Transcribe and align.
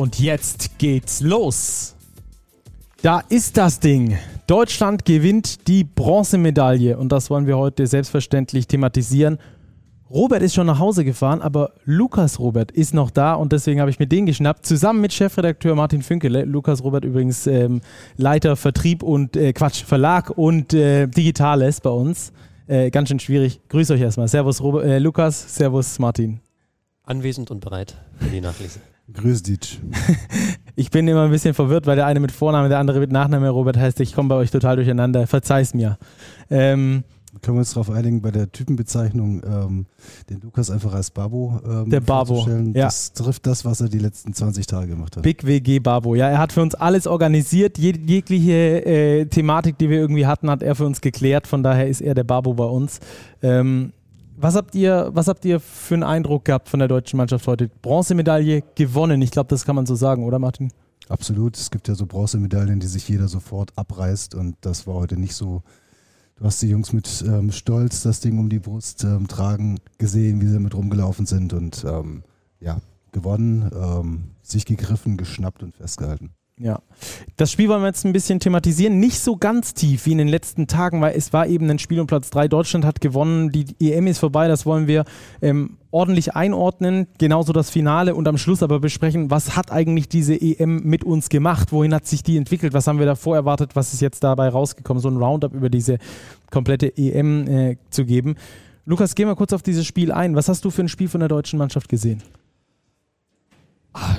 Und 0.00 0.18
jetzt 0.18 0.78
geht's 0.78 1.20
los. 1.20 1.94
Da 3.02 3.20
ist 3.28 3.58
das 3.58 3.80
Ding. 3.80 4.16
Deutschland 4.46 5.04
gewinnt 5.04 5.68
die 5.68 5.84
Bronzemedaille 5.84 6.96
und 6.96 7.12
das 7.12 7.28
wollen 7.28 7.46
wir 7.46 7.58
heute 7.58 7.86
selbstverständlich 7.86 8.66
thematisieren. 8.66 9.36
Robert 10.08 10.40
ist 10.40 10.54
schon 10.54 10.66
nach 10.66 10.78
Hause 10.78 11.04
gefahren, 11.04 11.42
aber 11.42 11.74
Lukas 11.84 12.38
Robert 12.38 12.72
ist 12.72 12.94
noch 12.94 13.10
da 13.10 13.34
und 13.34 13.52
deswegen 13.52 13.78
habe 13.78 13.90
ich 13.90 13.98
mir 13.98 14.06
den 14.06 14.24
geschnappt, 14.24 14.64
zusammen 14.64 15.02
mit 15.02 15.12
Chefredakteur 15.12 15.74
Martin 15.74 16.00
Fünkele. 16.00 16.44
Lukas 16.44 16.82
Robert 16.82 17.04
übrigens 17.04 17.46
ähm, 17.46 17.82
Leiter 18.16 18.56
Vertrieb 18.56 19.02
und 19.02 19.36
äh, 19.36 19.52
Quatsch, 19.52 19.84
Verlag 19.84 20.30
und 20.30 20.72
äh, 20.72 21.08
Digitales 21.08 21.82
bei 21.82 21.90
uns. 21.90 22.32
Äh, 22.68 22.90
ganz 22.90 23.10
schön 23.10 23.20
schwierig. 23.20 23.60
Grüß 23.68 23.90
euch 23.90 24.00
erstmal. 24.00 24.28
Servus 24.28 24.62
Robert, 24.62 24.86
äh, 24.86 24.98
Lukas, 24.98 25.56
Servus 25.56 25.98
Martin. 25.98 26.40
Anwesend 27.02 27.50
und 27.50 27.60
bereit 27.60 27.98
für 28.18 28.30
die 28.30 28.40
Nachlese. 28.40 28.80
Grüß 29.12 29.42
dich. 29.42 29.80
ich 30.76 30.90
bin 30.90 31.08
immer 31.08 31.24
ein 31.24 31.30
bisschen 31.30 31.54
verwirrt, 31.54 31.86
weil 31.86 31.96
der 31.96 32.06
eine 32.06 32.20
mit 32.20 32.32
Vorname, 32.32 32.68
der 32.68 32.78
andere 32.78 33.00
mit 33.00 33.12
Nachname 33.12 33.48
Robert 33.50 33.76
heißt. 33.76 34.00
Ich 34.00 34.14
komme 34.14 34.28
bei 34.28 34.34
euch 34.36 34.50
total 34.50 34.76
durcheinander. 34.76 35.26
Verzeih's 35.26 35.74
mir. 35.74 35.98
Ähm, 36.50 37.04
können 37.42 37.56
wir 37.56 37.60
uns 37.60 37.74
darauf 37.74 37.90
einigen, 37.90 38.20
bei 38.20 38.32
der 38.32 38.50
Typenbezeichnung 38.50 39.40
ähm, 39.44 39.86
den 40.28 40.40
Lukas 40.40 40.68
einfach 40.70 40.92
als 40.92 41.10
Babo 41.10 41.60
ähm, 41.64 41.88
Der 41.88 42.00
Babo, 42.00 42.46
ja. 42.74 42.86
Das 42.86 43.12
trifft 43.12 43.46
das, 43.46 43.64
was 43.64 43.80
er 43.80 43.88
die 43.88 44.00
letzten 44.00 44.34
20 44.34 44.66
Tage 44.66 44.88
gemacht 44.88 45.16
hat. 45.16 45.22
Big 45.22 45.46
WG 45.46 45.78
Babo. 45.78 46.16
Ja, 46.16 46.28
er 46.28 46.38
hat 46.38 46.52
für 46.52 46.60
uns 46.60 46.74
alles 46.74 47.06
organisiert. 47.06 47.78
Jeg 47.78 47.96
jegliche 48.04 48.84
äh, 48.84 49.26
Thematik, 49.26 49.78
die 49.78 49.88
wir 49.88 49.98
irgendwie 49.98 50.26
hatten, 50.26 50.50
hat 50.50 50.62
er 50.62 50.74
für 50.74 50.86
uns 50.86 51.00
geklärt. 51.00 51.46
Von 51.46 51.62
daher 51.62 51.86
ist 51.86 52.00
er 52.00 52.14
der 52.14 52.24
Babo 52.24 52.54
bei 52.54 52.64
uns. 52.64 52.98
Ähm, 53.42 53.92
was 54.40 54.54
habt 54.54 54.74
ihr, 54.74 55.10
was 55.12 55.28
habt 55.28 55.44
ihr 55.44 55.60
für 55.60 55.94
einen 55.94 56.02
Eindruck 56.02 56.44
gehabt 56.44 56.68
von 56.68 56.78
der 56.78 56.88
deutschen 56.88 57.16
Mannschaft 57.16 57.46
heute? 57.46 57.68
Bronzemedaille 57.82 58.62
gewonnen. 58.74 59.20
Ich 59.22 59.30
glaube, 59.30 59.48
das 59.48 59.64
kann 59.64 59.76
man 59.76 59.86
so 59.86 59.94
sagen, 59.94 60.24
oder 60.24 60.38
Martin? 60.38 60.72
Absolut. 61.08 61.56
Es 61.56 61.70
gibt 61.70 61.88
ja 61.88 61.94
so 61.94 62.06
Bronzemedaillen, 62.06 62.80
die 62.80 62.86
sich 62.86 63.08
jeder 63.08 63.28
sofort 63.28 63.72
abreißt 63.76 64.34
und 64.34 64.56
das 64.60 64.86
war 64.86 64.94
heute 64.94 65.18
nicht 65.18 65.34
so 65.34 65.62
Du 66.40 66.46
hast 66.46 66.62
die 66.62 66.68
Jungs 66.68 66.94
mit 66.94 67.22
ähm, 67.28 67.52
Stolz 67.52 68.02
das 68.02 68.20
Ding 68.20 68.38
um 68.38 68.48
die 68.48 68.60
Brust 68.60 69.04
ähm, 69.04 69.28
tragen 69.28 69.78
gesehen, 69.98 70.40
wie 70.40 70.46
sie 70.46 70.54
damit 70.54 70.74
rumgelaufen 70.74 71.26
sind 71.26 71.52
und 71.52 71.84
ähm, 71.84 72.22
ja, 72.60 72.80
gewonnen, 73.12 73.70
ähm, 73.74 74.30
sich 74.42 74.64
gegriffen, 74.64 75.18
geschnappt 75.18 75.62
und 75.62 75.76
festgehalten. 75.76 76.30
Ja, 76.62 76.82
das 77.38 77.50
Spiel 77.50 77.70
wollen 77.70 77.80
wir 77.80 77.86
jetzt 77.86 78.04
ein 78.04 78.12
bisschen 78.12 78.38
thematisieren. 78.38 79.00
Nicht 79.00 79.18
so 79.20 79.38
ganz 79.38 79.72
tief 79.72 80.04
wie 80.04 80.12
in 80.12 80.18
den 80.18 80.28
letzten 80.28 80.66
Tagen, 80.66 81.00
weil 81.00 81.16
es 81.16 81.32
war 81.32 81.46
eben 81.46 81.70
ein 81.70 81.78
Spiel 81.78 81.98
um 82.00 82.06
Platz 82.06 82.28
3. 82.28 82.48
Deutschland 82.48 82.84
hat 82.84 83.00
gewonnen, 83.00 83.50
die 83.50 83.64
EM 83.80 84.06
ist 84.06 84.18
vorbei, 84.18 84.46
das 84.46 84.66
wollen 84.66 84.86
wir 84.86 85.06
ähm, 85.40 85.78
ordentlich 85.90 86.36
einordnen. 86.36 87.06
Genauso 87.16 87.54
das 87.54 87.70
Finale 87.70 88.14
und 88.14 88.28
am 88.28 88.36
Schluss 88.36 88.62
aber 88.62 88.78
besprechen, 88.78 89.30
was 89.30 89.56
hat 89.56 89.72
eigentlich 89.72 90.10
diese 90.10 90.38
EM 90.38 90.82
mit 90.82 91.02
uns 91.02 91.30
gemacht? 91.30 91.72
Wohin 91.72 91.94
hat 91.94 92.06
sich 92.06 92.22
die 92.22 92.36
entwickelt? 92.36 92.74
Was 92.74 92.86
haben 92.86 92.98
wir 92.98 93.06
davor 93.06 93.36
erwartet? 93.36 93.74
Was 93.74 93.94
ist 93.94 94.02
jetzt 94.02 94.22
dabei 94.22 94.50
rausgekommen? 94.50 95.00
So 95.00 95.08
ein 95.08 95.16
Roundup 95.16 95.54
über 95.54 95.70
diese 95.70 95.96
komplette 96.50 96.94
EM 96.94 97.48
äh, 97.48 97.76
zu 97.88 98.04
geben. 98.04 98.34
Lukas, 98.84 99.14
geh 99.14 99.24
mal 99.24 99.34
kurz 99.34 99.54
auf 99.54 99.62
dieses 99.62 99.86
Spiel 99.86 100.12
ein. 100.12 100.36
Was 100.36 100.50
hast 100.50 100.62
du 100.66 100.70
für 100.70 100.82
ein 100.82 100.88
Spiel 100.88 101.08
von 101.08 101.20
der 101.20 101.28
deutschen 101.30 101.58
Mannschaft 101.58 101.88
gesehen? 101.88 102.22
Ah, 103.94 104.18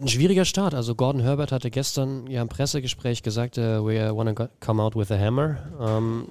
ein 0.00 0.08
schwieriger 0.08 0.44
Start. 0.44 0.74
Also 0.74 0.94
Gordon 0.94 1.22
Herbert 1.22 1.52
hatte 1.52 1.70
gestern 1.70 2.26
ja 2.28 2.42
im 2.42 2.48
Pressegespräch 2.48 3.22
gesagt, 3.22 3.58
uh, 3.58 3.84
we 3.84 4.14
want 4.14 4.36
to 4.36 4.48
come 4.60 4.82
out 4.82 4.96
with 4.96 5.10
a 5.10 5.18
hammer. 5.18 5.58
Um, 5.78 6.26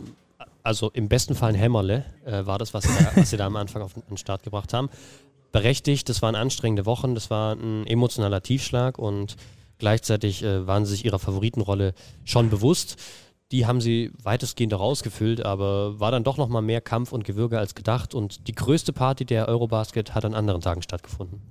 also 0.64 0.92
im 0.94 1.08
besten 1.08 1.36
Fall 1.36 1.50
ein 1.50 1.56
Hämmerle 1.56 2.06
äh, 2.26 2.46
war 2.46 2.60
das, 2.60 2.74
was 2.74 2.84
sie, 2.84 2.90
da, 2.90 3.12
was 3.16 3.30
sie 3.30 3.38
da 3.38 3.46
am 3.46 3.56
Anfang 3.56 3.82
auf 3.82 3.94
den 3.94 4.18
Start 4.18 4.44
gebracht 4.44 4.74
haben. 4.74 4.90
Berechtigt, 5.54 6.10
das 6.10 6.22
waren 6.22 6.36
anstrengende 6.36 6.86
Wochen, 6.86 7.16
das 7.16 7.30
war 7.30 7.54
ein 7.54 7.88
emotionaler 7.88 8.44
Tiefschlag 8.44 9.00
und 9.00 9.38
gleichzeitig 9.78 10.44
äh, 10.44 10.68
waren 10.68 10.86
sie 10.86 10.92
sich 10.92 11.06
ihrer 11.06 11.20
Favoritenrolle 11.20 11.94
schon 12.26 12.50
bewusst. 12.50 12.98
Die 13.54 13.66
haben 13.66 13.80
sie 13.80 14.12
weitestgehend 14.22 14.74
auch 14.74 14.82
ausgefüllt, 14.82 15.46
aber 15.46 16.02
war 16.02 16.12
dann 16.12 16.26
doch 16.26 16.36
nochmal 16.36 16.62
mehr 16.62 16.82
Kampf 16.82 17.14
und 17.14 17.24
Gewürge 17.24 17.60
als 17.60 17.76
gedacht. 17.76 18.14
Und 18.14 18.50
die 18.50 18.56
größte 18.56 18.92
Party 18.92 19.24
der 19.24 19.48
Eurobasket 19.48 20.14
hat 20.14 20.26
an 20.26 20.34
anderen 20.34 20.60
Tagen 20.60 20.82
stattgefunden. 20.82 21.42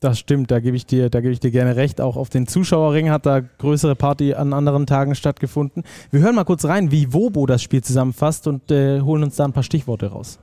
Das 0.00 0.18
stimmt, 0.18 0.50
da 0.50 0.60
gebe 0.60 0.76
ich 0.76 0.86
dir, 0.86 1.10
da 1.10 1.20
gebe 1.20 1.32
ich 1.32 1.40
dir 1.40 1.50
gerne 1.50 1.74
recht. 1.74 2.00
Auch 2.00 2.16
auf 2.16 2.28
den 2.28 2.46
Zuschauerring 2.46 3.10
hat 3.10 3.26
da 3.26 3.40
größere 3.40 3.96
Party 3.96 4.34
an 4.34 4.52
anderen 4.52 4.86
Tagen 4.86 5.14
stattgefunden. 5.14 5.82
Wir 6.10 6.20
hören 6.20 6.36
mal 6.36 6.44
kurz 6.44 6.64
rein, 6.64 6.92
wie 6.92 7.12
Wobo 7.12 7.46
das 7.46 7.62
Spiel 7.62 7.82
zusammenfasst 7.82 8.46
und 8.46 8.70
äh, 8.70 9.00
holen 9.00 9.24
uns 9.24 9.36
da 9.36 9.44
ein 9.44 9.52
paar 9.52 9.64
Stichworte 9.64 10.06
raus. 10.06 10.38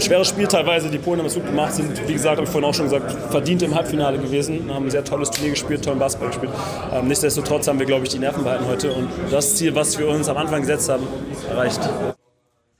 Schweres 0.00 0.28
Spiel 0.28 0.46
teilweise, 0.46 0.90
die 0.90 0.98
Polen 0.98 1.20
haben 1.20 1.26
es 1.26 1.34
gut 1.34 1.46
gemacht, 1.46 1.74
sind, 1.74 2.08
wie 2.08 2.12
gesagt, 2.14 2.36
habe 2.36 2.44
ich 2.44 2.50
vorhin 2.50 2.68
auch 2.68 2.74
schon 2.74 2.86
gesagt, 2.86 3.12
verdient 3.30 3.62
im 3.62 3.74
Halbfinale 3.74 4.18
gewesen, 4.18 4.72
haben 4.72 4.86
ein 4.86 4.90
sehr 4.90 5.04
tolles 5.04 5.30
Turnier 5.30 5.50
gespielt, 5.50 5.84
tollen 5.84 5.98
Basketball 5.98 6.30
gespielt. 6.30 6.52
Ähm, 6.92 7.06
nichtsdestotrotz 7.06 7.68
haben 7.68 7.78
wir, 7.78 7.86
glaube 7.86 8.04
ich, 8.04 8.10
die 8.10 8.18
Nerven 8.18 8.42
behalten 8.42 8.66
heute 8.66 8.92
und 8.92 9.08
das 9.30 9.56
Ziel, 9.56 9.74
was 9.74 9.98
wir 9.98 10.08
uns 10.08 10.28
am 10.28 10.36
Anfang 10.36 10.60
gesetzt 10.62 10.88
haben, 10.88 11.06
erreicht. 11.48 11.80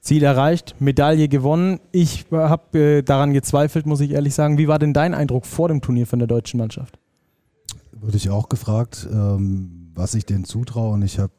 Ziel 0.00 0.22
erreicht, 0.22 0.76
Medaille 0.78 1.28
gewonnen. 1.28 1.78
Ich 1.92 2.26
habe 2.32 2.78
äh, 2.78 3.02
daran 3.02 3.34
gezweifelt, 3.34 3.86
muss 3.86 4.00
ich 4.00 4.12
ehrlich 4.12 4.34
sagen. 4.34 4.56
Wie 4.56 4.66
war 4.66 4.78
denn 4.78 4.94
dein 4.94 5.14
Eindruck 5.14 5.44
vor 5.44 5.68
dem 5.68 5.82
Turnier 5.82 6.06
von 6.06 6.18
der 6.18 6.28
deutschen 6.28 6.58
Mannschaft? 6.58 6.98
Wurde 7.92 8.16
ich 8.16 8.30
auch 8.30 8.48
gefragt, 8.48 9.06
ähm, 9.12 9.90
was 9.94 10.14
ich 10.14 10.24
denen 10.24 10.44
zutraue. 10.44 10.94
Und 10.94 11.02
ich 11.02 11.18
habe, 11.18 11.32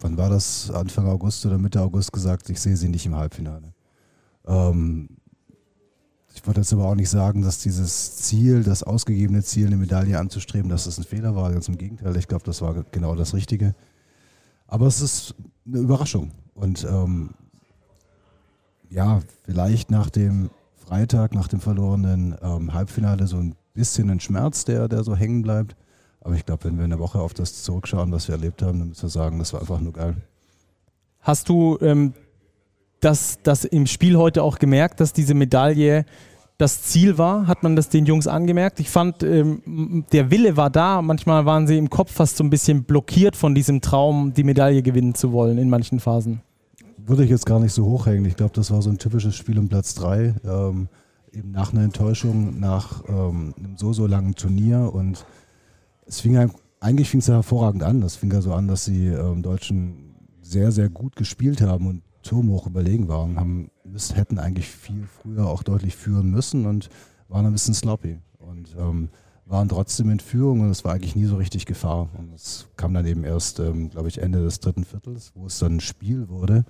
wann 0.00 0.16
war 0.16 0.30
das, 0.30 0.70
Anfang 0.70 1.06
August 1.06 1.44
oder 1.44 1.58
Mitte 1.58 1.82
August 1.82 2.10
gesagt, 2.12 2.48
ich 2.48 2.58
sehe 2.60 2.76
sie 2.76 2.88
nicht 2.88 3.04
im 3.04 3.16
Halbfinale. 3.16 3.74
Ähm, 4.46 5.08
ich 6.34 6.46
würde 6.46 6.62
jetzt 6.62 6.72
aber 6.72 6.86
auch 6.86 6.94
nicht 6.94 7.10
sagen, 7.10 7.42
dass 7.42 7.58
dieses 7.58 8.16
Ziel, 8.16 8.64
das 8.64 8.82
ausgegebene 8.82 9.42
Ziel, 9.42 9.66
eine 9.66 9.76
Medaille 9.76 10.18
anzustreben, 10.18 10.70
dass 10.70 10.84
das 10.84 10.96
ein 10.98 11.04
Fehler 11.04 11.36
war. 11.36 11.52
Ganz 11.52 11.68
im 11.68 11.76
Gegenteil, 11.76 12.16
ich 12.16 12.28
glaube, 12.28 12.44
das 12.44 12.62
war 12.62 12.82
genau 12.90 13.14
das 13.14 13.34
Richtige. 13.34 13.74
Aber 14.66 14.86
es 14.86 15.02
ist 15.02 15.34
eine 15.66 15.78
Überraschung. 15.78 16.32
Und 16.54 16.84
ähm, 16.84 17.30
ja, 18.90 19.20
vielleicht 19.44 19.90
nach 19.90 20.10
dem 20.10 20.50
Freitag, 20.76 21.34
nach 21.34 21.48
dem 21.48 21.60
verlorenen 21.60 22.36
ähm, 22.42 22.72
Halbfinale 22.72 23.26
so 23.26 23.38
ein 23.38 23.54
bisschen 23.74 24.10
ein 24.10 24.20
Schmerz, 24.20 24.64
der, 24.64 24.88
der 24.88 25.02
so 25.02 25.16
hängen 25.16 25.42
bleibt. 25.42 25.76
Aber 26.20 26.34
ich 26.34 26.46
glaube, 26.46 26.64
wenn 26.64 26.78
wir 26.78 26.84
eine 26.84 26.98
Woche 26.98 27.18
auf 27.18 27.34
das 27.34 27.62
zurückschauen, 27.62 28.12
was 28.12 28.28
wir 28.28 28.36
erlebt 28.36 28.62
haben, 28.62 28.78
dann 28.78 28.88
müssen 28.88 29.02
wir 29.02 29.08
sagen, 29.10 29.38
das 29.38 29.52
war 29.52 29.60
einfach 29.60 29.80
nur 29.80 29.92
geil. 29.92 30.16
Hast 31.20 31.48
du 31.48 31.78
ähm, 31.80 32.14
das, 33.00 33.38
das 33.42 33.64
im 33.64 33.86
Spiel 33.86 34.16
heute 34.16 34.42
auch 34.42 34.58
gemerkt, 34.58 35.00
dass 35.00 35.12
diese 35.12 35.34
Medaille 35.34 36.06
das 36.64 36.82
Ziel 36.82 37.18
war? 37.18 37.46
Hat 37.46 37.62
man 37.62 37.76
das 37.76 37.90
den 37.90 38.06
Jungs 38.06 38.26
angemerkt? 38.26 38.80
Ich 38.80 38.88
fand, 38.88 39.22
ähm, 39.22 40.04
der 40.12 40.30
Wille 40.30 40.56
war 40.56 40.70
da. 40.70 41.02
Manchmal 41.02 41.44
waren 41.44 41.66
sie 41.66 41.76
im 41.76 41.90
Kopf 41.90 42.10
fast 42.10 42.38
so 42.38 42.44
ein 42.44 42.48
bisschen 42.48 42.84
blockiert 42.84 43.36
von 43.36 43.54
diesem 43.54 43.82
Traum, 43.82 44.32
die 44.32 44.44
Medaille 44.44 44.82
gewinnen 44.82 45.14
zu 45.14 45.32
wollen 45.32 45.58
in 45.58 45.68
manchen 45.68 46.00
Phasen. 46.00 46.40
Würde 46.96 47.24
ich 47.24 47.30
jetzt 47.30 47.44
gar 47.44 47.60
nicht 47.60 47.74
so 47.74 47.84
hochhängen. 47.84 48.24
Ich 48.24 48.36
glaube, 48.36 48.54
das 48.54 48.70
war 48.70 48.80
so 48.80 48.88
ein 48.88 48.96
typisches 48.96 49.36
Spiel 49.36 49.58
um 49.58 49.68
Platz 49.68 49.94
3. 49.94 50.36
Ähm, 50.42 50.88
eben 51.32 51.50
nach 51.50 51.74
einer 51.74 51.82
Enttäuschung, 51.82 52.58
nach 52.58 53.04
ähm, 53.08 53.54
einem 53.58 53.76
so, 53.76 53.92
so 53.92 54.06
langen 54.06 54.34
Turnier. 54.34 54.90
Und 54.90 55.26
es 56.06 56.22
fing 56.22 56.50
eigentlich 56.80 57.10
fing 57.10 57.20
es 57.20 57.26
ja 57.26 57.34
hervorragend 57.34 57.82
an. 57.82 58.00
Es 58.02 58.16
fing 58.16 58.32
ja 58.32 58.40
so 58.40 58.54
an, 58.54 58.68
dass 58.68 58.86
die 58.86 59.08
ähm, 59.08 59.42
Deutschen 59.42 60.14
sehr, 60.40 60.72
sehr 60.72 60.88
gut 60.88 61.14
gespielt 61.14 61.60
haben 61.60 61.86
und 61.86 62.02
turmhoch 62.22 62.66
überlegen 62.66 63.08
waren, 63.08 63.38
haben, 63.38 63.70
hätten 64.14 64.38
eigentlich 64.38 64.68
viel 64.68 65.06
früher 65.06 65.46
auch 65.46 65.62
deutlich 65.62 65.96
führen 65.96 66.30
müssen 66.30 66.66
und 66.66 66.88
waren 67.28 67.46
ein 67.46 67.52
bisschen 67.52 67.74
sloppy 67.74 68.18
und 68.38 68.74
ähm, 68.78 69.08
waren 69.46 69.68
trotzdem 69.68 70.10
in 70.10 70.20
Führung 70.20 70.60
und 70.60 70.70
es 70.70 70.84
war 70.84 70.94
eigentlich 70.94 71.16
nie 71.16 71.26
so 71.26 71.36
richtig 71.36 71.66
Gefahr. 71.66 72.08
Und 72.16 72.32
es 72.32 72.66
kam 72.76 72.94
dann 72.94 73.06
eben 73.06 73.24
erst, 73.24 73.60
ähm, 73.60 73.90
glaube 73.90 74.08
ich, 74.08 74.18
Ende 74.18 74.42
des 74.42 74.60
dritten 74.60 74.84
Viertels, 74.84 75.32
wo 75.34 75.46
es 75.46 75.58
dann 75.58 75.76
ein 75.76 75.80
Spiel 75.80 76.28
wurde. 76.28 76.64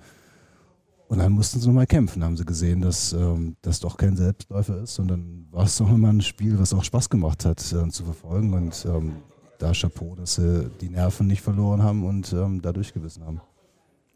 Und 1.07 1.19
dann 1.19 1.33
mussten 1.33 1.59
sie 1.59 1.67
nochmal 1.67 1.85
kämpfen, 1.85 2.23
haben 2.23 2.35
sie 2.35 2.45
gesehen, 2.45 2.81
dass 2.81 3.13
ähm, 3.13 3.55
das 3.61 3.79
doch 3.79 3.95
kein 3.95 4.17
Selbstläufer 4.17 4.81
ist. 4.81 4.99
Und 4.99 5.07
dann 5.07 5.47
war 5.51 5.65
es 5.65 5.77
doch 5.77 5.89
nochmal 5.89 6.11
ein 6.11 6.21
Spiel, 6.21 6.59
was 6.59 6.73
auch 6.73 6.83
Spaß 6.83 7.09
gemacht 7.09 7.45
hat 7.45 7.61
äh, 7.73 7.89
zu 7.89 8.03
verfolgen. 8.03 8.53
Und 8.53 8.85
ähm, 8.89 9.17
da 9.59 9.71
Chapeau, 9.71 10.15
dass 10.15 10.35
sie 10.35 10.69
die 10.81 10.89
Nerven 10.89 11.27
nicht 11.27 11.41
verloren 11.41 11.83
haben 11.83 12.03
und 12.03 12.33
ähm, 12.33 12.61
da 12.61 12.73
durchgewissen 12.73 13.23
haben. 13.23 13.39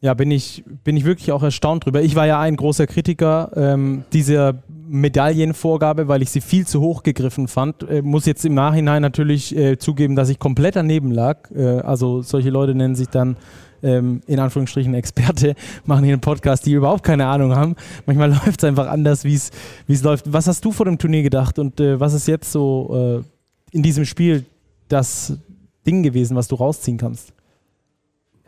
Ja, 0.01 0.13
bin 0.13 0.31
ich, 0.31 0.63
bin 0.86 0.96
ich 0.96 1.04
wirklich 1.04 1.31
auch 1.34 1.44
erstaunt 1.44 1.86
drüber. 1.86 2.01
Ich 2.01 2.16
war 2.16 2.25
ja 2.25 2.40
ein 2.40 2.56
großer 2.56 2.88
Kritiker 2.88 3.51
ähm, 3.56 4.04
dieser 4.13 4.63
Medaillenvorgabe, 4.88 6.07
weil 6.07 6.22
ich 6.22 6.31
sie 6.31 6.40
viel 6.40 6.66
zu 6.66 6.80
hoch 6.80 7.04
gegriffen 7.04 7.50
fand. 7.50 7.84
Äh, 7.84 8.01
muss 8.01 8.25
jetzt 8.25 8.46
im 8.46 8.54
Nachhinein 8.54 9.01
natürlich 9.01 9.56
äh, 9.56 9.78
zugeben, 9.78 10.16
dass 10.16 10.30
ich 10.30 10.40
komplett 10.40 10.78
daneben 10.78 11.12
lag. 11.12 11.51
Äh, 11.51 11.80
also 11.81 12.22
solche 12.22 12.50
Leute 12.50 12.75
nennen 12.75 12.96
sich 12.96 13.10
dann 13.10 13.36
ähm, 13.84 14.22
in 14.25 14.40
Anführungsstrichen 14.40 14.94
Experte, 14.94 15.56
machen 15.86 16.06
hier 16.06 16.13
einen 16.13 16.22
Podcast, 16.22 16.66
die 16.66 16.74
überhaupt 16.74 17.04
keine 17.04 17.28
Ahnung 17.28 17.54
haben. 17.56 17.75
Manchmal 18.06 18.30
läuft 18.45 18.63
es 18.63 18.63
einfach 18.63 18.88
anders, 18.88 19.25
wie 19.25 19.36
es 19.36 20.04
läuft. 20.04 20.31
Was 20.31 20.48
hast 20.48 20.63
du 20.63 20.72
vor 20.72 20.86
dem 20.86 20.98
Turnier 20.98 21.24
gedacht 21.24 21.60
und 21.60 21.80
äh, 21.80 22.00
was 22.00 22.13
ist 22.13 22.28
jetzt 22.28 22.52
so 22.52 23.24
äh, 23.24 23.75
in 23.75 23.84
diesem 23.84 24.06
Spiel 24.06 24.45
das 24.88 25.38
Ding 25.86 26.04
gewesen, 26.04 26.38
was 26.38 26.48
du 26.48 26.56
rausziehen 26.56 26.98
kannst? 26.98 27.34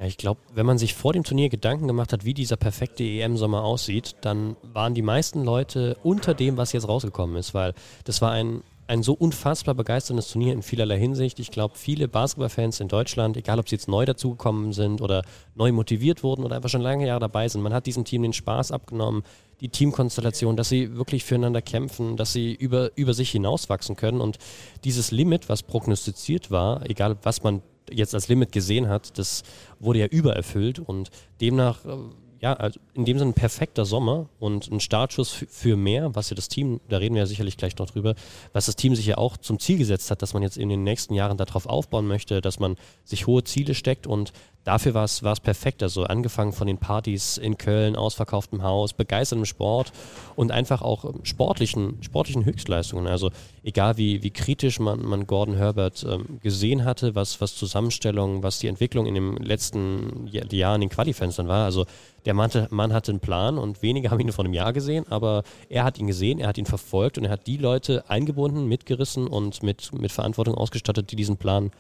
Ja, 0.02 0.08
ich 0.08 0.18
glaube, 0.18 0.42
wenn 0.56 0.66
man 0.66 0.80
sich 0.80 0.96
vor 0.96 1.14
dem 1.14 1.24
Turnier 1.24 1.50
Gedanken 1.50 1.88
gemacht 1.88 2.12
hat, 2.12 2.26
wie 2.26 2.34
dieser 2.34 2.56
perfekte 2.56 3.04
EM-Sommer 3.04 3.64
aussieht, 3.64 4.16
dann 4.22 4.56
waren 4.64 4.96
die 4.96 5.04
meisten 5.04 5.44
Leute 5.44 5.96
unter 6.02 6.34
dem, 6.34 6.58
was 6.58 6.74
jetzt 6.74 6.88
rausgekommen 6.88 7.36
ist, 7.36 7.54
weil 7.54 7.76
das 8.04 8.20
war 8.20 8.32
ein, 8.32 8.64
ein 8.88 9.04
so 9.04 9.14
unfassbar 9.14 9.76
begeisterndes 9.76 10.32
Turnier 10.32 10.54
in 10.54 10.64
vielerlei 10.64 10.98
Hinsicht. 10.98 11.40
Ich 11.40 11.52
glaube, 11.52 11.78
viele 11.78 12.08
Basketballfans 12.08 12.80
in 12.80 12.88
Deutschland, 12.88 13.38
egal 13.38 13.60
ob 13.60 13.70
sie 13.70 13.76
jetzt 13.76 13.88
neu 13.88 14.04
dazugekommen 14.06 14.74
sind 14.74 15.02
oder 15.02 15.22
neu 15.54 15.72
motiviert 15.72 16.24
wurden 16.24 16.46
oder 16.46 16.56
einfach 16.56 16.70
schon 16.70 16.82
lange 16.82 17.06
Jahre 17.06 17.20
dabei 17.20 17.48
sind, 17.48 17.62
man 17.62 17.74
hat 17.74 17.86
diesem 17.86 18.04
Team 18.04 18.24
den 18.24 18.34
Spaß 18.34 18.72
abgenommen, 18.72 19.22
die 19.60 19.70
Teamkonstellation, 19.70 20.58
dass 20.58 20.70
sie 20.70 20.96
wirklich 20.96 21.24
füreinander 21.24 21.62
kämpfen, 21.62 22.18
dass 22.18 22.34
sie 22.34 22.56
über, 22.56 22.90
über 22.96 23.14
sich 23.14 23.30
hinauswachsen 23.30 23.96
können 23.96 24.20
und 24.20 24.40
dieses 24.84 25.12
Limit, 25.12 25.48
was 25.48 25.62
prognostiziert 25.62 26.50
war, 26.50 26.90
egal 26.90 27.18
was 27.22 27.44
man 27.44 27.62
jetzt 27.92 28.14
als 28.14 28.28
Limit 28.28 28.52
gesehen 28.52 28.90
hat, 28.90 29.18
das 29.18 29.44
wurde 29.80 30.00
ja 30.00 30.06
übererfüllt 30.08 30.80
und 30.80 31.10
demnach, 31.40 31.86
äh, 31.86 31.98
ja, 32.42 32.54
also 32.54 32.80
in 32.96 33.06
dem 33.06 33.20
Sinne 33.20 33.32
ein 33.32 33.36
perfekter 33.36 33.86
Sommer 33.86 34.28
und 34.40 34.72
ein 34.72 34.80
Startschuss 34.80 35.46
für 35.48 35.78
mehr, 35.78 36.16
was 36.16 36.32
ja 36.32 36.36
das 36.36 36.48
Team, 36.48 36.82
da 36.90 36.98
reden 36.98 37.14
wir 37.14 37.22
ja 37.22 37.28
sicherlich 37.28 37.56
gleich 37.56 37.78
noch 37.78 37.90
drüber, 37.90 38.16
was 38.52 38.66
das 38.66 38.76
Team 38.76 38.96
sich 38.96 39.06
ja 39.06 39.18
auch 39.18 39.38
zum 39.38 39.60
Ziel 39.60 39.78
gesetzt 39.78 40.10
hat, 40.10 40.24
dass 40.24 40.34
man 40.34 40.42
jetzt 40.42 40.58
in 40.58 40.70
den 40.70 40.84
nächsten 40.84 41.14
Jahren 41.14 41.38
darauf 41.38 41.68
aufbauen 41.68 42.08
möchte, 42.08 42.42
dass 42.42 42.60
man 42.60 42.78
sich 43.04 43.28
hohe 43.28 43.44
Ziele 43.44 43.76
steckt 43.76 44.08
und 44.08 44.34
dafür 44.64 44.94
war 44.94 45.04
es, 45.06 45.22
perfekt. 45.40 45.84
Also 45.84 46.04
angefangen 46.04 46.54
von 46.54 46.68
den 46.68 46.78
Partys 46.78 47.38
in 47.38 47.58
Köln, 47.58 47.96
ausverkauftem 47.96 48.64
Haus, 48.64 48.94
begeisterndem 48.94 49.46
Sport 49.46 49.92
und 50.36 50.52
einfach 50.52 50.82
auch 50.82 51.06
ähm, 51.06 51.22
sportlichen, 51.24 51.98
sportlichen 52.02 52.46
Höchstleistungen. 52.46 53.08
Also 53.08 53.32
egal 53.64 53.98
wie, 53.98 54.24
wie 54.24 54.32
kritisch 54.32 54.80
man, 54.80 55.04
man 55.06 55.28
Gordon 55.28 55.56
Herbert 55.56 56.06
ähm, 56.08 56.40
gesehen 56.42 56.86
hatte, 56.86 57.16
was, 57.16 57.42
was 57.42 57.56
Zusammenstellung, 57.56 58.44
was 58.44 58.60
die 58.60 58.68
Entwicklung 58.68 59.06
in 59.06 59.16
den 59.16 59.38
letzten 59.38 60.28
Jahren 60.28 60.82
in 60.82 60.90
den 60.90 60.94
Qualifenstern 60.94 61.48
war. 61.48 61.66
Also 61.66 61.86
der 62.26 62.34
Mann, 62.34 62.52
Mann 62.70 62.94
hatte 62.94 63.12
einen 63.12 63.20
Plan 63.20 63.58
und 63.58 63.82
wenige 63.82 64.12
haben 64.12 64.20
ihn 64.20 64.32
vor 64.32 64.46
einem 64.46 64.54
Jahr 64.54 64.74
gesehen, 64.74 65.06
aber 65.10 65.44
er 65.70 65.84
hat 65.84 65.98
ihn 65.98 66.08
gesehen, 66.08 66.40
er 66.40 66.48
hat 66.48 66.58
ihn 66.58 66.66
verfolgt 66.68 67.18
und 67.18 67.26
er 67.26 67.32
hat 67.32 67.48
die 67.48 67.58
Leute 67.58 68.10
eingebunden, 68.10 68.68
mitgerissen 68.68 69.28
und 69.28 69.64
mit, 69.64 69.92
mit 69.94 70.12
Verantwortung 70.12 70.56
ausgestattet, 70.56 71.12
die 71.12 71.16
diesen 71.16 71.38
Plan, 71.38 71.72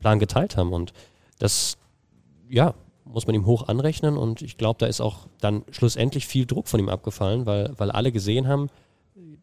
Plan 0.00 0.18
geteilt 0.18 0.56
haben. 0.56 0.72
Und 0.72 0.92
das, 1.38 1.76
ja, 2.54 2.74
muss 3.04 3.26
man 3.26 3.34
ihm 3.34 3.46
hoch 3.46 3.68
anrechnen 3.68 4.16
und 4.16 4.42
ich 4.42 4.56
glaube, 4.56 4.78
da 4.78 4.86
ist 4.86 5.00
auch 5.00 5.26
dann 5.40 5.62
schlussendlich 5.70 6.26
viel 6.26 6.46
Druck 6.46 6.68
von 6.68 6.80
ihm 6.80 6.88
abgefallen, 6.88 7.46
weil, 7.46 7.72
weil 7.76 7.90
alle 7.90 8.12
gesehen 8.12 8.48
haben, 8.48 8.70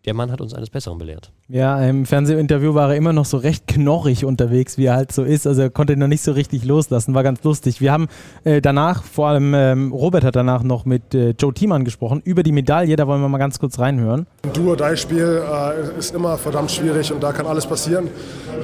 der 0.06 0.16
Mann 0.16 0.31
hat 0.31 0.42
uns 0.42 0.56
eines 0.56 0.72
Besseren 0.72 0.98
belehrt. 0.98 1.31
Ja, 1.48 1.80
im 1.84 2.08
Fernsehinterview 2.08 2.74
war 2.74 2.90
er 2.90 2.96
immer 2.96 3.13
noch 3.13 3.25
so 3.25 3.38
recht 3.38 3.68
knorrig 3.68 4.25
unterwegs, 4.25 4.78
wie 4.80 4.86
er 4.86 4.96
halt 4.96 5.12
so 5.12 5.24
ist. 5.24 5.46
Also 5.46 5.62
er 5.62 5.69
konnte 5.69 5.96
noch 5.96 6.08
nicht 6.08 6.24
so 6.24 6.31
richtig 6.31 6.66
loslassen, 6.66 7.13
war 7.13 7.22
ganz 7.22 7.44
lustig. 7.44 7.81
Wir 7.81 7.92
haben 7.92 8.08
äh, 8.44 8.62
danach, 8.62 9.04
vor 9.04 9.28
allem 9.28 9.54
ähm, 9.54 9.92
Robert 9.92 10.24
hat 10.24 10.36
danach 10.36 10.63
noch 10.63 10.86
mit 10.86 11.13
äh, 11.13 11.36
Joe 11.38 11.54
Thiemann 11.54 11.86
gesprochen 11.86 12.22
über 12.24 12.42
die 12.42 12.52
Medaille. 12.52 12.96
Da 12.96 13.06
wollen 13.06 13.22
wir 13.22 13.30
mal 13.30 13.38
ganz 13.38 13.60
kurz 13.60 13.78
reinhören. 13.78 14.25
Ein 14.44 14.54
Duo-Dei-Spiel 14.54 15.44
äh, 15.48 16.00
ist 16.00 16.16
immer 16.16 16.38
verdammt 16.38 16.72
schwierig 16.72 17.13
und 17.13 17.22
da 17.22 17.31
kann 17.31 17.46
alles 17.46 17.68
passieren. 17.68 18.08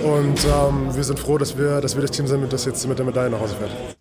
Und 0.04 0.46
ähm, 0.46 0.96
wir 0.96 1.04
sind 1.04 1.20
froh, 1.20 1.38
dass 1.38 1.56
wir, 1.56 1.82
dass 1.82 1.96
wir 1.96 2.02
das 2.02 2.12
Team 2.12 2.26
sind, 2.26 2.52
das 2.52 2.66
jetzt 2.66 2.88
mit 2.88 2.98
der 2.98 3.06
Medaille 3.06 3.30
nach 3.30 3.40
Hause 3.40 3.56
fährt. 3.56 3.97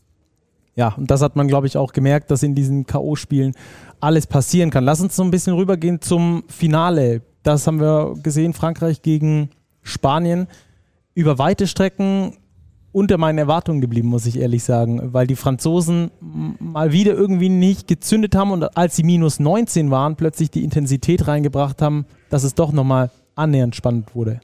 Ja, 0.77 0.93
und 0.95 1.11
das 1.11 1.23
hat 1.23 1.37
man, 1.37 1.49
glaube 1.49 1.67
ich, 1.67 1.77
auch 1.77 1.93
gemerkt, 1.93 2.31
dass 2.31 2.43
in 2.43 2.55
diesen 2.55 2.87
K.O.-Spielen 2.87 3.55
alles 4.01 4.27
passieren 4.27 4.71
kann. 4.71 4.85
Lass 4.85 5.01
uns 5.01 5.17
so 5.17 5.25
ein 5.25 5.31
bisschen 5.31 5.55
rübergehen 5.55 6.03
zum 6.03 6.45
Finale. 6.49 7.23
Das 7.43 7.67
haben 7.67 7.81
wir 7.81 8.15
gesehen, 8.23 8.53
Frankreich 8.53 9.01
gegen 9.01 9.51
Spanien. 9.83 10.47
Über 11.15 11.39
weite 11.39 11.67
Strecken 11.67 12.37
unter 12.93 13.19
meinen 13.19 13.39
Erwartungen 13.39 13.81
geblieben, 13.81 14.09
muss 14.09 14.27
ich 14.27 14.39
ehrlich 14.39 14.65
sagen, 14.65 15.13
weil 15.15 15.27
die 15.27 15.37
Franzosen 15.37 16.11
mal 16.59 16.93
wieder 16.93 17.13
irgendwie 17.13 17.49
nicht 17.49 17.89
gezündet 17.89 18.35
haben 18.35 18.51
und 18.51 18.77
als 18.77 18.97
sie 18.97 19.03
minus 19.03 19.39
19 19.39 19.91
waren, 19.91 20.17
plötzlich 20.17 20.51
die 20.51 20.65
Intensität 20.65 21.27
reingebracht 21.27 21.83
haben, 21.83 22.07
dass 22.31 22.43
es 22.43 22.55
doch 22.55 22.73
nochmal 22.73 23.11
annähernd 23.35 23.77
spannend 23.77 24.15
wurde. 24.15 24.41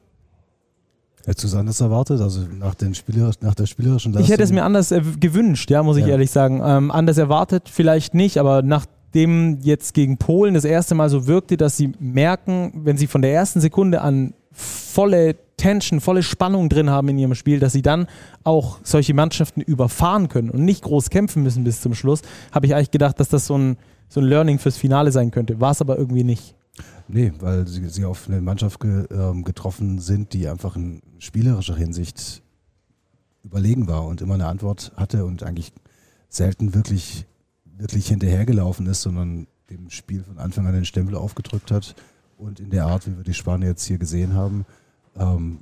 Hättest 1.24 1.44
du 1.44 1.48
es 1.48 1.54
anders 1.54 1.80
erwartet? 1.80 2.20
Also 2.20 2.40
nach, 2.58 2.74
den 2.74 2.94
Spielerisch, 2.94 3.36
nach 3.40 3.54
der 3.54 3.66
spielerischen 3.66 4.12
Leistung? 4.12 4.24
Ich 4.24 4.32
hätte 4.32 4.42
es 4.42 4.52
mir 4.52 4.64
anders 4.64 4.90
äh, 4.90 5.02
gewünscht, 5.20 5.70
ja, 5.70 5.82
muss 5.82 5.96
ich 5.96 6.04
ja. 6.04 6.12
ehrlich 6.12 6.30
sagen. 6.30 6.60
Ähm, 6.64 6.90
anders 6.90 7.18
erwartet 7.18 7.68
vielleicht 7.68 8.14
nicht, 8.14 8.38
aber 8.38 8.62
nachdem 8.62 9.58
jetzt 9.60 9.94
gegen 9.94 10.18
Polen 10.18 10.54
das 10.54 10.64
erste 10.64 10.94
Mal 10.94 11.08
so 11.08 11.26
wirkte, 11.26 11.56
dass 11.56 11.76
sie 11.76 11.92
merken, 12.00 12.72
wenn 12.84 12.96
sie 12.96 13.06
von 13.06 13.22
der 13.22 13.32
ersten 13.32 13.60
Sekunde 13.60 14.00
an 14.00 14.34
volle 14.52 15.36
Tension, 15.56 16.00
volle 16.00 16.24
Spannung 16.24 16.68
drin 16.68 16.90
haben 16.90 17.08
in 17.08 17.18
ihrem 17.18 17.34
Spiel, 17.36 17.60
dass 17.60 17.72
sie 17.72 17.82
dann 17.82 18.08
auch 18.42 18.78
solche 18.82 19.14
Mannschaften 19.14 19.60
überfahren 19.60 20.28
können 20.28 20.50
und 20.50 20.64
nicht 20.64 20.82
groß 20.82 21.08
kämpfen 21.10 21.44
müssen 21.44 21.62
bis 21.62 21.80
zum 21.80 21.94
Schluss, 21.94 22.22
habe 22.50 22.66
ich 22.66 22.74
eigentlich 22.74 22.90
gedacht, 22.90 23.20
dass 23.20 23.28
das 23.28 23.46
so 23.46 23.56
ein, 23.56 23.76
so 24.08 24.20
ein 24.20 24.26
Learning 24.26 24.58
fürs 24.58 24.76
Finale 24.76 25.12
sein 25.12 25.30
könnte. 25.30 25.60
War 25.60 25.70
es 25.70 25.80
aber 25.80 25.96
irgendwie 25.96 26.24
nicht. 26.24 26.56
Nee, 27.08 27.32
weil 27.40 27.66
sie, 27.66 27.86
sie 27.88 28.04
auf 28.04 28.28
eine 28.28 28.40
Mannschaft 28.40 28.80
ge, 28.80 29.06
ähm, 29.10 29.44
getroffen 29.44 29.98
sind, 29.98 30.32
die 30.32 30.48
einfach 30.48 30.76
in 30.76 31.02
spielerischer 31.18 31.76
Hinsicht 31.76 32.42
überlegen 33.44 33.86
war 33.86 34.06
und 34.06 34.20
immer 34.20 34.34
eine 34.34 34.46
Antwort 34.46 34.92
hatte 34.96 35.24
und 35.24 35.42
eigentlich 35.42 35.72
selten 36.28 36.74
wirklich, 36.74 37.26
wirklich 37.64 38.08
hinterhergelaufen 38.08 38.86
ist, 38.86 39.02
sondern 39.02 39.46
dem 39.68 39.90
Spiel 39.90 40.22
von 40.22 40.38
Anfang 40.38 40.66
an 40.66 40.74
den 40.74 40.84
Stempel 40.84 41.16
aufgedrückt 41.16 41.70
hat 41.70 41.94
und 42.38 42.60
in 42.60 42.70
der 42.70 42.86
Art, 42.86 43.06
wie 43.06 43.16
wir 43.16 43.24
die 43.24 43.34
Spanier 43.34 43.68
jetzt 43.68 43.84
hier 43.84 43.98
gesehen 43.98 44.34
haben, 44.34 44.64
ähm, 45.16 45.60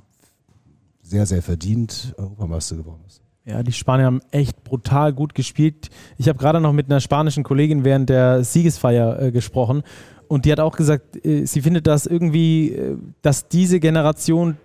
sehr, 1.01 1.25
sehr 1.25 1.41
verdient 1.41 2.13
Europameister 2.17 2.77
geworden 2.77 3.01
ist. 3.07 3.21
Ja, 3.43 3.63
die 3.63 3.73
Spanier 3.73 4.05
haben 4.05 4.21
echt 4.29 4.63
brutal 4.63 5.13
gut 5.13 5.33
gespielt. 5.33 5.89
Ich 6.17 6.29
habe 6.29 6.37
gerade 6.37 6.61
noch 6.61 6.73
mit 6.73 6.85
einer 6.85 7.01
spanischen 7.01 7.43
Kollegin 7.43 7.83
während 7.83 8.09
der 8.09 8.43
Siegesfeier 8.43 9.19
äh, 9.19 9.31
gesprochen 9.31 9.83
und 10.31 10.45
die 10.45 10.51
hat 10.53 10.61
auch 10.61 10.77
gesagt, 10.77 11.25
äh, 11.25 11.45
sie 11.45 11.61
findet 11.61 11.87
das 11.87 12.05
irgendwie, 12.05 12.69
äh, 12.69 12.95
dass 13.21 13.49
diese 13.49 13.81
Generation 13.81 14.55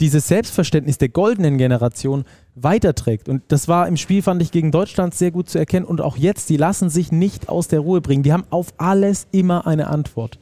dieses 0.00 0.26
Selbstverständnis 0.26 0.98
der 0.98 1.10
goldenen 1.10 1.58
Generation 1.58 2.24
weiterträgt. 2.56 3.28
Und 3.28 3.44
das 3.46 3.68
war 3.68 3.86
im 3.86 3.96
Spiel, 3.96 4.20
fand 4.20 4.42
ich, 4.42 4.50
gegen 4.50 4.72
Deutschland 4.72 5.14
sehr 5.14 5.30
gut 5.30 5.48
zu 5.48 5.58
erkennen. 5.58 5.86
Und 5.86 6.00
auch 6.00 6.16
jetzt, 6.16 6.48
die 6.48 6.56
lassen 6.56 6.90
sich 6.90 7.12
nicht 7.12 7.48
aus 7.48 7.68
der 7.68 7.78
Ruhe 7.78 8.00
bringen. 8.00 8.24
Die 8.24 8.32
haben 8.32 8.42
auf 8.50 8.74
alles 8.78 9.28
immer 9.30 9.64
eine 9.68 9.86
Antwort. 9.86 10.40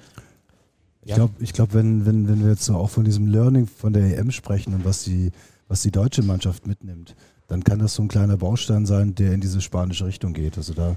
Ich 1.02 1.12
glaube, 1.12 1.34
ich 1.40 1.52
glaub, 1.52 1.74
wenn, 1.74 2.06
wenn, 2.06 2.26
wenn 2.26 2.42
wir 2.42 2.52
jetzt 2.52 2.64
so 2.64 2.74
auch 2.76 2.88
von 2.88 3.04
diesem 3.04 3.26
Learning 3.26 3.66
von 3.66 3.92
der 3.92 4.18
EM 4.18 4.30
sprechen 4.30 4.72
und 4.72 4.86
was 4.86 5.04
die, 5.04 5.30
was 5.68 5.82
die 5.82 5.90
deutsche 5.90 6.22
Mannschaft 6.22 6.66
mitnimmt, 6.66 7.14
dann 7.48 7.62
kann 7.64 7.80
das 7.80 7.96
so 7.96 8.02
ein 8.02 8.08
kleiner 8.08 8.38
Baustein 8.38 8.86
sein, 8.86 9.14
der 9.14 9.34
in 9.34 9.42
diese 9.42 9.60
spanische 9.60 10.06
Richtung 10.06 10.32
geht. 10.32 10.56
Also 10.56 10.72
da 10.72 10.96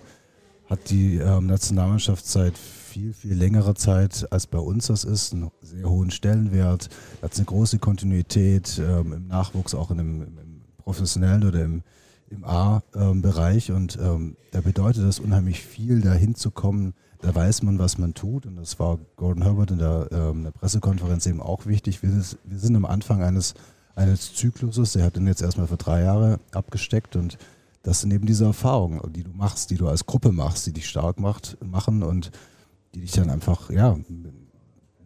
hat 0.70 0.90
die 0.90 1.18
ähm, 1.18 1.48
Nationalmannschaft 1.48 2.26
seit 2.26 2.54
viel, 2.98 3.14
viel 3.14 3.36
längerer 3.36 3.76
Zeit, 3.76 4.26
als 4.32 4.48
bei 4.48 4.58
uns 4.58 4.88
das 4.88 5.04
ist, 5.04 5.32
einen 5.32 5.52
sehr 5.62 5.88
hohen 5.88 6.10
Stellenwert, 6.10 6.90
hat 7.22 7.36
eine 7.36 7.46
große 7.46 7.78
Kontinuität 7.78 8.82
ähm, 8.84 9.14
im 9.14 9.28
Nachwuchs, 9.28 9.76
auch 9.76 9.92
in 9.92 9.98
dem, 9.98 10.22
im 10.24 10.62
professionellen 10.78 11.44
oder 11.44 11.64
im, 11.64 11.84
im 12.32 12.44
A-Bereich. 12.44 13.72
Und 13.72 14.00
ähm, 14.02 14.36
da 14.50 14.62
bedeutet 14.62 15.04
das 15.04 15.20
unheimlich 15.20 15.62
viel, 15.62 16.02
da 16.02 16.14
hinzukommen. 16.14 16.96
Da 17.22 17.36
weiß 17.36 17.62
man, 17.62 17.78
was 17.78 18.00
man 18.00 18.16
tut. 18.16 18.48
Und 18.48 18.56
das 18.56 18.80
war 18.80 18.98
Gordon 19.16 19.44
Herbert 19.44 19.70
in 19.70 19.78
der, 19.78 20.10
ähm, 20.12 20.44
der 20.46 20.52
Pressekonferenz 20.52 21.28
eben 21.28 21.42
auch 21.42 21.68
wichtig. 21.68 22.02
Wir, 22.02 22.10
wir 22.10 22.60
sind 22.60 22.76
am 22.76 22.86
Anfang 22.86 23.22
eines, 23.22 23.54
eines 23.94 24.34
Zykluses. 24.34 24.96
Er 24.96 25.06
hat 25.06 25.18
den 25.18 25.28
jetzt 25.28 25.44
erstmal 25.44 25.68
für 25.68 25.78
drei 25.78 26.02
Jahre 26.02 26.40
abgesteckt 26.52 27.16
und 27.16 27.38
das 27.84 28.02
sind 28.02 28.12
eben 28.12 28.26
diese 28.26 28.46
Erfahrungen, 28.46 29.00
die 29.14 29.24
du 29.24 29.32
machst, 29.32 29.70
die 29.70 29.78
du 29.78 29.88
als 29.88 30.08
Gruppe 30.08 30.32
machst, 30.32 30.66
die 30.66 30.74
dich 30.74 30.90
stark 30.90 31.20
macht, 31.20 31.58
machen 31.64 32.02
und 32.02 32.32
die 32.94 33.02
dich 33.02 33.12
dann 33.12 33.30
einfach, 33.30 33.70
ja, 33.70 33.98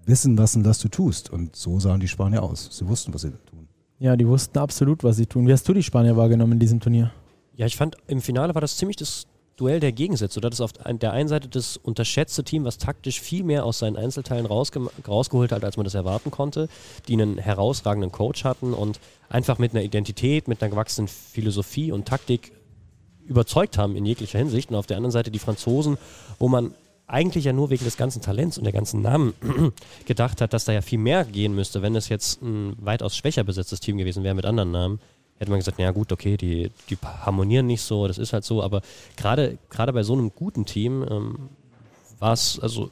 wissen 0.05 0.35
lassen, 0.35 0.65
was 0.65 0.79
du 0.79 0.89
tust. 0.89 1.29
Und 1.29 1.55
so 1.55 1.79
sahen 1.79 1.99
die 1.99 2.07
Spanier 2.07 2.43
aus. 2.43 2.69
Sie 2.71 2.87
wussten, 2.87 3.13
was 3.13 3.21
sie 3.21 3.31
tun. 3.31 3.67
Ja, 3.99 4.15
die 4.15 4.27
wussten 4.27 4.57
absolut, 4.57 5.03
was 5.03 5.17
sie 5.17 5.25
tun. 5.25 5.47
Wie 5.47 5.53
hast 5.53 5.67
du 5.67 5.73
die 5.73 5.83
Spanier 5.83 6.17
wahrgenommen 6.17 6.53
in 6.53 6.59
diesem 6.59 6.79
Turnier? 6.79 7.11
Ja, 7.55 7.65
ich 7.65 7.77
fand, 7.77 7.97
im 8.07 8.21
Finale 8.21 8.55
war 8.55 8.61
das 8.61 8.77
ziemlich 8.77 8.97
das 8.97 9.27
Duell 9.57 9.79
der 9.79 9.91
Gegensätze. 9.91 10.39
Oder 10.39 10.49
das 10.49 10.59
auf 10.59 10.73
der 10.73 11.11
einen 11.11 11.29
Seite 11.29 11.47
das 11.47 11.77
unterschätzte 11.77 12.43
Team, 12.43 12.63
was 12.63 12.79
taktisch 12.79 13.21
viel 13.21 13.43
mehr 13.43 13.63
aus 13.63 13.77
seinen 13.77 13.95
Einzelteilen 13.95 14.47
rausge 14.47 14.89
rausgeholt 15.07 15.51
hat, 15.51 15.63
als 15.63 15.77
man 15.77 15.83
das 15.83 15.93
erwarten 15.93 16.31
konnte, 16.31 16.67
die 17.07 17.13
einen 17.13 17.37
herausragenden 17.37 18.11
Coach 18.11 18.43
hatten 18.43 18.73
und 18.73 18.99
einfach 19.29 19.59
mit 19.59 19.73
einer 19.73 19.83
Identität, 19.83 20.47
mit 20.47 20.63
einer 20.63 20.71
gewachsenen 20.71 21.07
Philosophie 21.07 21.91
und 21.91 22.07
Taktik 22.07 22.53
überzeugt 23.27 23.77
haben 23.77 23.95
in 23.95 24.05
jeglicher 24.05 24.39
Hinsicht. 24.39 24.71
Und 24.71 24.77
auf 24.77 24.87
der 24.87 24.97
anderen 24.97 25.11
Seite 25.11 25.29
die 25.29 25.37
Franzosen, 25.37 25.99
wo 26.39 26.47
man 26.47 26.73
eigentlich 27.11 27.45
ja 27.45 27.53
nur 27.53 27.69
wegen 27.69 27.85
des 27.85 27.97
ganzen 27.97 28.21
Talents 28.21 28.57
und 28.57 28.63
der 28.63 28.73
ganzen 28.73 29.01
Namen 29.01 29.33
gedacht 30.05 30.41
hat, 30.41 30.53
dass 30.53 30.65
da 30.65 30.71
ja 30.71 30.81
viel 30.81 30.99
mehr 30.99 31.25
gehen 31.25 31.53
müsste, 31.53 31.81
wenn 31.81 31.95
es 31.95 32.09
jetzt 32.09 32.41
ein 32.41 32.75
weitaus 32.79 33.15
schwächer 33.15 33.43
besetztes 33.43 33.79
Team 33.79 33.97
gewesen 33.97 34.23
wäre 34.23 34.35
mit 34.35 34.45
anderen 34.45 34.71
Namen 34.71 34.99
hätte 35.41 35.49
man 35.49 35.59
gesagt, 35.59 35.79
ja 35.79 35.89
gut, 35.89 36.11
okay, 36.11 36.37
die, 36.37 36.69
die 36.91 36.97
harmonieren 37.03 37.65
nicht 37.65 37.81
so, 37.81 38.05
das 38.05 38.19
ist 38.19 38.31
halt 38.31 38.43
so, 38.43 38.61
aber 38.61 38.81
gerade 39.17 39.57
bei 39.75 40.03
so 40.03 40.13
einem 40.13 40.31
guten 40.35 40.67
Team 40.67 41.03
ähm, 41.09 41.49
war 42.19 42.33
es 42.33 42.59
also 42.59 42.91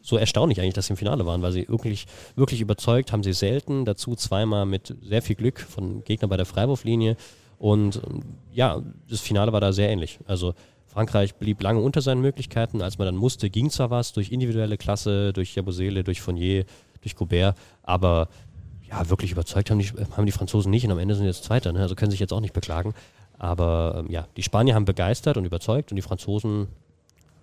so 0.00 0.16
erstaunlich 0.16 0.60
eigentlich, 0.60 0.74
dass 0.74 0.86
sie 0.86 0.92
im 0.92 0.96
Finale 0.96 1.26
waren, 1.26 1.42
weil 1.42 1.50
sie 1.50 1.68
wirklich, 1.68 2.06
wirklich 2.36 2.60
überzeugt 2.60 3.10
haben 3.10 3.24
sie 3.24 3.32
selten, 3.32 3.84
dazu 3.84 4.14
zweimal 4.14 4.64
mit 4.64 4.94
sehr 5.02 5.22
viel 5.22 5.34
Glück 5.34 5.58
von 5.58 6.04
Gegnern 6.04 6.30
bei 6.30 6.36
der 6.36 6.46
Freiwurflinie. 6.46 7.16
Und 7.58 8.00
ähm, 8.06 8.22
ja, 8.52 8.80
das 9.10 9.20
Finale 9.20 9.52
war 9.52 9.60
da 9.60 9.72
sehr 9.72 9.90
ähnlich. 9.90 10.20
Also 10.24 10.54
Frankreich 10.88 11.34
blieb 11.34 11.62
lange 11.62 11.80
unter 11.80 12.00
seinen 12.00 12.20
Möglichkeiten, 12.20 12.82
als 12.82 12.98
man 12.98 13.06
dann 13.06 13.16
musste, 13.16 13.50
ging 13.50 13.70
zwar 13.70 13.90
was 13.90 14.12
durch 14.12 14.32
individuelle 14.32 14.76
Klasse, 14.76 15.32
durch 15.32 15.54
Jabusele, 15.54 16.02
durch 16.02 16.20
Fournier, 16.20 16.64
durch 17.02 17.14
Gobert, 17.14 17.56
aber 17.82 18.28
ja, 18.88 19.08
wirklich 19.10 19.32
überzeugt 19.32 19.70
haben 19.70 19.78
die, 19.78 19.88
haben 20.16 20.26
die 20.26 20.32
Franzosen 20.32 20.70
nicht 20.70 20.84
und 20.84 20.92
am 20.92 20.98
Ende 20.98 21.14
sind 21.14 21.26
jetzt 21.26 21.44
Zweiter, 21.44 21.72
ne? 21.72 21.80
also 21.80 21.94
können 21.94 22.10
sich 22.10 22.20
jetzt 22.20 22.32
auch 22.32 22.40
nicht 22.40 22.54
beklagen. 22.54 22.94
Aber 23.38 24.02
ähm, 24.04 24.10
ja, 24.10 24.26
die 24.36 24.42
Spanier 24.42 24.74
haben 24.74 24.84
begeistert 24.84 25.36
und 25.36 25.44
überzeugt 25.44 25.92
und 25.92 25.96
die 25.96 26.02
Franzosen, 26.02 26.68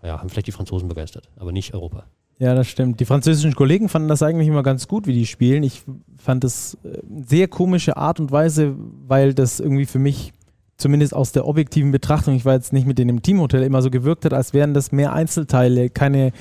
ja, 0.04 0.20
haben 0.20 0.30
vielleicht 0.30 0.48
die 0.48 0.52
Franzosen 0.52 0.90
begeistert, 0.90 1.30
aber 1.38 1.52
nicht 1.52 1.74
Europa. 1.74 2.06
Ja, 2.38 2.54
das 2.54 2.68
stimmt. 2.68 3.00
Die 3.00 3.06
französischen 3.06 3.56
Kollegen 3.56 3.88
fanden 3.88 4.10
das 4.10 4.22
eigentlich 4.22 4.50
immer 4.50 4.64
ganz 4.64 4.90
gut, 4.90 5.08
wie 5.08 5.14
die 5.14 5.25
spielen. 5.25 5.64
Ich 5.64 5.84
fand 6.18 6.44
das 6.44 6.78
äh, 6.84 6.98
sehr 7.25 7.48
komische 7.48 7.96
Art 7.96 8.20
und 8.20 8.32
Weise, 8.32 8.75
weil 9.08 9.34
das 9.34 9.60
irgendwie 9.62 9.86
für 9.86 10.00
mich, 10.00 10.34
zumindest 10.77 11.13
aus 11.13 11.32
der 11.32 11.48
objektiven 11.48 11.91
Betrachtung, 11.91 12.36
ich 12.36 12.46
war 12.46 12.53
jetzt 12.53 12.74
nicht 12.74 12.88
mit 12.88 12.98
denen 12.98 13.10
im 13.10 13.22
Teamhotel, 13.22 13.63
immer 13.63 13.82
so 13.82 13.89
gewirkt 13.89 14.25
hat, 14.25 14.34
als 14.34 14.53
wären 14.53 14.74
das 14.74 14.91
mehr 14.91 15.13
Einzelteile, 15.13 15.89
keine 15.89 16.32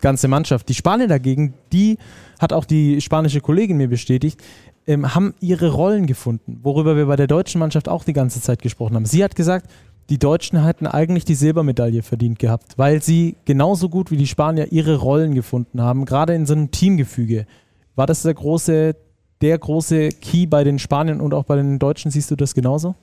ganze 0.00 0.28
Mannschaft. 0.28 0.68
Die 0.68 0.74
Spanier 0.74 1.08
dagegen, 1.08 1.54
die 1.72 1.98
hat 2.38 2.52
auch 2.52 2.64
die 2.64 3.00
spanische 3.00 3.40
Kollegin 3.40 3.76
mir 3.76 3.88
bestätigt, 3.88 4.40
ähm, 4.86 5.14
haben 5.14 5.34
ihre 5.40 5.70
Rollen 5.70 6.06
gefunden, 6.06 6.60
worüber 6.62 6.96
wir 6.96 7.06
bei 7.06 7.16
der 7.16 7.26
deutschen 7.26 7.58
Mannschaft 7.58 7.88
auch 7.88 8.04
die 8.04 8.12
ganze 8.12 8.40
Zeit 8.40 8.62
gesprochen 8.62 8.94
haben. 8.94 9.06
Sie 9.06 9.24
hat 9.24 9.34
gesagt, 9.34 9.70
die 10.08 10.18
Deutschen 10.18 10.64
hätten 10.64 10.86
eigentlich 10.86 11.26
die 11.26 11.34
Silbermedaille 11.34 12.02
verdient 12.02 12.38
gehabt, 12.38 12.78
weil 12.78 13.02
sie 13.02 13.36
genauso 13.44 13.90
gut 13.90 14.10
wie 14.10 14.16
die 14.16 14.26
Spanier 14.26 14.72
ihre 14.72 14.96
Rollen 14.96 15.34
gefunden 15.34 15.82
haben, 15.82 16.06
gerade 16.06 16.34
in 16.34 16.46
so 16.46 16.54
einem 16.54 16.70
Teamgefüge. 16.70 17.46
War 17.94 18.06
das 18.06 18.22
der 18.22 18.32
große, 18.32 18.96
der 19.42 19.58
große 19.58 20.08
Key 20.08 20.46
bei 20.46 20.64
den 20.64 20.78
Spaniern 20.78 21.20
und 21.20 21.34
auch 21.34 21.44
bei 21.44 21.56
den 21.56 21.78
Deutschen? 21.78 22.10
Siehst 22.10 22.30
du 22.30 22.36
das 22.36 22.54
genauso? 22.54 22.94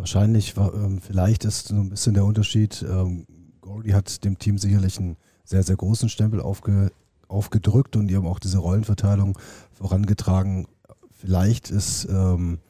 Wahrscheinlich, 0.00 0.54
ähm, 0.56 0.98
vielleicht 1.02 1.44
ist 1.44 1.68
so 1.68 1.74
ein 1.74 1.90
bisschen 1.90 2.14
der 2.14 2.24
Unterschied. 2.24 2.82
Ähm, 2.88 3.26
Gordy 3.60 3.90
hat 3.90 4.24
dem 4.24 4.38
Team 4.38 4.56
sicherlich 4.56 4.98
einen 4.98 5.18
sehr, 5.44 5.62
sehr 5.62 5.76
großen 5.76 6.08
Stempel 6.08 6.40
aufge, 6.40 6.90
aufgedrückt 7.28 7.96
und 7.96 8.08
die 8.08 8.16
haben 8.16 8.26
auch 8.26 8.38
diese 8.38 8.56
Rollenverteilung 8.56 9.38
vorangetragen. 9.74 10.66
Vielleicht 11.12 11.70
ist 11.70 12.08
ähm, 12.10 12.60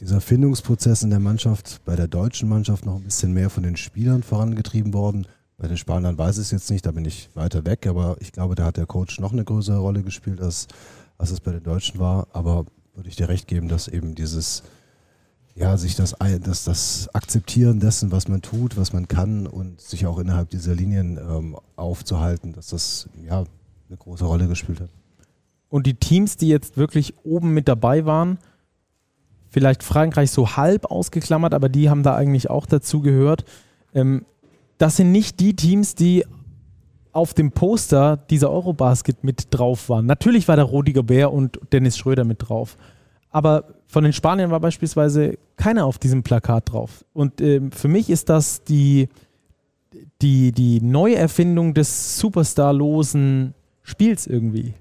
dieser 0.00 0.20
Findungsprozess 0.20 1.02
in 1.02 1.08
der 1.08 1.18
Mannschaft 1.18 1.80
bei 1.86 1.96
der 1.96 2.08
deutschen 2.08 2.50
Mannschaft 2.50 2.84
noch 2.84 2.96
ein 2.96 3.04
bisschen 3.04 3.32
mehr 3.32 3.48
von 3.48 3.62
den 3.62 3.78
Spielern 3.78 4.22
vorangetrieben 4.22 4.92
worden. 4.92 5.26
Bei 5.56 5.66
den 5.66 5.78
Spaniern 5.78 6.18
weiß 6.18 6.36
ich 6.36 6.42
es 6.42 6.50
jetzt 6.50 6.70
nicht, 6.70 6.84
da 6.84 6.92
bin 6.92 7.06
ich 7.06 7.30
weiter 7.32 7.64
weg, 7.64 7.86
aber 7.86 8.18
ich 8.20 8.32
glaube, 8.32 8.54
da 8.54 8.66
hat 8.66 8.76
der 8.76 8.84
Coach 8.84 9.18
noch 9.18 9.32
eine 9.32 9.44
größere 9.44 9.78
Rolle 9.78 10.02
gespielt, 10.02 10.42
als, 10.42 10.68
als 11.16 11.30
es 11.30 11.40
bei 11.40 11.52
den 11.52 11.62
Deutschen 11.62 11.98
war. 11.98 12.28
Aber 12.34 12.66
würde 12.94 13.08
ich 13.08 13.16
dir 13.16 13.30
recht 13.30 13.48
geben, 13.48 13.68
dass 13.68 13.88
eben 13.88 14.14
dieses 14.14 14.62
ja, 15.56 15.76
sich 15.76 15.94
das, 15.94 16.16
das, 16.40 16.64
das 16.64 17.14
Akzeptieren 17.14 17.78
dessen, 17.78 18.10
was 18.10 18.26
man 18.26 18.42
tut, 18.42 18.76
was 18.76 18.92
man 18.92 19.06
kann 19.06 19.46
und 19.46 19.80
sich 19.80 20.06
auch 20.06 20.18
innerhalb 20.18 20.50
dieser 20.50 20.74
Linien 20.74 21.16
ähm, 21.18 21.56
aufzuhalten, 21.76 22.52
dass 22.52 22.68
das 22.68 23.08
ja 23.24 23.44
eine 23.88 23.96
große 23.96 24.24
Rolle 24.24 24.48
gespielt 24.48 24.80
hat. 24.80 24.90
Und 25.68 25.86
die 25.86 25.94
Teams, 25.94 26.36
die 26.36 26.48
jetzt 26.48 26.76
wirklich 26.76 27.14
oben 27.24 27.54
mit 27.54 27.68
dabei 27.68 28.04
waren, 28.04 28.38
vielleicht 29.48 29.84
Frankreich 29.84 30.32
so 30.32 30.56
halb 30.56 30.86
ausgeklammert, 30.86 31.54
aber 31.54 31.68
die 31.68 31.88
haben 31.88 32.02
da 32.02 32.16
eigentlich 32.16 32.50
auch 32.50 32.66
dazu 32.66 33.00
gehört. 33.00 33.44
Ähm, 33.94 34.24
das 34.78 34.96
sind 34.96 35.12
nicht 35.12 35.38
die 35.38 35.54
Teams, 35.54 35.94
die 35.94 36.24
auf 37.12 37.32
dem 37.32 37.52
Poster 37.52 38.16
dieser 38.16 38.50
Eurobasket 38.50 39.22
mit 39.22 39.46
drauf 39.50 39.88
waren. 39.88 40.06
Natürlich 40.06 40.48
war 40.48 40.56
da 40.56 40.64
Rodiger 40.64 41.04
Bär 41.04 41.32
und 41.32 41.60
Dennis 41.72 41.96
Schröder 41.96 42.24
mit 42.24 42.48
drauf. 42.48 42.76
Aber 43.30 43.73
von 43.86 44.04
den 44.04 44.12
Spaniern 44.12 44.50
war 44.50 44.60
beispielsweise 44.60 45.38
keiner 45.56 45.84
auf 45.86 45.98
diesem 45.98 46.22
Plakat 46.22 46.72
drauf. 46.72 47.04
Und 47.12 47.40
ähm, 47.40 47.70
für 47.70 47.88
mich 47.88 48.10
ist 48.10 48.28
das 48.28 48.64
die, 48.64 49.08
die, 50.20 50.52
die 50.52 50.80
Neuerfindung 50.80 51.74
des 51.74 52.18
Superstar-losen 52.18 53.54
Spiels 53.82 54.26
irgendwie. 54.26 54.74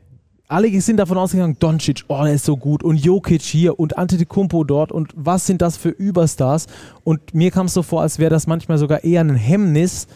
Alle 0.48 0.82
sind 0.82 0.98
davon 0.98 1.18
ausgegangen, 1.18 1.58
Doncic, 1.60 2.04
oh, 2.08 2.24
der 2.24 2.34
ist 2.34 2.46
so 2.46 2.58
gut 2.58 2.84
und 2.84 2.98
Jokic 2.98 3.42
hier 3.42 3.80
und 3.80 3.98
Antetokounmpo 3.98 4.64
dort 4.64 4.92
und 4.92 5.12
was 5.16 5.48
sind 5.48 5.62
das 5.62 5.78
für 5.78 5.90
Überstars? 5.90 6.68
Und 7.04 7.34
mir 7.34 7.50
kam 7.50 7.66
es 7.66 7.74
so 7.74 7.82
vor, 7.82 8.02
als 8.02 8.20
wäre 8.20 8.30
das 8.30 8.46
manchmal 8.46 8.78
sogar 8.78 9.04
eher 9.04 9.22
ein 9.22 9.36
Hemmnis, 9.36 10.08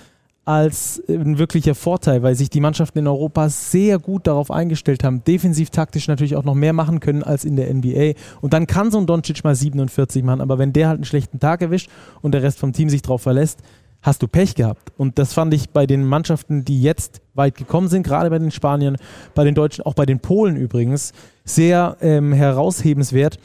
als 0.48 1.04
ein 1.10 1.38
wirklicher 1.40 1.76
Vorteil, 1.76 2.24
weil 2.24 2.36
sich 2.36 2.50
die 2.50 2.62
Mannschaften 2.62 3.00
in 3.00 3.08
Europa 3.08 3.50
sehr 3.50 4.00
gut 4.00 4.28
darauf 4.28 4.50
eingestellt 4.50 5.04
haben, 5.04 5.22
defensiv 5.26 5.72
taktisch 5.72 6.08
natürlich 6.08 6.38
auch 6.38 6.46
noch 6.46 6.56
mehr 6.56 6.72
machen 6.72 7.02
können 7.02 7.22
als 7.22 7.44
in 7.44 7.58
der 7.58 7.74
NBA. 7.74 8.14
Und 8.40 8.54
dann 8.54 8.66
kann 8.66 8.90
so 8.90 8.98
ein 8.98 9.08
Doncic 9.08 9.44
mal 9.44 9.56
47 9.56 10.24
machen, 10.24 10.40
aber 10.40 10.58
wenn 10.58 10.72
der 10.72 10.88
halt 10.88 11.00
einen 11.00 11.04
schlechten 11.04 11.42
Tag 11.42 11.62
erwischt 11.62 11.90
und 12.22 12.32
der 12.32 12.44
Rest 12.44 12.60
vom 12.60 12.72
Team 12.72 12.88
sich 12.88 13.02
darauf 13.02 13.22
verlässt, 13.22 13.60
hast 14.02 14.22
du 14.22 14.30
Pech 14.30 14.56
gehabt. 14.56 14.94
Und 14.96 15.20
das 15.20 15.34
fand 15.34 15.54
ich 15.54 15.72
bei 15.72 15.86
den 15.86 16.06
Mannschaften, 16.06 16.64
die 16.64 16.82
jetzt 16.82 17.20
weit 17.34 17.56
gekommen 17.56 17.90
sind, 17.90 18.04
gerade 18.04 18.30
bei 18.30 18.40
den 18.40 18.52
Spaniern, 18.52 18.96
bei 19.36 19.44
den 19.44 19.54
Deutschen, 19.54 19.86
auch 19.86 19.96
bei 19.96 20.06
den 20.06 20.22
Polen 20.22 20.56
übrigens, 20.56 21.12
sehr 21.44 21.98
ähm, 22.00 22.32
heraushebenswert, 22.32 23.38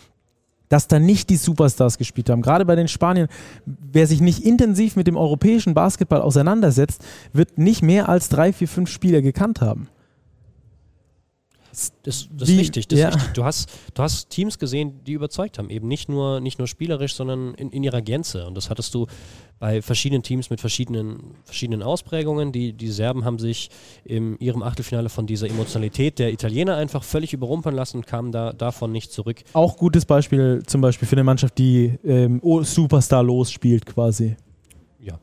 dass 0.72 0.88
da 0.88 0.98
nicht 0.98 1.28
die 1.28 1.36
Superstars 1.36 1.98
gespielt 1.98 2.30
haben. 2.30 2.40
Gerade 2.40 2.64
bei 2.64 2.74
den 2.74 2.88
Spaniern, 2.88 3.28
wer 3.66 4.06
sich 4.06 4.22
nicht 4.22 4.42
intensiv 4.42 4.96
mit 4.96 5.06
dem 5.06 5.18
europäischen 5.18 5.74
Basketball 5.74 6.22
auseinandersetzt, 6.22 7.04
wird 7.34 7.58
nicht 7.58 7.82
mehr 7.82 8.08
als 8.08 8.30
drei, 8.30 8.54
vier, 8.54 8.68
fünf 8.68 8.88
Spieler 8.88 9.20
gekannt 9.20 9.60
haben. 9.60 9.88
Das, 11.72 11.92
das, 12.02 12.28
Wie, 12.48 12.52
ist 12.52 12.58
wichtig. 12.58 12.88
Das 12.88 12.98
ja. 12.98 13.08
ist 13.08 13.14
wichtig. 13.14 13.32
Du, 13.32 13.44
hast, 13.44 13.70
du 13.94 14.02
hast 14.02 14.28
Teams 14.28 14.58
gesehen, 14.58 15.02
die 15.04 15.12
überzeugt 15.12 15.58
haben. 15.58 15.70
Eben 15.70 15.88
nicht 15.88 16.10
nur, 16.10 16.40
nicht 16.40 16.58
nur 16.58 16.68
spielerisch, 16.68 17.14
sondern 17.14 17.54
in, 17.54 17.70
in 17.70 17.82
ihrer 17.82 18.02
Gänze. 18.02 18.46
Und 18.46 18.54
das 18.54 18.68
hattest 18.68 18.94
du 18.94 19.06
bei 19.58 19.80
verschiedenen 19.80 20.22
Teams 20.22 20.50
mit 20.50 20.60
verschiedenen, 20.60 21.34
verschiedenen 21.44 21.82
Ausprägungen. 21.82 22.52
Die, 22.52 22.74
die 22.74 22.88
Serben 22.88 23.24
haben 23.24 23.38
sich 23.38 23.70
in 24.04 24.38
ihrem 24.38 24.62
Achtelfinale 24.62 25.08
von 25.08 25.26
dieser 25.26 25.48
Emotionalität 25.48 26.18
der 26.18 26.32
Italiener 26.32 26.76
einfach 26.76 27.04
völlig 27.04 27.32
überrumpeln 27.32 27.74
lassen 27.74 27.98
und 27.98 28.06
kamen 28.06 28.32
da, 28.32 28.52
davon 28.52 28.92
nicht 28.92 29.10
zurück. 29.10 29.42
Auch 29.54 29.78
gutes 29.78 30.04
Beispiel 30.04 30.62
zum 30.66 30.82
Beispiel 30.82 31.08
für 31.08 31.16
eine 31.16 31.24
Mannschaft, 31.24 31.56
die 31.56 31.98
ähm, 32.04 32.40
Superstar 32.64 33.22
losspielt 33.22 33.86
quasi. 33.86 34.36
Ja. 35.00 35.18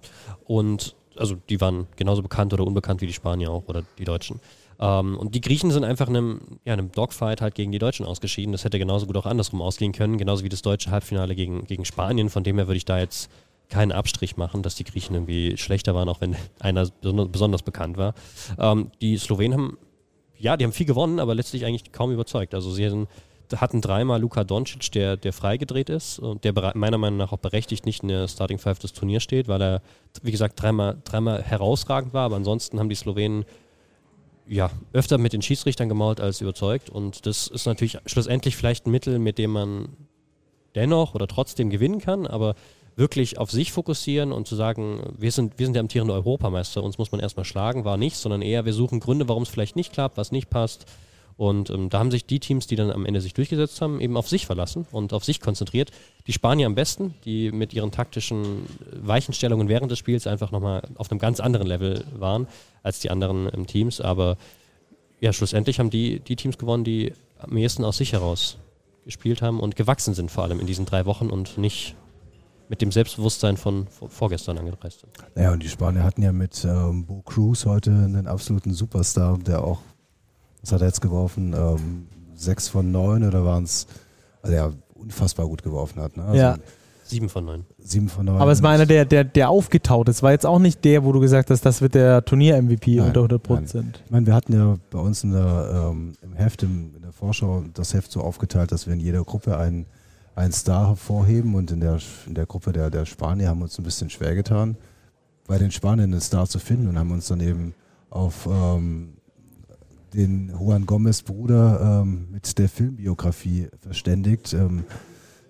Und 0.45 0.95
also 1.15 1.35
die 1.49 1.59
waren 1.61 1.87
genauso 1.95 2.23
bekannt 2.23 2.53
oder 2.53 2.65
unbekannt 2.65 3.01
wie 3.01 3.07
die 3.07 3.13
Spanier 3.13 3.51
auch 3.51 3.67
oder 3.67 3.83
die 3.99 4.05
Deutschen. 4.05 4.39
Ähm, 4.79 5.17
und 5.17 5.35
die 5.35 5.41
Griechen 5.41 5.71
sind 5.71 5.83
einfach 5.83 6.07
in 6.07 6.15
einem, 6.15 6.41
ja, 6.63 6.73
einem 6.73 6.91
Dogfight 6.91 7.41
halt 7.41 7.55
gegen 7.55 7.71
die 7.71 7.79
Deutschen 7.79 8.05
ausgeschieden. 8.05 8.51
Das 8.51 8.63
hätte 8.63 8.79
genauso 8.79 9.05
gut 9.05 9.17
auch 9.17 9.25
andersrum 9.25 9.61
ausgehen 9.61 9.91
können, 9.91 10.17
genauso 10.17 10.43
wie 10.43 10.49
das 10.49 10.61
deutsche 10.61 10.91
Halbfinale 10.91 11.35
gegen, 11.35 11.65
gegen 11.65 11.85
Spanien. 11.85 12.29
Von 12.29 12.43
dem 12.43 12.57
her 12.57 12.67
würde 12.67 12.77
ich 12.77 12.85
da 12.85 12.99
jetzt 12.99 13.29
keinen 13.69 13.91
Abstrich 13.91 14.37
machen, 14.37 14.63
dass 14.63 14.75
die 14.75 14.83
Griechen 14.83 15.15
irgendwie 15.15 15.57
schlechter 15.57 15.93
waren, 15.95 16.09
auch 16.09 16.21
wenn 16.21 16.35
einer 16.59 16.87
besonders 17.01 17.61
bekannt 17.61 17.97
war. 17.97 18.13
Ähm, 18.57 18.91
die 19.01 19.17
Slowenen 19.17 19.53
haben, 19.53 19.77
ja, 20.37 20.57
die 20.57 20.63
haben 20.63 20.73
viel 20.73 20.85
gewonnen, 20.85 21.19
aber 21.19 21.35
letztlich 21.35 21.65
eigentlich 21.65 21.91
kaum 21.91 22.11
überzeugt. 22.11 22.55
Also 22.55 22.71
sie 22.71 22.85
hatten, 22.85 23.07
hatten 23.53 23.81
dreimal 23.81 24.21
Luka 24.21 24.45
Doncic, 24.45 24.91
der, 24.93 25.17
der 25.17 25.33
freigedreht 25.33 25.89
ist 25.89 26.19
und 26.19 26.45
der 26.45 26.53
meiner 26.75 26.97
Meinung 26.97 27.17
nach 27.17 27.33
auch 27.33 27.39
berechtigt 27.39 27.85
nicht 27.85 28.01
in 28.01 28.07
der 28.07 28.29
Starting 28.29 28.57
Five 28.59 28.79
des 28.79 28.93
Turniers 28.93 29.23
steht, 29.23 29.49
weil 29.49 29.61
er, 29.61 29.81
wie 30.23 30.31
gesagt, 30.31 30.61
dreimal, 30.61 30.97
dreimal 31.03 31.43
herausragend 31.43 32.13
war, 32.13 32.25
aber 32.25 32.37
ansonsten 32.37 32.79
haben 32.79 32.89
die 32.89 32.95
Slowenen 32.95 33.43
ja, 34.49 34.71
öfter 34.93 35.17
mit 35.17 35.33
den 35.33 35.41
Schiedsrichtern 35.41 35.89
gemault 35.89 36.19
als 36.19 36.41
überzeugt. 36.41 36.89
Und 36.89 37.25
das 37.25 37.47
ist 37.47 37.65
natürlich 37.65 37.97
schlussendlich 38.05 38.55
vielleicht 38.55 38.87
ein 38.87 38.91
Mittel, 38.91 39.19
mit 39.19 39.37
dem 39.37 39.51
man 39.51 39.89
dennoch 40.75 41.15
oder 41.15 41.27
trotzdem 41.27 41.69
gewinnen 41.69 41.99
kann, 41.99 42.27
aber 42.27 42.55
wirklich 42.95 43.37
auf 43.37 43.51
sich 43.51 43.71
fokussieren 43.71 44.31
und 44.31 44.47
zu 44.47 44.55
sagen, 44.55 45.13
wir 45.17 45.31
sind, 45.31 45.57
wir 45.57 45.65
sind 45.65 45.73
der 45.73 45.81
amtierende 45.81 46.13
Europameister, 46.13 46.83
uns 46.83 46.97
muss 46.97 47.11
man 47.11 47.21
erstmal 47.21 47.45
schlagen, 47.45 47.85
war 47.85 47.95
nicht, 47.95 48.17
sondern 48.17 48.41
eher, 48.41 48.65
wir 48.65 48.73
suchen 48.73 48.99
Gründe, 48.99 49.29
warum 49.29 49.43
es 49.43 49.49
vielleicht 49.49 49.75
nicht 49.75 49.93
klappt, 49.93 50.17
was 50.17 50.31
nicht 50.31 50.49
passt. 50.49 50.85
Und 51.39 51.69
ähm, 51.69 51.89
da 51.89 51.99
haben 51.99 52.11
sich 52.11 52.25
die 52.25 52.41
Teams, 52.41 52.67
die 52.67 52.75
dann 52.75 52.91
am 52.91 53.05
Ende 53.05 53.21
sich 53.21 53.33
durchgesetzt 53.33 53.79
haben, 53.79 54.01
eben 54.01 54.17
auf 54.17 54.27
sich 54.27 54.45
verlassen 54.45 54.85
und 54.91 55.13
auf 55.13 55.23
sich 55.23 55.39
konzentriert. 55.39 55.89
Die 56.27 56.33
Spanier 56.33 56.65
am 56.65 56.75
besten, 56.75 57.13
die 57.23 57.53
mit 57.53 57.73
ihren 57.73 57.91
taktischen 57.91 58.65
Weichenstellungen 58.91 59.69
während 59.69 59.89
des 59.89 59.99
Spiels 59.99 60.27
einfach 60.27 60.51
nochmal 60.51 60.81
auf 60.95 61.09
einem 61.09 61.17
ganz 61.17 61.39
anderen 61.39 61.65
Level 61.65 62.03
waren 62.13 62.45
als 62.83 62.99
die 62.99 63.09
anderen 63.09 63.49
ähm, 63.53 63.67
Teams. 63.67 64.01
Aber 64.01 64.35
ja, 65.21 65.31
schlussendlich 65.31 65.79
haben 65.79 65.89
die, 65.89 66.19
die 66.19 66.35
Teams 66.35 66.57
gewonnen, 66.57 66.83
die 66.83 67.13
am 67.37 67.55
ehesten 67.55 67.85
aus 67.85 67.95
sich 67.95 68.11
heraus 68.11 68.57
gespielt 69.05 69.41
haben 69.41 69.61
und 69.61 69.77
gewachsen 69.77 70.13
sind, 70.13 70.31
vor 70.31 70.43
allem 70.43 70.59
in 70.59 70.67
diesen 70.67 70.85
drei 70.85 71.05
Wochen 71.05 71.29
und 71.29 71.57
nicht 71.57 71.95
mit 72.67 72.81
dem 72.81 72.91
Selbstbewusstsein 72.91 73.55
von 73.55 73.87
vorgestern 73.87 74.57
angereist 74.57 74.99
sind. 74.99 75.13
Ja, 75.41 75.53
und 75.53 75.63
die 75.63 75.69
Spanier 75.69 76.03
hatten 76.03 76.21
ja 76.21 76.33
mit 76.33 76.65
ähm, 76.65 77.05
Bo 77.05 77.21
Cruz 77.21 77.65
heute 77.65 77.91
einen 77.91 78.27
absoluten 78.27 78.73
Superstar, 78.73 79.37
der 79.37 79.63
auch, 79.63 79.79
was 80.61 80.71
hat 80.71 80.81
er 80.81 80.87
jetzt 80.87 81.01
geworfen, 81.01 81.53
ähm, 81.53 82.07
sechs 82.35 82.67
von 82.67 82.91
neun 82.91 83.23
oder 83.23 83.45
waren 83.45 83.63
es, 83.63 83.87
also 84.41 84.53
der 84.55 84.73
unfassbar 84.95 85.47
gut 85.47 85.63
geworfen 85.63 86.01
hat. 86.01 86.17
Ne? 86.17 86.23
Also 86.23 86.37
ja. 86.37 86.57
Sieben 87.09 87.27
von 87.27 87.43
neun. 87.43 87.65
Sieben 87.79 88.07
von 88.07 88.25
neun. 88.25 88.37
Aber 88.39 88.51
es 88.51 88.61
war 88.61 88.69
einer, 88.69 88.85
der, 88.85 89.03
der, 89.03 89.23
der 89.23 89.49
aufgetaut 89.49 90.07
ist. 90.09 90.21
War 90.21 90.31
jetzt 90.31 90.45
auch 90.45 90.59
nicht 90.59 90.85
der, 90.85 91.03
wo 91.03 91.11
du 91.11 91.19
gesagt 91.19 91.49
hast, 91.49 91.65
das 91.65 91.81
wird 91.81 91.95
der 91.95 92.23
Turnier-MVP 92.23 92.99
unter 92.99 93.21
100 93.21 93.41
Prozent. 93.41 94.03
Ich 94.05 94.11
meine, 94.11 94.27
wir 94.27 94.35
hatten 94.35 94.53
ja 94.53 94.77
bei 94.91 94.99
uns 94.99 95.23
in 95.23 95.31
der, 95.31 95.89
ähm, 95.89 96.13
im 96.21 96.33
Heft, 96.33 96.61
im, 96.61 96.95
in 96.95 97.01
der 97.01 97.11
Vorschau, 97.11 97.63
das 97.73 97.95
Heft 97.95 98.11
so 98.11 98.21
aufgeteilt, 98.21 98.71
dass 98.71 98.85
wir 98.85 98.93
in 98.93 98.99
jeder 98.99 99.23
Gruppe 99.23 99.57
einen, 99.57 99.87
einen 100.35 100.51
Star 100.51 100.89
hervorheben 100.89 101.55
und 101.55 101.71
in 101.71 101.79
der, 101.79 101.97
in 102.27 102.35
der 102.35 102.45
Gruppe 102.45 102.73
der, 102.73 102.91
der 102.91 103.07
Spanier 103.07 103.49
haben 103.49 103.57
wir 103.57 103.63
uns 103.63 103.79
ein 103.79 103.83
bisschen 103.83 104.11
schwer 104.11 104.35
getan, 104.35 104.77
bei 105.47 105.57
den 105.57 105.71
Spaniern 105.71 106.11
einen 106.11 106.21
Star 106.21 106.45
zu 106.47 106.59
finden 106.59 106.89
und 106.89 106.99
haben 106.99 107.09
uns 107.09 107.27
dann 107.27 107.39
eben 107.39 107.73
auf 108.11 108.47
ähm, 108.47 109.13
den 110.13 110.49
Juan 110.49 110.85
Gomez 110.85 111.21
Bruder 111.21 112.01
ähm, 112.01 112.27
mit 112.31 112.57
der 112.57 112.69
Filmbiografie 112.69 113.67
verständigt. 113.79 114.53
Ähm, 114.53 114.83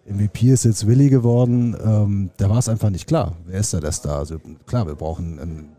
MVP 0.06 0.50
ist 0.50 0.66
jetzt 0.66 0.88
Willi 0.88 1.10
geworden. 1.10 1.76
Ähm, 1.84 2.32
da 2.38 2.50
war 2.50 2.58
es 2.58 2.68
einfach 2.68 2.90
nicht 2.90 3.08
klar. 3.08 3.38
Wer 3.46 3.60
ist 3.60 3.74
da 3.74 3.80
der 3.80 3.92
Star? 3.92 4.20
Also 4.20 4.40
klar, 4.66 4.88
wir 4.88 4.96
brauchen 4.96 5.40
einen, 5.40 5.70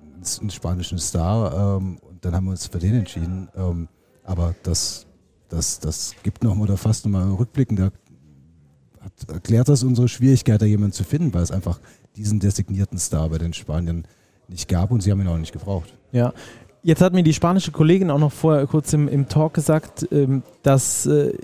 einen 0.40 0.50
spanischen 0.50 0.98
Star 0.98 1.78
ähm, 1.78 1.98
und 1.98 2.24
dann 2.24 2.34
haben 2.34 2.44
wir 2.44 2.52
uns 2.52 2.66
für 2.66 2.78
den 2.78 2.94
entschieden. 2.94 3.48
Ähm, 3.56 3.88
aber 4.24 4.54
das, 4.62 5.06
das, 5.48 5.80
das 5.80 6.14
gibt 6.22 6.44
noch 6.44 6.56
oder 6.56 6.76
fast 6.76 7.04
nochmal 7.04 7.28
rückblicken. 7.30 7.76
Da 7.76 7.90
hat, 9.00 9.12
erklärt 9.28 9.68
das 9.68 9.82
unsere 9.82 10.08
Schwierigkeit, 10.08 10.62
da 10.62 10.66
jemanden 10.66 10.92
zu 10.92 11.04
finden, 11.04 11.34
weil 11.34 11.42
es 11.42 11.50
einfach 11.50 11.80
diesen 12.16 12.38
designierten 12.38 12.98
Star 12.98 13.28
bei 13.28 13.38
den 13.38 13.52
Spaniern 13.52 14.04
nicht 14.48 14.68
gab 14.68 14.90
und 14.90 15.02
sie 15.02 15.10
haben 15.10 15.20
ihn 15.20 15.28
auch 15.28 15.38
nicht 15.38 15.52
gebraucht. 15.52 15.94
Ja, 16.12 16.32
Jetzt 16.82 17.02
hat 17.02 17.12
mir 17.12 17.22
die 17.22 17.34
spanische 17.34 17.72
Kollegin 17.72 18.10
auch 18.10 18.18
noch 18.18 18.32
vorher 18.32 18.66
kurz 18.66 18.92
im, 18.94 19.06
im 19.06 19.28
Talk 19.28 19.52
gesagt, 19.52 20.08
ähm, 20.10 20.42
dass 20.62 21.04
äh, 21.04 21.34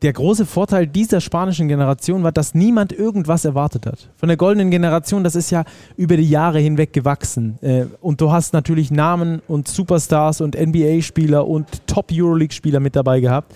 der 0.00 0.14
große 0.14 0.46
Vorteil 0.46 0.86
dieser 0.86 1.20
spanischen 1.20 1.68
Generation 1.68 2.22
war, 2.22 2.32
dass 2.32 2.54
niemand 2.54 2.92
irgendwas 2.92 3.44
erwartet 3.44 3.84
hat. 3.84 4.08
Von 4.16 4.28
der 4.28 4.38
goldenen 4.38 4.70
Generation, 4.70 5.22
das 5.22 5.36
ist 5.36 5.50
ja 5.50 5.64
über 5.98 6.16
die 6.16 6.28
Jahre 6.28 6.60
hinweg 6.60 6.94
gewachsen. 6.94 7.58
Äh, 7.60 7.86
und 8.00 8.22
du 8.22 8.32
hast 8.32 8.54
natürlich 8.54 8.90
Namen 8.90 9.42
und 9.48 9.68
Superstars 9.68 10.40
und 10.40 10.54
NBA-Spieler 10.58 11.46
und 11.46 11.86
Top-Euroleague-Spieler 11.86 12.80
mit 12.80 12.96
dabei 12.96 13.20
gehabt. 13.20 13.54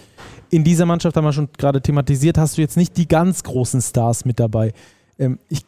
In 0.50 0.62
dieser 0.62 0.84
Mannschaft 0.84 1.16
haben 1.16 1.24
wir 1.24 1.32
schon 1.32 1.48
gerade 1.56 1.80
thematisiert, 1.80 2.36
hast 2.36 2.58
du 2.58 2.60
jetzt 2.60 2.76
nicht 2.76 2.98
die 2.98 3.08
ganz 3.08 3.42
großen 3.44 3.80
Stars 3.80 4.26
mit 4.26 4.38
dabei. 4.40 4.74
Ähm, 5.18 5.38
ich 5.48 5.62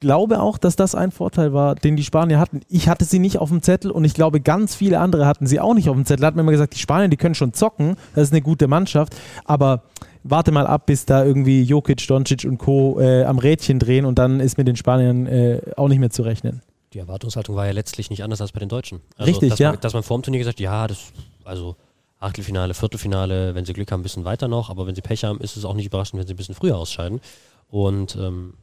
glaube 0.00 0.40
auch, 0.40 0.58
dass 0.58 0.76
das 0.76 0.94
ein 0.94 1.10
Vorteil 1.10 1.52
war, 1.52 1.74
den 1.74 1.96
die 1.96 2.04
Spanier 2.04 2.38
hatten. 2.38 2.60
Ich 2.68 2.88
hatte 2.88 3.04
sie 3.04 3.18
nicht 3.18 3.38
auf 3.38 3.48
dem 3.48 3.62
Zettel 3.62 3.90
und 3.90 4.04
ich 4.04 4.14
glaube, 4.14 4.40
ganz 4.40 4.74
viele 4.74 5.00
andere 5.00 5.26
hatten 5.26 5.46
sie 5.46 5.60
auch 5.60 5.74
nicht 5.74 5.88
auf 5.88 5.96
dem 5.96 6.04
Zettel. 6.04 6.26
Hat 6.26 6.34
mir 6.34 6.42
immer 6.42 6.52
gesagt, 6.52 6.74
die 6.74 6.78
Spanier, 6.78 7.08
die 7.08 7.16
können 7.16 7.34
schon 7.34 7.52
zocken, 7.54 7.96
das 8.14 8.24
ist 8.24 8.32
eine 8.32 8.42
gute 8.42 8.68
Mannschaft, 8.68 9.16
aber 9.44 9.82
warte 10.22 10.52
mal 10.52 10.66
ab, 10.66 10.86
bis 10.86 11.06
da 11.06 11.24
irgendwie 11.24 11.62
Jokic, 11.62 12.06
Doncic 12.06 12.44
und 12.44 12.58
Co. 12.58 13.00
Äh, 13.00 13.24
am 13.24 13.38
Rädchen 13.38 13.78
drehen 13.78 14.04
und 14.04 14.18
dann 14.18 14.40
ist 14.40 14.58
mit 14.58 14.68
den 14.68 14.76
Spaniern 14.76 15.26
äh, 15.26 15.60
auch 15.76 15.88
nicht 15.88 15.98
mehr 15.98 16.10
zu 16.10 16.22
rechnen. 16.22 16.62
Die 16.92 16.98
Erwartungshaltung 16.98 17.56
war 17.56 17.66
ja 17.66 17.72
letztlich 17.72 18.10
nicht 18.10 18.22
anders 18.22 18.40
als 18.40 18.52
bei 18.52 18.60
den 18.60 18.68
Deutschen. 18.68 19.00
Also, 19.16 19.30
Richtig, 19.30 19.50
dass 19.50 19.58
ja. 19.58 19.70
Man, 19.72 19.80
dass 19.80 19.92
man 19.92 20.02
vor 20.02 20.18
dem 20.18 20.22
Turnier 20.22 20.38
gesagt 20.38 20.60
ja, 20.60 20.86
das, 20.86 21.12
also 21.44 21.76
Achtelfinale, 22.18 22.74
Viertelfinale, 22.74 23.54
wenn 23.54 23.64
sie 23.64 23.72
Glück 23.72 23.92
haben, 23.92 24.00
ein 24.00 24.02
bisschen 24.02 24.24
weiter 24.24 24.48
noch, 24.48 24.70
aber 24.70 24.86
wenn 24.86 24.94
sie 24.94 25.02
Pech 25.02 25.24
haben, 25.24 25.40
ist 25.40 25.56
es 25.56 25.64
auch 25.64 25.74
nicht 25.74 25.86
überraschend, 25.86 26.18
wenn 26.18 26.26
sie 26.26 26.34
ein 26.34 26.36
bisschen 26.36 26.54
früher 26.54 26.78
ausscheiden. 26.78 27.20
Und 27.68 28.16
ähm, 28.16 28.54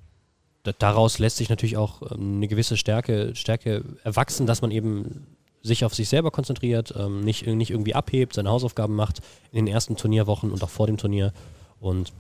daraus 0.64 1.20
lässt 1.20 1.38
sich 1.38 1.50
natürlich 1.50 1.78
auch 1.78 2.02
ähm, 2.12 2.38
eine 2.38 2.48
gewisse 2.48 2.78
Stärke, 2.78 3.36
Stärke 3.36 3.84
erwachsen, 4.04 4.46
dass 4.46 4.62
man 4.62 4.72
eben 4.72 5.28
sich 5.62 5.86
auf 5.86 5.96
sich 5.96 6.10
selber 6.10 6.32
konzentriert, 6.32 6.94
ähm, 6.98 7.22
nicht, 7.22 7.48
nicht 7.48 7.72
irgendwie 7.72 7.96
abhebt, 7.96 8.34
seine 8.34 8.50
Hausaufgaben 8.50 8.96
macht 8.96 9.22
in 9.52 9.66
den 9.66 9.74
ersten 9.74 9.96
Turnierwochen 9.96 10.52
und 10.52 10.62
auch 10.64 10.70
vor 10.70 10.88
dem 10.88 10.98
Turnier 10.98 11.32
und 11.80 12.12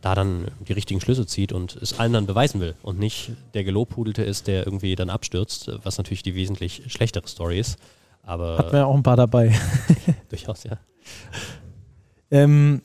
da 0.00 0.14
dann 0.14 0.46
die 0.66 0.72
richtigen 0.72 1.00
Schlüsse 1.00 1.26
zieht 1.26 1.52
und 1.52 1.76
es 1.76 1.98
allen 1.98 2.12
dann 2.12 2.26
beweisen 2.26 2.60
will 2.60 2.74
und 2.82 2.98
nicht 2.98 3.32
der 3.54 3.64
Gelobhudelte 3.64 4.22
ist, 4.22 4.46
der 4.46 4.66
irgendwie 4.66 4.94
dann 4.94 5.10
abstürzt, 5.10 5.70
was 5.82 5.98
natürlich 5.98 6.22
die 6.22 6.34
wesentlich 6.34 6.84
schlechtere 6.88 7.26
Story 7.26 7.58
ist. 7.58 7.78
Aber 8.22 8.58
Hatten 8.58 8.72
wir 8.72 8.86
auch 8.86 8.94
ein 8.94 9.02
paar 9.02 9.16
dabei. 9.16 9.54
durchaus, 10.28 10.64
ja. 10.64 10.78
Ähm, 12.30 12.82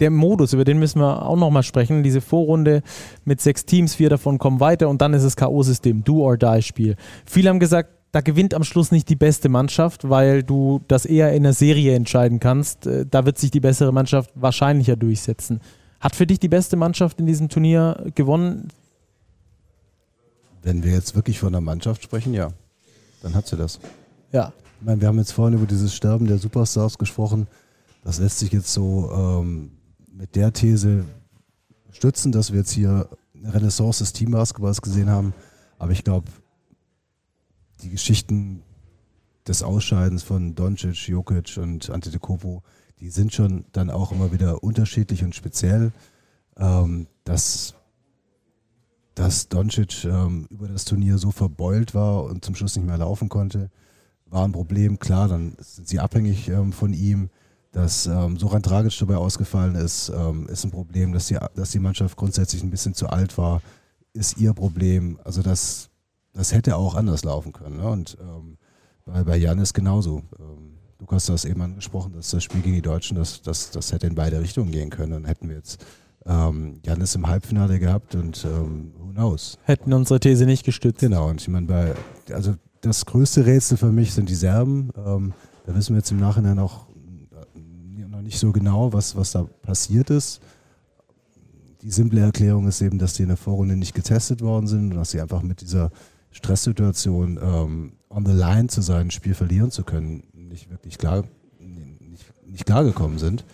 der 0.00 0.10
Modus, 0.10 0.52
über 0.52 0.64
den 0.64 0.78
müssen 0.78 1.00
wir 1.00 1.24
auch 1.24 1.36
nochmal 1.36 1.62
sprechen. 1.62 2.02
Diese 2.02 2.20
Vorrunde 2.20 2.82
mit 3.24 3.40
sechs 3.40 3.64
Teams, 3.64 3.94
vier 3.94 4.10
davon 4.10 4.38
kommen 4.38 4.60
weiter 4.60 4.88
und 4.88 5.00
dann 5.00 5.14
ist 5.14 5.24
das 5.24 5.36
K.O.-System, 5.36 6.04
Do-or-Die-Spiel. 6.04 6.96
Viele 7.26 7.48
haben 7.50 7.60
gesagt, 7.60 7.90
da 8.12 8.20
gewinnt 8.20 8.54
am 8.54 8.64
Schluss 8.64 8.90
nicht 8.90 9.08
die 9.08 9.16
beste 9.16 9.48
Mannschaft, 9.48 10.08
weil 10.08 10.42
du 10.42 10.80
das 10.88 11.06
eher 11.06 11.30
in 11.30 11.44
einer 11.44 11.52
Serie 11.52 11.94
entscheiden 11.94 12.40
kannst. 12.40 12.86
Äh, 12.86 13.06
da 13.08 13.24
wird 13.24 13.38
sich 13.38 13.50
die 13.50 13.60
bessere 13.60 13.92
Mannschaft 13.92 14.30
wahrscheinlicher 14.34 14.96
durchsetzen. 14.96 15.60
Hat 16.00 16.16
für 16.16 16.26
dich 16.26 16.40
die 16.40 16.48
beste 16.48 16.76
Mannschaft 16.76 17.20
in 17.20 17.26
diesem 17.26 17.48
Turnier 17.48 18.06
gewonnen? 18.14 18.68
Wenn 20.62 20.82
wir 20.82 20.92
jetzt 20.92 21.14
wirklich 21.14 21.38
von 21.38 21.52
der 21.52 21.60
Mannschaft 21.60 22.02
sprechen, 22.02 22.34
ja, 22.34 22.50
dann 23.22 23.34
hat 23.34 23.46
sie 23.46 23.56
das. 23.56 23.78
Ja. 24.32 24.52
Ich 24.80 24.86
meine, 24.86 25.00
wir 25.02 25.08
haben 25.08 25.18
jetzt 25.18 25.32
vorhin 25.32 25.58
über 25.58 25.66
dieses 25.66 25.94
Sterben 25.94 26.26
der 26.26 26.38
Superstars 26.38 26.96
gesprochen. 26.96 27.46
Das 28.02 28.18
lässt 28.18 28.38
sich 28.38 28.52
jetzt 28.52 28.72
so 28.72 29.10
ähm, 29.12 29.72
mit 30.12 30.36
der 30.36 30.52
These 30.52 31.04
stützen, 31.90 32.32
dass 32.32 32.52
wir 32.52 32.60
jetzt 32.60 32.72
hier 32.72 33.08
eine 33.34 33.54
Renaissance 33.54 34.00
des 34.00 34.12
Teambasketballs 34.12 34.82
gesehen 34.82 35.10
haben. 35.10 35.34
Aber 35.78 35.92
ich 35.92 36.04
glaube, 36.04 36.30
die 37.82 37.90
Geschichten 37.90 38.62
des 39.46 39.62
Ausscheidens 39.62 40.22
von 40.22 40.54
Doncic, 40.54 41.08
Jokic 41.08 41.56
und 41.56 41.90
Antetokounmpo, 41.90 42.62
die 43.00 43.10
sind 43.10 43.32
schon 43.32 43.64
dann 43.72 43.90
auch 43.90 44.12
immer 44.12 44.32
wieder 44.32 44.62
unterschiedlich 44.62 45.24
und 45.24 45.34
speziell. 45.34 45.92
Ähm, 46.56 47.06
dass, 47.24 47.74
dass 49.14 49.48
Doncic 49.48 50.04
ähm, 50.04 50.46
über 50.50 50.68
das 50.68 50.84
Turnier 50.84 51.16
so 51.16 51.30
verbeult 51.30 51.94
war 51.94 52.24
und 52.24 52.44
zum 52.44 52.54
Schluss 52.54 52.76
nicht 52.76 52.86
mehr 52.86 52.98
laufen 52.98 53.28
konnte, 53.28 53.70
war 54.26 54.44
ein 54.44 54.52
Problem. 54.52 54.98
Klar, 54.98 55.28
dann 55.28 55.56
sind 55.58 55.88
sie 55.88 56.00
abhängig 56.00 56.48
ähm, 56.48 56.72
von 56.72 56.92
ihm. 56.92 57.30
Dass 57.72 58.06
ähm, 58.06 58.36
Soran 58.36 58.62
Dragic 58.62 58.98
dabei 58.98 59.16
ausgefallen 59.16 59.76
ist, 59.76 60.08
ähm, 60.08 60.48
ist 60.48 60.64
ein 60.64 60.70
Problem. 60.70 61.12
Dass 61.12 61.28
die, 61.28 61.38
dass 61.54 61.70
die 61.70 61.78
Mannschaft 61.78 62.16
grundsätzlich 62.16 62.62
ein 62.62 62.70
bisschen 62.70 62.94
zu 62.94 63.08
alt 63.08 63.38
war, 63.38 63.62
ist 64.12 64.38
ihr 64.38 64.52
Problem. 64.54 65.20
Also 65.24 65.42
das, 65.42 65.88
das 66.32 66.52
hätte 66.52 66.76
auch 66.76 66.96
anders 66.96 67.24
laufen 67.24 67.52
können. 67.52 67.76
Ne? 67.76 67.88
Und 67.88 68.18
ähm, 68.20 68.58
bei, 69.04 69.22
bei 69.22 69.36
Jan 69.36 69.58
ist 69.58 69.72
genauso. 69.72 70.22
Ähm, 70.38 70.78
du 70.98 71.06
hast 71.10 71.28
das 71.28 71.44
eben 71.44 71.62
angesprochen, 71.62 72.12
dass 72.12 72.30
das 72.30 72.42
Spiel 72.42 72.60
gegen 72.60 72.74
die 72.74 72.82
Deutschen, 72.82 73.16
das, 73.16 73.40
das, 73.42 73.70
das 73.70 73.92
hätte 73.92 74.08
in 74.08 74.14
beide 74.14 74.40
Richtungen 74.40 74.72
gehen 74.72 74.90
können. 74.90 75.12
Und 75.12 75.24
hätten 75.26 75.48
wir 75.48 75.56
jetzt 75.56 75.84
ähm, 76.26 76.80
Janis 76.84 77.14
im 77.14 77.26
Halbfinale 77.26 77.78
gehabt 77.78 78.14
und 78.14 78.44
ähm, 78.44 78.92
who 78.98 79.12
knows. 79.12 79.58
Hätten 79.64 79.92
unsere 79.92 80.20
These 80.20 80.44
nicht 80.44 80.64
gestützt. 80.64 81.00
Genau, 81.00 81.28
und 81.28 81.40
ich 81.40 81.48
meine, 81.48 81.66
bei, 81.66 81.94
also 82.32 82.56
das 82.80 83.06
größte 83.06 83.46
Rätsel 83.46 83.76
für 83.76 83.92
mich 83.92 84.12
sind 84.12 84.28
die 84.28 84.34
Serben. 84.34 84.90
Ähm, 84.96 85.32
da 85.66 85.74
wissen 85.74 85.94
wir 85.94 85.98
jetzt 85.98 86.10
im 86.10 86.20
Nachhinein 86.20 86.58
auch 86.58 86.86
noch 88.10 88.22
nicht 88.22 88.38
so 88.38 88.52
genau, 88.52 88.92
was, 88.92 89.16
was 89.16 89.32
da 89.32 89.44
passiert 89.62 90.10
ist. 90.10 90.40
Die 91.82 91.90
simple 91.90 92.20
Erklärung 92.20 92.66
ist 92.66 92.82
eben, 92.82 92.98
dass 92.98 93.14
die 93.14 93.22
in 93.22 93.28
der 93.28 93.36
Vorrunde 93.38 93.76
nicht 93.76 93.94
getestet 93.94 94.42
worden 94.42 94.66
sind 94.66 94.90
und 94.90 94.96
dass 94.96 95.12
sie 95.12 95.20
einfach 95.20 95.42
mit 95.42 95.60
dieser 95.60 95.90
Stresssituation 96.30 97.38
ähm, 97.42 97.92
on 98.10 98.26
the 98.26 98.32
line 98.32 98.68
zu 98.68 98.82
sein, 98.82 99.06
ein 99.06 99.10
Spiel 99.10 99.34
verlieren 99.34 99.70
zu 99.70 99.84
können, 99.84 100.24
nicht 100.34 100.70
wirklich 100.70 100.98
klar, 100.98 101.24
nicht, 101.58 102.24
nicht 102.46 102.66
klar 102.66 102.84
gekommen 102.84 103.18
sind 103.18 103.44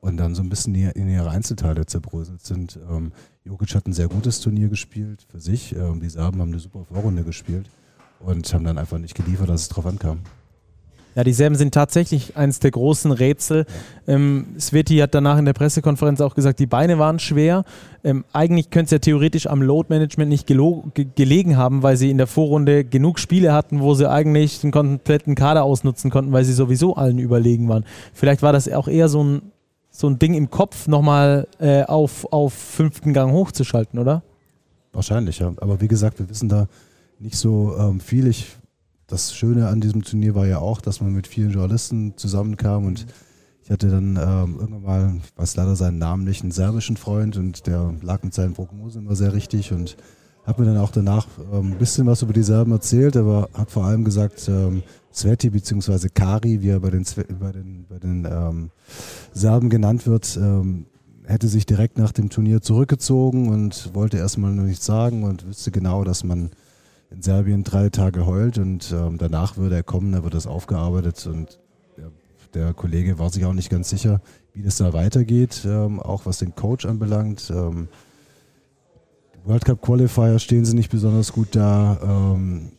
und 0.00 0.16
dann 0.16 0.34
so 0.34 0.42
ein 0.42 0.48
bisschen 0.48 0.74
in 0.74 1.08
ihre 1.08 1.30
Einzelteile 1.30 1.86
zerbröselt 1.86 2.40
sind. 2.40 2.78
Ähm, 2.90 3.12
Jokic 3.44 3.74
hat 3.74 3.86
ein 3.86 3.92
sehr 3.92 4.08
gutes 4.08 4.40
Turnier 4.40 4.68
gespielt 4.68 5.26
für 5.30 5.40
sich. 5.40 5.76
Ähm, 5.76 6.00
die 6.00 6.08
Serben 6.08 6.40
haben 6.40 6.50
eine 6.50 6.58
super 6.58 6.84
Vorrunde 6.84 7.22
gespielt 7.22 7.70
und 8.18 8.52
haben 8.52 8.64
dann 8.64 8.78
einfach 8.78 8.98
nicht 8.98 9.14
geliefert, 9.14 9.48
dass 9.48 9.62
es 9.62 9.68
drauf 9.68 9.86
ankam. 9.86 10.20
Ja, 11.14 11.24
die 11.24 11.32
Serben 11.32 11.56
sind 11.56 11.74
tatsächlich 11.74 12.36
eines 12.36 12.60
der 12.60 12.70
großen 12.70 13.10
Rätsel. 13.10 13.66
Ähm, 14.06 14.46
Sveti 14.58 14.98
hat 14.98 15.14
danach 15.14 15.38
in 15.38 15.44
der 15.44 15.54
Pressekonferenz 15.54 16.20
auch 16.20 16.34
gesagt, 16.34 16.60
die 16.60 16.66
Beine 16.66 16.98
waren 16.98 17.18
schwer. 17.18 17.64
Ähm, 18.04 18.24
eigentlich 18.32 18.70
könnte 18.70 18.86
es 18.86 18.90
ja 18.92 18.98
theoretisch 19.00 19.48
am 19.48 19.60
Load-Management 19.60 20.28
nicht 20.28 20.46
ge 20.46 20.56
gelegen 21.16 21.56
haben, 21.56 21.82
weil 21.82 21.96
sie 21.96 22.10
in 22.10 22.18
der 22.18 22.28
Vorrunde 22.28 22.84
genug 22.84 23.18
Spiele 23.18 23.52
hatten, 23.52 23.80
wo 23.80 23.94
sie 23.94 24.08
eigentlich 24.08 24.60
den 24.60 24.70
kompletten 24.70 25.34
Kader 25.34 25.64
ausnutzen 25.64 26.10
konnten, 26.10 26.32
weil 26.32 26.44
sie 26.44 26.52
sowieso 26.52 26.94
allen 26.94 27.18
überlegen 27.18 27.68
waren. 27.68 27.84
Vielleicht 28.14 28.42
war 28.42 28.52
das 28.52 28.70
auch 28.70 28.86
eher 28.86 29.08
so 29.08 29.24
ein, 29.24 29.42
so 29.90 30.06
ein 30.06 30.18
Ding 30.18 30.34
im 30.34 30.50
Kopf, 30.50 30.86
nochmal 30.86 31.48
äh, 31.58 31.82
auf, 31.82 32.32
auf 32.32 32.52
fünften 32.52 33.12
Gang 33.12 33.32
hochzuschalten, 33.32 33.98
oder? 33.98 34.22
Wahrscheinlich, 34.92 35.40
ja. 35.40 35.52
Aber 35.56 35.80
wie 35.80 35.88
gesagt, 35.88 36.20
wir 36.20 36.28
wissen 36.28 36.48
da 36.48 36.68
nicht 37.18 37.36
so 37.36 37.76
ähm, 37.78 38.00
viel. 38.00 38.26
Ich 38.26 38.46
das 39.10 39.34
Schöne 39.34 39.68
an 39.68 39.80
diesem 39.80 40.02
Turnier 40.02 40.34
war 40.34 40.46
ja 40.46 40.58
auch, 40.58 40.80
dass 40.80 41.00
man 41.00 41.12
mit 41.12 41.26
vielen 41.26 41.50
Journalisten 41.50 42.16
zusammenkam 42.16 42.86
und 42.86 43.06
ich 43.64 43.70
hatte 43.70 43.88
dann 43.88 44.16
ähm, 44.16 44.56
irgendwann 44.58 44.82
mal, 44.82 45.14
ich 45.22 45.38
weiß 45.38 45.56
leider 45.56 45.76
seinen 45.76 45.98
Namen 45.98 46.24
nicht, 46.24 46.42
einen 46.42 46.52
serbischen 46.52 46.96
Freund 46.96 47.36
und 47.36 47.66
der 47.66 47.94
lag 48.02 48.22
mit 48.22 48.34
seinen 48.34 48.54
Prognosen 48.54 49.02
immer 49.02 49.14
sehr 49.14 49.32
richtig 49.32 49.72
und 49.72 49.96
hat 50.44 50.58
mir 50.58 50.64
dann 50.64 50.78
auch 50.78 50.90
danach 50.90 51.26
ähm, 51.52 51.72
ein 51.72 51.78
bisschen 51.78 52.06
was 52.06 52.22
über 52.22 52.32
die 52.32 52.42
Serben 52.42 52.72
erzählt, 52.72 53.16
aber 53.16 53.48
hat 53.54 53.70
vor 53.70 53.84
allem 53.84 54.04
gesagt, 54.04 54.48
ähm, 54.48 54.82
Sveti 55.12 55.50
bzw. 55.50 56.08
Kari, 56.08 56.62
wie 56.62 56.68
er 56.68 56.80
bei 56.80 56.90
den, 56.90 57.04
bei 57.38 57.52
den, 57.52 57.86
bei 57.88 57.98
den 57.98 58.26
ähm, 58.30 58.70
Serben 59.32 59.70
genannt 59.70 60.06
wird, 60.06 60.36
ähm, 60.40 60.86
hätte 61.24 61.48
sich 61.48 61.66
direkt 61.66 61.98
nach 61.98 62.12
dem 62.12 62.30
Turnier 62.30 62.62
zurückgezogen 62.62 63.48
und 63.48 63.94
wollte 63.94 64.16
erstmal 64.16 64.52
nur 64.52 64.64
nichts 64.64 64.86
sagen 64.86 65.24
und 65.24 65.46
wüsste 65.46 65.70
genau, 65.70 66.04
dass 66.04 66.24
man 66.24 66.50
in 67.10 67.22
Serbien 67.22 67.64
drei 67.64 67.88
Tage 67.88 68.26
heult 68.26 68.58
und 68.58 68.92
ähm, 68.92 69.18
danach 69.18 69.56
würde 69.56 69.76
er 69.76 69.82
kommen, 69.82 70.12
da 70.12 70.22
wird 70.22 70.34
das 70.34 70.46
aufgearbeitet 70.46 71.26
und 71.26 71.58
der, 71.96 72.10
der, 72.54 72.74
Kollege 72.74 73.18
war 73.18 73.30
sich 73.30 73.44
auch 73.44 73.52
nicht 73.52 73.70
ganz 73.70 73.90
sicher, 73.90 74.20
wie 74.54 74.62
das 74.62 74.76
da 74.76 74.92
weitergeht, 74.92 75.62
ähm, 75.64 76.00
auch 76.00 76.26
was 76.26 76.38
den 76.38 76.54
Coach 76.54 76.86
anbelangt. 76.86 77.50
Ähm, 77.54 77.88
World 79.44 79.64
Cup 79.64 79.80
Qualifier 79.80 80.38
stehen 80.38 80.64
sie 80.64 80.74
nicht 80.74 80.90
besonders 80.90 81.32
gut 81.32 81.48
da. 81.56 81.98
Ähm, 82.02 82.72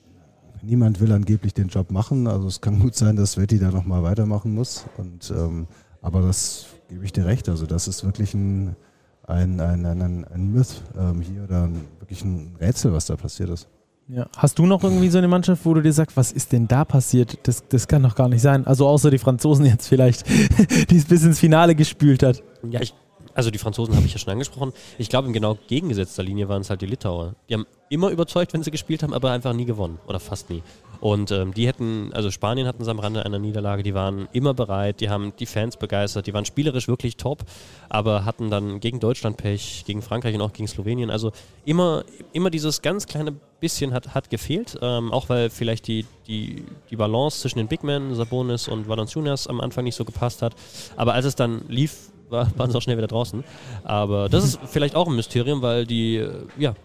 niemand 0.61 0.99
will 0.99 1.11
angeblich 1.11 1.53
den 1.53 1.67
Job 1.67 1.91
machen. 1.91 2.27
Also 2.27 2.47
es 2.47 2.61
kann 2.61 2.79
gut 2.79 2.95
sein, 2.95 3.15
dass 3.15 3.37
Vetti 3.37 3.59
da 3.59 3.71
nochmal 3.71 4.03
weitermachen 4.03 4.53
muss. 4.53 4.85
Und, 4.97 5.31
ähm, 5.35 5.67
aber 6.01 6.21
das 6.21 6.67
gebe 6.87 7.03
ich 7.03 7.13
dir 7.13 7.25
recht. 7.25 7.49
Also 7.49 7.65
das 7.65 7.87
ist 7.87 8.03
wirklich 8.03 8.33
ein, 8.33 8.75
ein, 9.23 9.59
ein, 9.59 9.85
ein, 9.85 10.25
ein 10.25 10.51
Myth 10.51 10.83
ähm, 10.97 11.21
hier 11.21 11.43
oder 11.43 11.69
wirklich 11.99 12.23
ein 12.23 12.55
Rätsel, 12.59 12.93
was 12.93 13.07
da 13.07 13.15
passiert 13.15 13.49
ist. 13.49 13.67
Ja. 14.13 14.28
Hast 14.36 14.60
du 14.60 14.65
noch 14.65 14.84
irgendwie 14.84 15.08
so 15.08 15.17
eine 15.17 15.30
Mannschaft, 15.30 15.65
wo 15.65 15.74
du 15.74 15.82
dir 15.82 15.93
sagst, 15.93 16.17
was 16.17 16.34
ist 16.34 16.52
denn 16.52 16.67
da 16.67 16.84
passiert? 16.84 17.39
Das, 17.43 17.63
das 17.69 17.88
kann 17.88 18.04
doch 18.04 18.15
gar 18.15 18.28
nicht 18.28 18.41
sein. 18.41 18.67
Also 18.67 18.88
außer 18.88 19.10
die 19.10 19.17
Franzosen 19.17 19.65
jetzt 19.65 19.88
vielleicht, 19.88 20.28
die 20.89 20.97
es 20.97 21.06
bis 21.06 21.24
ins 21.24 21.39
Finale 21.39 21.76
gespült 21.76 22.21
hat. 22.21 22.43
Ja, 22.69 22.82
ich 22.82 22.93
also 23.34 23.50
die 23.50 23.58
Franzosen 23.58 23.95
habe 23.95 24.06
ich 24.06 24.12
ja 24.12 24.19
schon 24.19 24.34
angesprochen. 24.34 24.74
Ich 24.97 25.08
glaube, 25.08 25.28
in 25.28 25.34
genau 25.34 25.58
gegengesetzter 25.67 26.21
Linie 26.21 26.50
waren 26.50 26.62
es 26.62 26.69
halt 26.69 26.82
die 26.82 26.86
Litauer. 26.86 27.36
Die 27.47 27.54
haben 27.54 27.65
immer 27.89 28.10
überzeugt, 28.10 28.54
wenn 28.54 28.62
sie 28.62 28.71
gespielt 28.71 29.04
haben, 29.04 29.13
aber 29.13 29.32
einfach 29.32 29.54
nie 29.54 29.65
gewonnen. 29.65 30.00
Oder 30.06 30.19
fast 30.19 30.50
nie. 30.50 30.62
Und 31.01 31.31
ähm, 31.31 31.53
die 31.53 31.67
hätten, 31.67 32.13
also 32.13 32.29
Spanien 32.31 32.67
hatten 32.67 32.83
sie 32.83 32.91
am 32.91 32.99
Rande 32.99 33.25
einer 33.25 33.39
Niederlage, 33.39 33.81
die 33.81 33.95
waren 33.95 34.29
immer 34.33 34.53
bereit, 34.53 35.01
die 35.01 35.09
haben 35.09 35.33
die 35.37 35.47
Fans 35.47 35.75
begeistert, 35.75 36.27
die 36.27 36.33
waren 36.33 36.45
spielerisch 36.45 36.87
wirklich 36.87 37.17
top, 37.17 37.43
aber 37.89 38.23
hatten 38.23 38.51
dann 38.51 38.79
gegen 38.79 38.99
Deutschland 38.99 39.35
Pech, 39.37 39.83
gegen 39.85 40.03
Frankreich 40.03 40.35
und 40.35 40.41
auch 40.41 40.53
gegen 40.53 40.67
Slowenien. 40.67 41.09
Also 41.09 41.31
immer, 41.65 42.03
immer 42.33 42.51
dieses 42.51 42.83
ganz 42.83 43.07
kleine 43.07 43.33
bisschen 43.59 43.93
hat, 43.93 44.13
hat 44.13 44.29
gefehlt, 44.29 44.77
ähm, 44.81 45.11
auch 45.11 45.27
weil 45.29 45.49
vielleicht 45.49 45.87
die, 45.87 46.05
die, 46.27 46.65
die 46.91 46.95
Balance 46.95 47.41
zwischen 47.41 47.57
den 47.57 47.67
Big 47.67 47.83
Men, 47.83 48.13
Sabonis 48.13 48.67
und 48.67 48.87
Valanciunas 48.87 49.47
am 49.47 49.59
Anfang 49.59 49.83
nicht 49.83 49.95
so 49.95 50.05
gepasst 50.05 50.43
hat. 50.43 50.53
Aber 50.95 51.13
als 51.13 51.25
es 51.25 51.35
dann 51.35 51.63
lief, 51.67 52.11
war, 52.29 52.47
waren 52.57 52.69
sie 52.69 52.77
auch 52.77 52.81
schnell 52.81 52.97
wieder 52.97 53.07
draußen. 53.07 53.43
Aber 53.83 54.29
das 54.29 54.43
ist 54.43 54.59
vielleicht 54.65 54.95
auch 54.95 55.07
ein 55.07 55.15
Mysterium, 55.15 55.61
weil 55.61 55.85
die 55.85 56.17
äh, 56.17 56.45
ja 56.57 56.75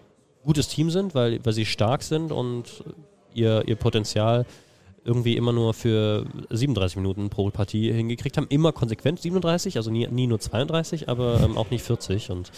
gutes 0.43 0.69
Team 0.69 0.89
sind, 0.89 1.13
weil, 1.13 1.43
weil 1.45 1.53
sie 1.53 1.65
stark 1.65 2.03
sind 2.03 2.31
und 2.31 2.83
ihr, 3.37 3.63
ihr 3.67 3.75
Potenzial 3.75 4.45
irgendwie 5.07 5.37
immer 5.37 5.53
nur 5.53 5.73
für 5.73 6.25
37 6.49 6.97
Minuten 6.97 7.29
pro 7.29 7.49
Partie 7.49 7.91
hingekriegt 7.93 8.35
haben. 8.35 8.47
Immer 8.49 8.73
konsequent 8.73 9.21
37, 9.21 9.77
also 9.77 9.89
nie, 9.89 10.05
nie 10.07 10.27
nur 10.27 10.39
32, 10.39 11.07
aber 11.07 11.39
ähm, 11.41 11.57
auch 11.57 11.69
nicht 11.69 11.83
40. 11.83 12.29
Und 12.29 12.51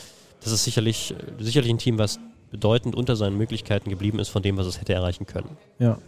das 0.44 0.52
ist 0.52 0.64
sicherlich, 0.64 1.14
sicherlich 1.38 1.70
ein 1.72 1.78
Team, 1.78 2.00
was 2.00 2.20
bedeutend 2.50 2.96
unter 2.96 3.16
seinen 3.16 3.38
Möglichkeiten 3.38 3.92
geblieben 3.92 4.18
ist 4.18 4.30
von 4.30 4.42
dem, 4.42 4.58
was 4.58 4.66
es 4.66 4.82
hätte 4.82 4.94
erreichen 4.94 5.28
können. 5.28 5.58
Ja. 5.78 6.00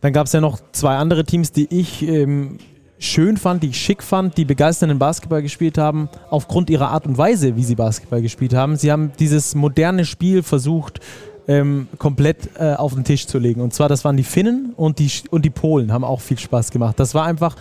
Dann 0.00 0.12
gab 0.12 0.26
es 0.26 0.32
ja 0.32 0.40
noch 0.40 0.60
zwei 0.70 0.96
andere 0.96 1.24
Teams, 1.24 1.50
die 1.50 1.66
ich 1.68 2.02
ähm, 2.02 2.58
schön 2.98 3.36
fand, 3.36 3.64
die 3.64 3.68
ich 3.68 3.80
schick 3.80 4.02
fand, 4.02 4.36
die 4.36 4.44
begeisternden 4.44 5.00
Basketball 5.00 5.42
gespielt 5.42 5.78
haben, 5.78 6.08
aufgrund 6.30 6.70
ihrer 6.70 6.90
Art 6.90 7.06
und 7.06 7.18
Weise, 7.18 7.56
wie 7.56 7.64
sie 7.64 7.74
Basketball 7.74 8.22
gespielt 8.22 8.54
haben. 8.54 8.76
Sie 8.76 8.92
haben 8.92 9.12
dieses 9.18 9.56
moderne 9.56 10.04
Spiel 10.04 10.44
versucht, 10.44 11.00
ähm, 11.48 11.88
komplett 11.98 12.50
äh, 12.58 12.74
auf 12.74 12.94
den 12.94 13.04
Tisch 13.04 13.26
zu 13.26 13.38
legen. 13.38 13.60
Und 13.60 13.74
zwar, 13.74 13.88
das 13.88 14.04
waren 14.04 14.16
die 14.16 14.22
Finnen 14.22 14.74
und 14.76 14.98
die, 14.98 15.10
und 15.30 15.44
die 15.44 15.50
Polen, 15.50 15.92
haben 15.92 16.04
auch 16.04 16.20
viel 16.20 16.38
Spaß 16.38 16.70
gemacht. 16.70 17.00
Das 17.00 17.14
war 17.14 17.24
einfach 17.24 17.56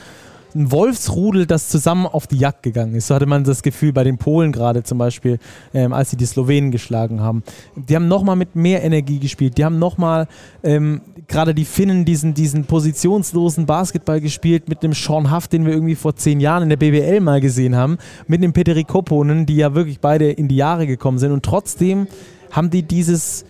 ein 0.56 0.72
Wolfsrudel, 0.72 1.46
das 1.46 1.70
zusammen 1.70 2.06
auf 2.06 2.28
die 2.28 2.38
Jagd 2.38 2.64
gegangen 2.64 2.96
ist. 2.96 3.08
So 3.08 3.16
hatte 3.16 3.26
man 3.26 3.44
das 3.44 3.62
Gefühl 3.62 3.94
bei 3.94 4.04
den 4.04 4.18
Polen 4.18 4.52
gerade 4.52 4.84
zum 4.84 4.98
Beispiel, 4.98 5.40
ähm, 5.74 5.94
als 5.94 6.10
sie 6.10 6.18
die 6.18 6.26
Slowenen 6.26 6.72
geschlagen 6.72 7.22
haben. 7.22 7.44
Die 7.76 7.96
haben 7.96 8.08
nochmal 8.08 8.36
mit 8.36 8.56
mehr 8.56 8.84
Energie 8.84 9.20
gespielt. 9.20 9.58
Die 9.58 9.66
haben 9.66 9.80
nochmal 9.80 10.28
ähm, 10.64 11.02
gerade 11.28 11.54
die 11.54 11.66
Finnen 11.66 12.06
diesen, 12.06 12.34
diesen 12.34 12.66
positionslosen 12.66 13.66
Basketball 13.66 14.20
gespielt 14.20 14.68
mit 14.68 14.84
einem 14.84 14.94
Sean 14.94 15.34
Huff, 15.34 15.48
den 15.48 15.66
wir 15.66 15.74
irgendwie 15.74 15.96
vor 15.96 16.16
zehn 16.16 16.40
Jahren 16.40 16.64
in 16.64 16.70
der 16.70 16.78
BBL 16.78 17.20
mal 17.20 17.42
gesehen 17.42 17.76
haben, 17.76 17.98
mit 18.28 18.42
dem 18.42 18.54
Peteri 18.54 18.84
Koponen, 18.84 19.46
die 19.46 19.58
ja 19.58 19.76
wirklich 19.76 20.00
beide 20.00 20.32
in 20.32 20.48
die 20.48 20.56
Jahre 20.56 20.88
gekommen 20.88 21.20
sind. 21.20 21.32
Und 21.32 21.44
trotzdem 21.44 22.08
haben 22.52 22.70
die 22.70 22.84
dieses 22.84 23.46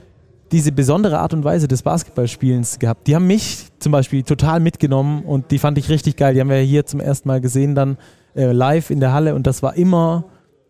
diese 0.52 0.72
besondere 0.72 1.20
Art 1.20 1.34
und 1.34 1.44
Weise 1.44 1.68
des 1.68 1.84
Basketballspielens 1.84 2.80
gehabt. 2.80 3.08
Die 3.08 3.16
haben 3.16 3.28
mich 3.28 3.68
zum 3.80 3.92
Beispiel 3.92 4.24
total 4.24 4.60
mitgenommen 4.60 5.24
und 5.24 5.52
die 5.52 5.60
fand 5.60 5.78
ich 5.78 5.90
richtig 5.90 6.16
geil. 6.16 6.34
Die 6.34 6.40
haben 6.40 6.50
wir 6.50 6.58
hier 6.58 6.86
zum 6.86 7.00
ersten 7.00 7.28
Mal 7.28 7.42
gesehen, 7.42 7.76
dann 7.76 7.98
äh, 8.36 8.52
live 8.52 8.90
in 8.90 9.00
der 9.00 9.14
Halle 9.14 9.36
und 9.36 9.48
das 9.48 9.64
war 9.64 9.76
immer, 9.76 10.26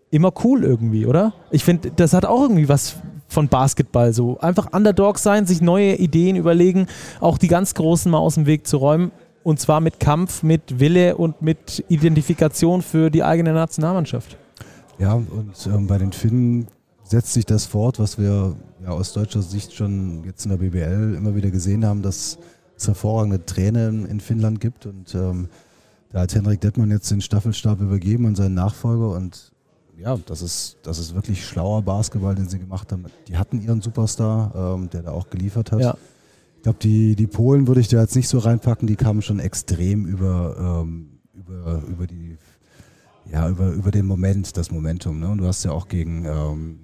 immer 0.09 0.31
cool 0.43 0.63
irgendwie, 0.63 1.05
oder? 1.05 1.33
Ich 1.51 1.63
finde, 1.63 1.91
das 1.95 2.13
hat 2.13 2.25
auch 2.25 2.41
irgendwie 2.41 2.69
was 2.69 2.97
von 3.27 3.49
Basketball 3.49 4.13
so. 4.13 4.39
Einfach 4.39 4.71
Underdog 4.73 5.19
sein, 5.19 5.45
sich 5.45 5.61
neue 5.61 5.95
Ideen 5.95 6.35
überlegen, 6.35 6.87
auch 7.19 7.37
die 7.37 7.47
ganz 7.47 7.73
Großen 7.73 8.09
mal 8.11 8.19
aus 8.19 8.35
dem 8.35 8.45
Weg 8.45 8.67
zu 8.67 8.77
räumen. 8.77 9.11
Und 9.43 9.59
zwar 9.59 9.79
mit 9.79 9.99
Kampf, 9.99 10.43
mit 10.43 10.79
Wille 10.79 11.15
und 11.15 11.41
mit 11.41 11.83
Identifikation 11.87 12.81
für 12.81 13.09
die 13.09 13.23
eigene 13.23 13.53
Nationalmannschaft. 13.53 14.37
Ja, 14.99 15.13
und 15.13 15.53
ähm, 15.67 15.87
bei 15.87 15.97
den 15.97 16.11
Finnen 16.11 16.67
setzt 17.09 17.33
sich 17.33 17.45
das 17.45 17.65
fort, 17.65 17.99
was 17.99 18.17
wir 18.17 18.55
ja, 18.83 18.89
aus 18.89 19.13
deutscher 19.13 19.41
Sicht 19.41 19.73
schon 19.73 20.23
jetzt 20.25 20.45
in 20.45 20.51
der 20.51 20.57
BBL 20.57 21.15
immer 21.15 21.35
wieder 21.35 21.49
gesehen 21.51 21.85
haben, 21.85 22.01
dass 22.01 22.37
es 22.75 22.87
hervorragende 22.87 23.45
Trainer 23.45 23.87
in 23.87 24.19
Finnland 24.19 24.59
gibt. 24.59 24.85
Und 24.85 25.15
ähm, 25.15 25.47
da 26.11 26.21
hat 26.21 26.35
Henrik 26.35 26.61
Dettmann 26.61 26.91
jetzt 26.91 27.09
den 27.09 27.21
Staffelstab 27.21 27.81
übergeben 27.81 28.25
an 28.27 28.35
seinen 28.35 28.55
Nachfolger. 28.55 29.11
Und 29.11 29.51
ja, 29.97 30.17
das 30.25 30.41
ist, 30.41 30.77
das 30.83 30.99
ist 30.99 31.15
wirklich 31.15 31.45
schlauer 31.45 31.81
Basketball, 31.81 32.35
den 32.35 32.49
sie 32.49 32.59
gemacht 32.59 32.91
haben. 32.91 33.05
Die 33.27 33.37
hatten 33.37 33.61
ihren 33.61 33.81
Superstar, 33.81 34.75
ähm, 34.75 34.89
der 34.89 35.03
da 35.03 35.11
auch 35.11 35.29
geliefert 35.29 35.71
hat. 35.71 35.79
Ja. 35.79 35.97
Ich 36.57 36.63
glaube, 36.63 36.79
die, 36.81 37.15
die 37.15 37.27
Polen 37.27 37.67
würde 37.67 37.81
ich 37.81 37.87
da 37.87 38.01
jetzt 38.01 38.15
nicht 38.15 38.27
so 38.27 38.39
reinpacken, 38.39 38.87
die 38.87 38.95
kamen 38.95 39.21
schon 39.21 39.39
extrem 39.39 40.05
über, 40.05 40.83
ähm, 40.83 41.19
über, 41.33 41.81
über 41.87 42.07
die 42.07 42.37
ja, 43.31 43.49
über, 43.49 43.71
über 43.71 43.91
den 43.91 44.05
Moment, 44.05 44.55
das 44.55 44.71
Momentum. 44.71 45.19
Ne? 45.19 45.27
Und 45.29 45.39
du 45.39 45.47
hast 45.47 45.65
ja 45.65 45.71
auch 45.71 45.87
gegen 45.89 46.25
ähm, 46.25 46.79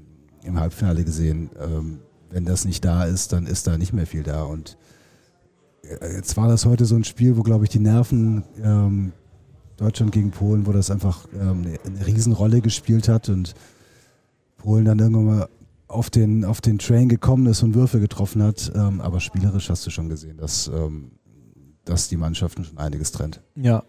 im 0.46 0.60
Halbfinale 0.60 1.04
gesehen, 1.04 1.50
ähm, 1.60 2.00
wenn 2.30 2.46
das 2.46 2.66
nicht 2.66 2.84
da 2.84 3.06
ist, 3.06 3.32
dann 3.32 3.46
ist 3.46 3.68
da 3.68 3.78
nicht 3.78 3.94
mehr 3.94 4.08
viel 4.08 4.24
da. 4.24 4.44
Und 4.44 4.78
äh, 5.84 6.16
jetzt 6.16 6.36
war 6.38 6.48
das 6.48 6.66
heute 6.66 6.86
so 6.86 6.96
ein 6.96 7.04
Spiel, 7.04 7.38
wo, 7.38 7.44
glaube 7.44 7.66
ich, 7.66 7.70
die 7.70 7.80
Nerven 7.80 8.44
ähm, 8.62 9.14
Deutschland 9.78 10.12
gegen 10.12 10.32
Polen, 10.32 10.66
wo 10.66 10.72
das 10.72 10.92
einfach 10.92 11.28
ähm, 11.34 11.66
eine, 11.86 12.06
Riesenrolle 12.06 12.62
gespielt 12.62 13.08
hat 13.08 13.30
und 13.30 13.54
Polen 14.58 14.86
dann 14.86 15.00
irgendwann 15.00 15.26
mal 15.26 15.50
auf 15.88 16.10
den, 16.10 16.46
auf 16.46 16.62
den 16.62 16.80
Train 16.80 17.10
gekommen 17.10 17.46
ist 17.48 17.62
und 17.64 17.76
Würfe 17.76 18.00
getroffen 18.00 18.42
hat. 18.42 18.72
Ähm, 18.76 19.02
aber 19.02 19.20
spielerisch 19.20 19.70
hast 19.70 19.86
du 19.86 19.90
schon 19.90 20.10
gesehen, 20.10 20.38
dass, 20.38 20.68
ähm, 20.68 21.12
dass 21.86 22.08
die 22.08 22.18
Mannschaften 22.18 22.64
schon 22.64 22.78
einiges 22.78 23.12
trennt. 23.12 23.42
Ja, 23.56 23.84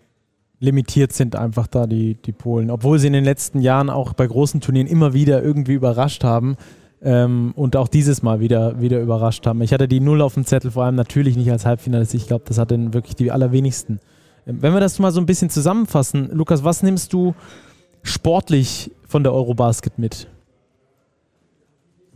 limitiert 0.61 1.13
sind 1.13 1.37
einfach 1.37 1.67
da 1.67 1.87
die, 1.87 2.15
die 2.15 2.33
Polen. 2.33 2.71
Obwohl 2.71 2.99
sie 2.99 3.07
in 3.07 3.13
den 3.13 3.25
letzten 3.25 3.61
Jahren 3.61 3.91
auch 3.91 4.13
bei 4.13 4.27
großen 4.27 4.61
Turnieren 4.61 4.87
immer 4.87 5.13
wieder 5.13 5.43
irgendwie 5.43 5.75
überrascht 5.75 6.25
haben 6.25 6.57
ähm, 7.03 7.53
und 7.57 7.77
auch 7.77 7.89
dieses 7.89 8.23
Mal 8.23 8.41
wieder, 8.41 8.81
wieder 8.81 9.01
überrascht 9.01 9.47
haben. 9.47 9.61
Ich 9.63 9.73
hatte 9.73 9.89
die 9.89 10.01
Null 10.01 10.23
auf 10.23 10.35
dem 10.35 10.45
Zettel, 10.45 10.71
vor 10.71 10.85
allem 10.85 10.95
natürlich 10.95 11.37
nicht 11.37 11.51
als 11.51 11.67
Halbfinalist. 11.67 12.15
Ich 12.15 12.27
glaube, 12.27 12.45
das 12.47 12.59
hatten 12.59 12.95
wirklich 12.95 13.15
die 13.15 13.31
allerwenigsten. 13.31 14.01
Ähm, 14.47 14.63
wenn 14.63 14.73
wir 14.73 14.81
das 14.81 14.99
mal 14.99 15.13
so 15.13 15.21
ein 15.21 15.27
bisschen 15.27 15.51
zusammenfassen, 15.51 16.31
Lukas, 16.33 16.65
was 16.65 16.83
nimmst 16.83 17.13
du 17.13 17.35
sportlich 18.03 18.91
von 19.07 19.23
der 19.23 19.33
Eurobasket 19.33 19.99
mit? 19.99 20.29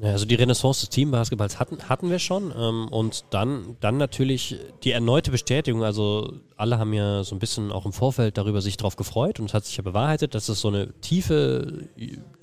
Also 0.00 0.26
die 0.26 0.36
Renaissance 0.36 0.80
des 0.80 0.90
Teambasketballs 0.90 1.58
hatten, 1.58 1.88
hatten 1.88 2.08
wir 2.08 2.20
schon. 2.20 2.52
Ähm, 2.56 2.88
und 2.88 3.24
dann, 3.30 3.76
dann 3.80 3.96
natürlich 3.96 4.56
die 4.84 4.92
erneute 4.92 5.32
Bestätigung. 5.32 5.82
Also 5.82 6.34
alle 6.56 6.78
haben 6.78 6.92
ja 6.92 7.24
so 7.24 7.34
ein 7.34 7.40
bisschen 7.40 7.72
auch 7.72 7.84
im 7.84 7.92
Vorfeld 7.92 8.38
darüber 8.38 8.60
sich 8.60 8.76
darauf 8.76 8.94
gefreut 8.96 9.40
und 9.40 9.46
es 9.46 9.54
hat 9.54 9.64
sich 9.64 9.76
ja 9.76 9.82
bewahrheitet, 9.82 10.34
dass 10.34 10.48
es 10.48 10.60
so 10.60 10.68
eine 10.68 10.92
tiefe 11.00 11.88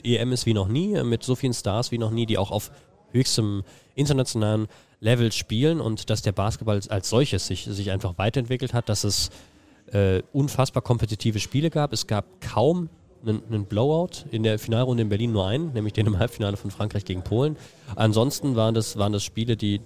EM 0.04 0.34
ist 0.34 0.46
wie 0.46 0.54
noch 0.54 0.68
nie, 0.68 1.02
mit 1.04 1.24
so 1.24 1.36
vielen 1.36 1.54
Stars 1.54 1.92
wie 1.92 1.98
noch 1.98 2.12
nie, 2.12 2.26
die 2.26 2.38
auch 2.38 2.52
auf 2.52 2.72
höchstem 3.12 3.64
internationalen 3.96 4.68
Level 5.00 5.32
spielen 5.32 5.80
und 5.80 6.10
dass 6.10 6.22
der 6.22 6.34
Basketball 6.34 6.82
als 6.90 7.10
solches 7.10 7.48
sich, 7.48 7.64
sich 7.64 7.92
einfach 7.92 8.18
weiterentwickelt 8.18 8.74
hat, 8.74 8.90
dass 8.90 9.06
es 9.06 9.30
äh, 9.92 10.24
unfassbar 10.34 10.84
kompetitive 10.84 11.40
Spiele 11.40 11.70
gab. 11.70 11.94
Es 11.94 12.08
gab 12.08 12.42
kaum 12.42 12.90
einen, 13.26 13.66
Blowout. 13.66 14.26
In 14.32 14.44
der 14.44 14.60
Finalrunde 14.60 15.04
in 15.04 15.10
Berlin 15.10 15.32
nur 15.32 15.48
einen, 15.48 15.74
nämlich 15.74 15.94
den 15.94 16.08
im 16.08 16.20
Halbfinale 16.20 16.58
von 16.58 16.72
Frankreich 16.72 17.06
gegen 17.06 17.24
Polen. 17.24 17.58
Ansonsten 17.96 18.56
waren 18.56 18.74
das, 18.74 18.98
waren 18.98 19.14
das 19.14 19.24
Spiele, 19.24 19.58
die, 19.58 19.82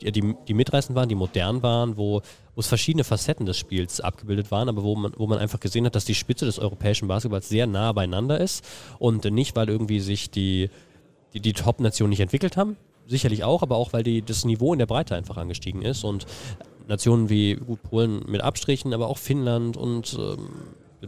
die, 0.00 0.34
die 0.48 0.54
mitreißend 0.54 0.96
waren, 0.96 1.08
die 1.08 1.14
modern 1.14 1.62
waren, 1.62 1.96
wo, 1.96 2.22
wo 2.54 2.60
es 2.60 2.66
verschiedene 2.66 3.04
Facetten 3.04 3.46
des 3.46 3.58
Spiels 3.58 4.00
abgebildet 4.00 4.50
waren, 4.50 4.68
aber 4.68 4.82
wo 4.82 4.94
man, 4.96 5.12
wo 5.16 5.26
man 5.26 5.38
einfach 5.38 5.60
gesehen 5.60 5.86
hat, 5.86 5.94
dass 5.94 6.04
die 6.04 6.14
Spitze 6.14 6.44
des 6.44 6.58
europäischen 6.58 7.08
Basketballs 7.08 7.48
sehr 7.48 7.66
nah 7.66 7.92
beieinander 7.92 8.40
ist 8.40 8.64
und 8.98 9.24
nicht, 9.24 9.56
weil 9.56 9.68
irgendwie 9.68 10.00
sich 10.00 10.30
die, 10.30 10.70
die, 11.34 11.40
die 11.40 11.52
Top-Nationen 11.52 12.10
nicht 12.10 12.20
entwickelt 12.20 12.56
haben, 12.56 12.76
sicherlich 13.06 13.44
auch, 13.44 13.62
aber 13.62 13.76
auch, 13.76 13.92
weil 13.92 14.02
die, 14.02 14.22
das 14.22 14.44
Niveau 14.44 14.72
in 14.72 14.78
der 14.78 14.86
Breite 14.86 15.14
einfach 15.14 15.36
angestiegen 15.36 15.82
ist 15.82 16.04
und 16.04 16.26
Nationen 16.88 17.28
wie 17.28 17.54
gut 17.54 17.82
Polen 17.82 18.22
mit 18.26 18.40
Abstrichen, 18.40 18.92
aber 18.92 19.08
auch 19.08 19.18
Finnland 19.18 19.76
und 19.76 20.16
ähm, 20.18 20.48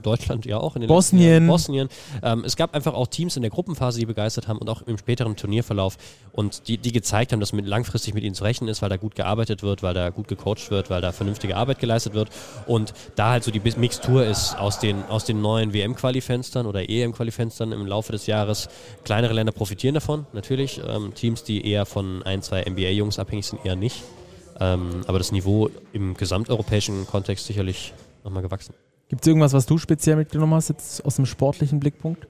Deutschland 0.03 0.47
ja 0.47 0.59
auch 0.59 0.77
in 0.77 0.83
den 0.83 0.89
Bosnien. 0.89 1.47
Bosnien. 1.47 1.89
Ähm, 2.23 2.45
es 2.45 2.57
gab 2.57 2.75
einfach 2.75 2.95
auch 2.95 3.07
Teams 3.07 3.37
in 3.37 3.43
der 3.43 3.51
Gruppenphase, 3.51 4.01
die 4.01 4.07
begeistert 4.07 4.49
haben 4.49 4.59
und 4.59 4.69
auch 4.69 4.83
im 4.83 4.99
späteren 4.99 5.37
Turnierverlauf 5.37 5.97
und 6.33 6.69
die, 6.69 6.79
die 6.79 6.93
gezeigt 6.93 7.33
haben, 7.33 7.41
dass 7.41 7.53
mit, 7.53 7.67
langfristig 7.67 8.15
mit 8.15 8.25
ihnen 8.25 8.35
zu 8.35 8.45
rechnen 8.45 8.69
ist, 8.69 8.83
weil 8.83 8.91
da 8.91 8.97
gut 8.97 9.15
gearbeitet 9.15 9.63
wird, 9.63 9.83
weil 9.83 9.95
da 9.95 10.11
gut 10.11 10.29
gecoacht 10.29 10.71
wird, 10.71 10.91
weil 10.91 11.01
da 11.01 11.13
vernünftige 11.13 11.57
Arbeit 11.57 11.79
geleistet 11.79 12.15
wird 12.15 12.29
und 12.67 12.93
da 13.17 13.31
halt 13.31 13.45
so 13.45 13.51
die 13.51 13.61
Mixtur 13.61 14.25
ist 14.25 14.57
aus 14.57 14.79
den, 14.79 15.05
aus 15.05 15.25
den 15.25 15.41
neuen 15.41 15.73
WM-Qualifenstern 15.73 16.67
oder 16.67 16.89
EM-Qualifenstern 16.89 17.73
im 17.73 17.87
Laufe 17.87 18.13
des 18.13 18.27
Jahres. 18.27 18.69
Kleinere 19.05 19.33
Länder 19.33 19.53
profitieren 19.53 19.95
davon, 19.95 20.27
natürlich. 20.33 20.81
Ähm, 20.87 21.15
Teams, 21.15 21.45
die 21.45 21.67
eher 21.67 21.87
von 21.87 22.23
ein, 22.23 22.43
zwei 22.43 22.63
NBA-Jungs 22.63 23.19
abhängig 23.19 23.47
sind, 23.47 23.65
eher 23.65 23.77
nicht. 23.77 24.03
Ähm, 24.61 25.03
aber 25.07 25.19
das 25.19 25.33
Niveau 25.33 25.71
im 25.93 26.15
gesamteuropäischen 26.15 27.07
Kontext 27.07 27.47
sicherlich 27.47 27.93
nochmal 28.23 28.43
gewachsen. 28.43 28.75
Gibt 29.15 29.27
es 29.27 29.29
irgendwas, 29.29 29.53
was 29.53 29.67
du 29.67 29.79
speziell 29.79 30.17
mitgenommen 30.17 30.55
hast, 30.55 30.71
jetzt 30.71 31.05
aus 31.05 31.15
dem 31.15 31.25
sportlichen 31.25 31.79
Blickpunkt? 31.79 32.27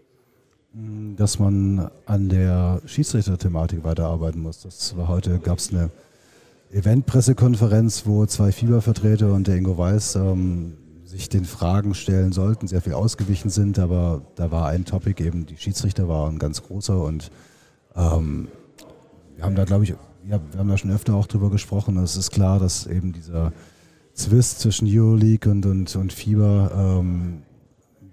Dass 1.16 1.38
man 1.38 1.90
an 2.04 2.28
der 2.28 2.82
Schiedsrichter-Thematik 2.84 3.84
weiterarbeiten 3.84 4.42
muss. 4.42 4.60
Das 4.60 4.94
war 4.94 5.08
heute, 5.08 5.38
gab 5.38 5.56
es 5.56 5.70
eine 5.70 5.88
Event-Pressekonferenz, 6.72 8.04
wo 8.04 8.26
zwei 8.26 8.52
Fiebervertreter 8.52 9.32
und 9.32 9.46
der 9.46 9.56
Ingo 9.56 9.78
Weiß 9.78 10.16
ähm, 10.16 10.74
sich 11.06 11.30
den 11.30 11.46
Fragen 11.46 11.94
stellen 11.94 12.32
sollten, 12.32 12.68
sehr 12.68 12.82
viel 12.82 12.92
ausgewichen 12.92 13.48
sind, 13.48 13.78
aber 13.78 14.20
da 14.34 14.50
war 14.50 14.68
ein 14.68 14.84
Topic 14.84 15.24
eben, 15.24 15.46
die 15.46 15.56
Schiedsrichter 15.56 16.06
waren 16.06 16.38
ganz 16.38 16.62
großer 16.62 17.02
und 17.02 17.30
ähm, 17.96 18.48
wir 19.36 19.44
haben 19.46 19.54
da, 19.54 19.64
glaube 19.64 19.84
ich, 19.84 19.94
ja, 20.28 20.38
wir 20.50 20.58
haben 20.58 20.68
da 20.68 20.76
schon 20.76 20.90
öfter 20.90 21.14
auch 21.14 21.28
drüber 21.28 21.48
gesprochen. 21.48 21.96
Es 21.96 22.14
ist 22.14 22.30
klar, 22.30 22.58
dass 22.58 22.86
eben 22.86 23.14
dieser 23.14 23.54
Zwist 24.14 24.60
zwischen 24.60 24.88
Euroleague 24.88 25.50
und, 25.50 25.66
und, 25.66 25.94
und 25.96 26.12
FIBA 26.12 26.70
ähm, 26.98 27.42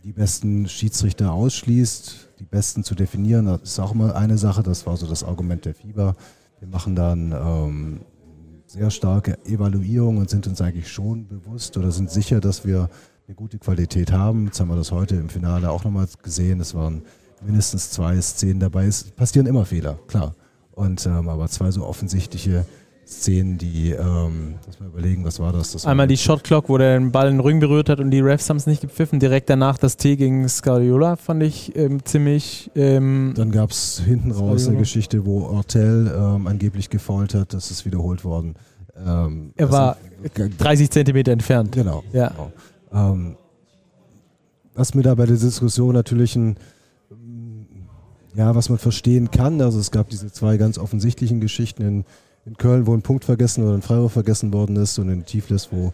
die 0.04 0.12
besten 0.12 0.68
Schiedsrichter 0.68 1.32
ausschließt, 1.32 2.30
die 2.40 2.44
besten 2.44 2.84
zu 2.84 2.96
definieren. 2.96 3.46
Das 3.46 3.62
ist 3.64 3.80
auch 3.80 3.94
immer 3.94 4.16
eine 4.16 4.38
Sache, 4.38 4.64
das 4.64 4.88
war 4.88 4.98
so 4.98 5.08
das 5.08 5.24
Argument 5.24 5.64
der 5.66 5.76
FIBA. 5.76 6.16
Wir 6.60 6.68
machen 6.68 6.96
dann 6.96 7.32
ähm, 7.32 8.02
sehr 8.66 8.90
starke 8.90 9.38
Evaluierung 9.46 10.18
und 10.18 10.30
sind 10.30 10.48
uns 10.48 10.60
eigentlich 10.60 10.92
schon 10.92 11.28
bewusst 11.28 11.78
oder 11.78 11.92
sind 11.92 12.10
sicher, 12.10 12.42
dass 12.42 12.66
wir 12.66 12.90
eine 13.28 13.36
gute 13.36 13.60
Qualität 13.60 14.12
haben. 14.12 14.46
Jetzt 14.46 14.60
haben 14.60 14.70
wir 14.70 14.76
das 14.76 14.92
heute 14.92 15.16
im 15.16 15.30
Finale 15.30 15.70
auch 15.70 15.84
nochmal 15.84 16.08
gesehen. 16.24 16.60
Es 16.60 16.74
waren 16.74 17.04
mindestens 17.46 17.92
zwei 17.92 18.20
Szenen 18.22 18.60
dabei. 18.60 18.86
Es 18.86 19.04
passieren 19.04 19.46
immer 19.46 19.66
Fehler, 19.66 20.00
klar. 20.08 20.36
Und 20.72 21.06
ähm, 21.06 21.30
aber 21.30 21.48
zwei 21.48 21.70
so 21.70 21.86
offensichtliche 21.86 22.66
Szenen, 23.12 23.58
die, 23.58 23.92
ähm, 23.92 24.56
lass 24.66 24.80
mal 24.80 24.88
überlegen, 24.88 25.26
was 25.26 25.40
war 25.40 25.52
das? 25.52 25.74
das 25.74 25.86
Einmal 25.86 26.08
die 26.08 26.18
Shot 26.18 26.44
Clock, 26.44 26.70
wo 26.70 26.78
der 26.78 26.98
den 26.98 27.12
Ball 27.12 27.28
in 27.28 27.36
den 27.36 27.40
Rücken 27.42 27.60
berührt 27.60 27.90
hat 27.90 28.00
und 28.00 28.10
die 28.12 28.22
Refs 28.22 28.50
haben 28.50 28.58
es 28.58 28.68
nicht 28.68 28.82
gepfiffen. 28.82 29.20
Direkt 29.20 29.50
danach 29.50 29.78
das 29.78 29.98
T 29.98 30.16
gegen 30.16 30.48
Scariola 30.48 31.18
fand 31.18 31.44
ich 31.44 31.76
ähm, 31.76 32.04
ziemlich. 32.06 32.72
Ähm, 32.76 33.34
Dann 33.36 33.52
gab 33.52 33.72
es 33.72 34.02
hinten 34.06 34.32
raus 34.32 34.68
eine 34.68 34.78
Geschichte, 34.78 35.26
wo 35.26 35.42
Ortel 35.42 36.14
ähm, 36.16 36.48
angeblich 36.48 36.90
gefault 36.90 37.36
hat. 37.36 37.54
Das 37.54 37.70
ist 37.70 37.86
wiederholt 37.86 38.24
worden. 38.24 38.56
Ähm, 39.06 39.54
er 39.56 39.72
war 39.72 39.98
sind, 40.36 40.62
30 40.62 40.90
Zentimeter 40.90 41.32
entfernt. 41.32 41.74
Genau. 41.74 42.04
Ja. 42.14 42.30
genau. 42.30 42.52
Ähm, 42.94 43.36
was 44.74 44.94
mir 44.94 45.04
da 45.04 45.16
bei 45.16 45.26
der 45.26 45.38
Diskussion 45.38 45.94
natürlich 45.94 46.36
ein 46.36 46.56
ja, 48.34 48.56
was 48.56 48.70
man 48.70 48.78
verstehen 48.78 49.30
kann. 49.32 49.62
Also 49.62 49.80
es 49.80 49.92
gab 49.92 50.10
diese 50.10 50.32
zwei 50.32 50.56
ganz 50.56 50.78
offensichtlichen 50.78 51.42
Geschichten 51.42 51.84
in 51.84 52.06
in 52.46 52.58
Köln, 52.58 52.88
wo 52.88 52.94
ein 52.94 53.02
Punkt 53.02 53.26
vergessen 53.26 53.64
oder 53.64 53.74
ein 53.74 53.82
Freiwurf 53.82 54.14
vergessen 54.14 54.52
worden 54.54 54.76
ist 54.78 54.98
und 54.98 55.10
in 55.10 55.26
Tiflis, 55.26 55.70
wo 55.72 55.94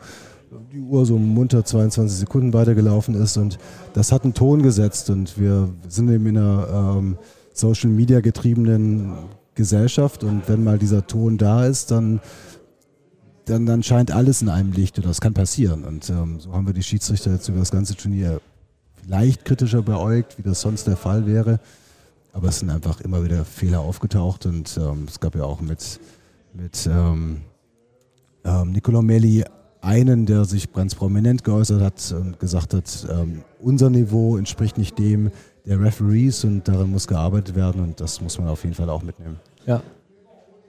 die 0.71 0.79
Uhr 0.79 1.05
so 1.05 1.17
munter 1.17 1.65
22 1.65 2.19
Sekunden 2.19 2.53
weitergelaufen 2.53 3.15
ist. 3.15 3.37
Und 3.37 3.57
das 3.93 4.11
hat 4.11 4.23
einen 4.23 4.33
Ton 4.33 4.61
gesetzt 4.61 5.09
und 5.09 5.37
wir 5.37 5.69
sind 5.87 6.09
eben 6.09 6.25
in 6.27 6.37
einer 6.37 6.95
ähm, 6.97 7.17
Social 7.53 7.89
Media 7.89 8.21
getriebenen 8.21 9.13
Gesellschaft 9.55 10.23
und 10.23 10.47
wenn 10.47 10.63
mal 10.63 10.77
dieser 10.77 11.05
Ton 11.05 11.37
da 11.37 11.65
ist, 11.65 11.91
dann, 11.91 12.21
dann, 13.45 13.65
dann 13.65 13.83
scheint 13.83 14.11
alles 14.11 14.41
in 14.41 14.49
einem 14.49 14.71
Licht 14.71 14.97
und 14.97 15.05
das 15.05 15.19
kann 15.19 15.33
passieren. 15.33 15.83
Und 15.83 16.09
ähm, 16.09 16.39
so 16.39 16.53
haben 16.53 16.67
wir 16.67 16.73
die 16.73 16.83
Schiedsrichter 16.83 17.31
jetzt 17.31 17.49
über 17.49 17.59
das 17.59 17.71
ganze 17.71 17.95
Turnier 17.95 18.39
leicht 19.07 19.45
kritischer 19.45 19.81
beäugt, 19.81 20.37
wie 20.37 20.43
das 20.43 20.61
sonst 20.61 20.85
der 20.87 20.97
Fall 20.97 21.25
wäre, 21.25 21.59
aber 22.33 22.49
es 22.49 22.59
sind 22.59 22.69
einfach 22.69 23.01
immer 23.01 23.23
wieder 23.23 23.43
Fehler 23.45 23.79
aufgetaucht 23.79 24.45
und 24.45 24.77
ähm, 24.77 25.05
es 25.07 25.19
gab 25.19 25.35
ja 25.35 25.43
auch 25.43 25.59
mit 25.59 25.99
mit 26.59 26.89
ähm, 26.91 27.41
ähm, 28.43 28.71
Niccolo 28.71 29.01
Melli 29.01 29.43
einen, 29.81 30.25
der 30.25 30.45
sich 30.45 30.73
ganz 30.73 30.95
prominent 30.95 31.43
geäußert 31.43 31.81
hat 31.81 32.15
und 32.19 32.39
gesagt 32.39 32.73
hat, 32.73 33.07
ähm, 33.11 33.43
unser 33.59 33.89
Niveau 33.89 34.37
entspricht 34.37 34.77
nicht 34.77 34.97
dem 34.97 35.31
der 35.65 35.79
Referees 35.79 36.43
und 36.45 36.67
daran 36.67 36.89
muss 36.89 37.07
gearbeitet 37.07 37.55
werden 37.55 37.81
und 37.81 37.99
das 37.99 38.21
muss 38.21 38.39
man 38.39 38.47
auf 38.47 38.63
jeden 38.63 38.75
Fall 38.75 38.89
auch 38.89 39.03
mitnehmen. 39.03 39.37
Ja, 39.65 39.81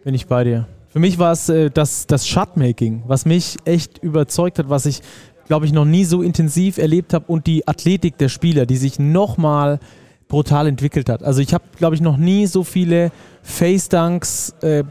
bin 0.04 0.14
ich 0.14 0.26
bei 0.26 0.44
dir. 0.44 0.66
Für 0.88 0.98
mich 0.98 1.18
war 1.18 1.32
es 1.32 1.48
äh, 1.48 1.70
das, 1.70 2.06
das 2.06 2.26
Shotmaking, 2.26 3.04
was 3.06 3.24
mich 3.24 3.56
echt 3.64 3.98
überzeugt 3.98 4.58
hat, 4.58 4.68
was 4.68 4.86
ich, 4.86 5.00
glaube 5.46 5.66
ich, 5.66 5.72
noch 5.72 5.84
nie 5.84 6.04
so 6.04 6.22
intensiv 6.22 6.78
erlebt 6.78 7.14
habe 7.14 7.24
und 7.28 7.46
die 7.46 7.66
Athletik 7.66 8.18
der 8.18 8.28
Spieler, 8.28 8.66
die 8.66 8.76
sich 8.76 8.98
nochmal 8.98 9.78
brutal 10.26 10.66
entwickelt 10.66 11.08
hat. 11.08 11.22
Also 11.22 11.40
ich 11.40 11.54
habe, 11.54 11.64
glaube 11.76 11.94
ich, 11.94 12.02
noch 12.02 12.16
nie 12.16 12.46
so 12.46 12.64
viele 12.64 13.10
Face-Dunks, 13.42 14.54
äh, 14.60 14.84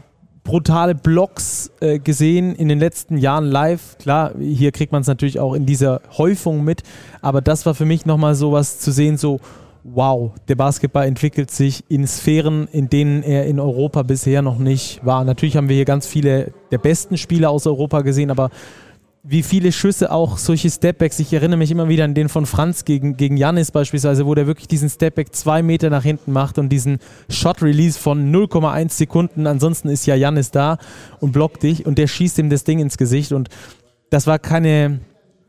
brutale 0.48 0.94
Blocks 0.94 1.70
äh, 1.80 1.98
gesehen 1.98 2.54
in 2.54 2.68
den 2.68 2.78
letzten 2.78 3.18
Jahren 3.18 3.44
live. 3.44 3.98
Klar, 3.98 4.32
hier 4.40 4.72
kriegt 4.72 4.92
man 4.92 5.02
es 5.02 5.06
natürlich 5.06 5.38
auch 5.38 5.52
in 5.52 5.66
dieser 5.66 6.00
Häufung 6.16 6.64
mit, 6.64 6.84
aber 7.20 7.42
das 7.42 7.66
war 7.66 7.74
für 7.74 7.84
mich 7.84 8.06
nochmal 8.06 8.34
so 8.34 8.50
was 8.50 8.78
zu 8.78 8.90
sehen, 8.90 9.18
so 9.18 9.40
wow, 9.84 10.32
der 10.48 10.54
Basketball 10.54 11.06
entwickelt 11.06 11.50
sich 11.50 11.84
in 11.90 12.06
Sphären, 12.06 12.66
in 12.72 12.88
denen 12.88 13.22
er 13.22 13.44
in 13.44 13.60
Europa 13.60 14.02
bisher 14.02 14.40
noch 14.40 14.56
nicht 14.56 15.04
war. 15.04 15.22
Natürlich 15.24 15.54
haben 15.54 15.68
wir 15.68 15.76
hier 15.76 15.84
ganz 15.84 16.06
viele 16.06 16.54
der 16.70 16.78
besten 16.78 17.18
Spieler 17.18 17.50
aus 17.50 17.66
Europa 17.66 18.00
gesehen, 18.00 18.30
aber 18.30 18.48
wie 19.22 19.42
viele 19.42 19.72
Schüsse 19.72 20.10
auch 20.10 20.38
solche 20.38 20.70
Stepbacks. 20.70 21.18
Ich 21.18 21.32
erinnere 21.32 21.58
mich 21.58 21.70
immer 21.70 21.88
wieder 21.88 22.04
an 22.04 22.14
den 22.14 22.28
von 22.28 22.46
Franz 22.46 22.84
gegen, 22.84 23.16
gegen 23.16 23.36
Janis 23.36 23.70
beispielsweise, 23.70 24.26
wo 24.26 24.34
der 24.34 24.46
wirklich 24.46 24.68
diesen 24.68 24.88
Stepback 24.88 25.34
zwei 25.34 25.62
Meter 25.62 25.90
nach 25.90 26.02
hinten 26.02 26.32
macht 26.32 26.58
und 26.58 26.68
diesen 26.68 26.98
Shot-Release 27.28 27.98
von 27.98 28.32
0,1 28.32 28.92
Sekunden. 28.92 29.46
Ansonsten 29.46 29.88
ist 29.88 30.06
ja 30.06 30.14
Janis 30.14 30.50
da 30.50 30.78
und 31.20 31.32
blockt 31.32 31.62
dich 31.62 31.84
und 31.84 31.98
der 31.98 32.06
schießt 32.06 32.38
ihm 32.38 32.50
das 32.50 32.64
Ding 32.64 32.78
ins 32.78 32.96
Gesicht. 32.96 33.32
Und 33.32 33.48
das 34.10 34.26
war 34.26 34.38
keine, 34.38 35.00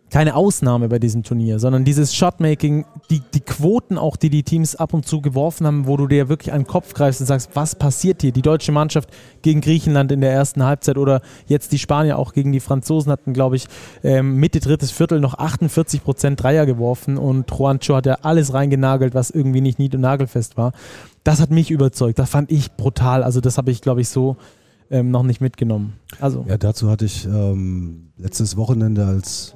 keine 0.10 0.36
Ausnahme 0.36 0.90
bei 0.90 1.00
diesem 1.00 1.24
Turnier, 1.24 1.60
sondern 1.60 1.86
dieses 1.86 2.16
Shotmaking, 2.16 2.86
die, 3.10 3.22
die 3.34 3.42
Quoten 3.42 3.98
auch, 3.98 4.16
die 4.16 4.30
die 4.30 4.44
Teams 4.44 4.76
ab 4.76 4.94
und 4.94 5.06
zu 5.06 5.22
geworfen 5.22 5.68
haben, 5.68 5.88
wo 5.88 5.98
du 5.98 6.08
dir 6.08 6.30
wirklich 6.30 6.52
an 6.52 6.62
den 6.62 6.68
Kopf 6.68 6.94
greifst 6.94 7.22
und 7.22 7.28
sagst, 7.28 7.52
was 7.54 7.76
passiert 7.76 8.22
hier? 8.22 8.32
Die 8.32 8.42
deutsche 8.42 8.72
Mannschaft 8.72 9.10
gegen 9.42 9.62
Griechenland 9.62 10.12
in 10.12 10.22
der 10.22 10.32
ersten 10.32 10.64
Halbzeit 10.64 10.98
oder 10.98 11.22
jetzt 11.48 11.72
die 11.72 11.80
Spanier 11.80 12.18
auch 12.18 12.34
gegen 12.34 12.52
die 12.52 12.60
Franzosen 12.60 13.12
hatten, 13.12 13.34
glaube 13.34 13.56
ich, 13.56 13.68
ähm, 14.04 14.38
Mitte 14.38 14.60
drittes 14.60 14.92
Viertel 14.92 15.20
noch 15.20 15.38
48 15.38 16.04
Prozent 16.04 16.42
Dreier 16.42 16.66
geworfen 16.66 17.18
und 17.18 17.50
Juancho 17.52 17.96
hat 17.96 18.06
ja 18.06 18.18
alles 18.22 18.54
reingenagelt, 18.54 19.14
was 19.14 19.30
irgendwie 19.30 19.62
nicht 19.62 19.80
nied- 19.80 19.96
und 19.96 20.02
nagelfest 20.02 20.58
war. 20.58 20.74
Das 21.24 21.40
hat 21.40 21.52
mich 21.52 21.70
überzeugt, 21.70 22.18
das 22.18 22.30
fand 22.30 22.52
ich 22.52 22.72
brutal. 22.72 23.24
Also 23.24 23.42
das 23.42 23.58
habe 23.58 23.72
ich, 23.72 23.82
glaube 23.82 24.02
ich, 24.02 24.10
so 24.10 24.38
ähm, 24.90 25.12
noch 25.12 25.24
nicht 25.24 25.42
mitgenommen. 25.42 25.94
Also. 26.20 26.46
Ja, 26.48 26.58
dazu 26.58 26.90
hatte 26.90 27.06
ich 27.06 27.26
ähm, 27.26 28.10
letztes 28.18 28.58
Wochenende 28.58 29.06
als 29.06 29.56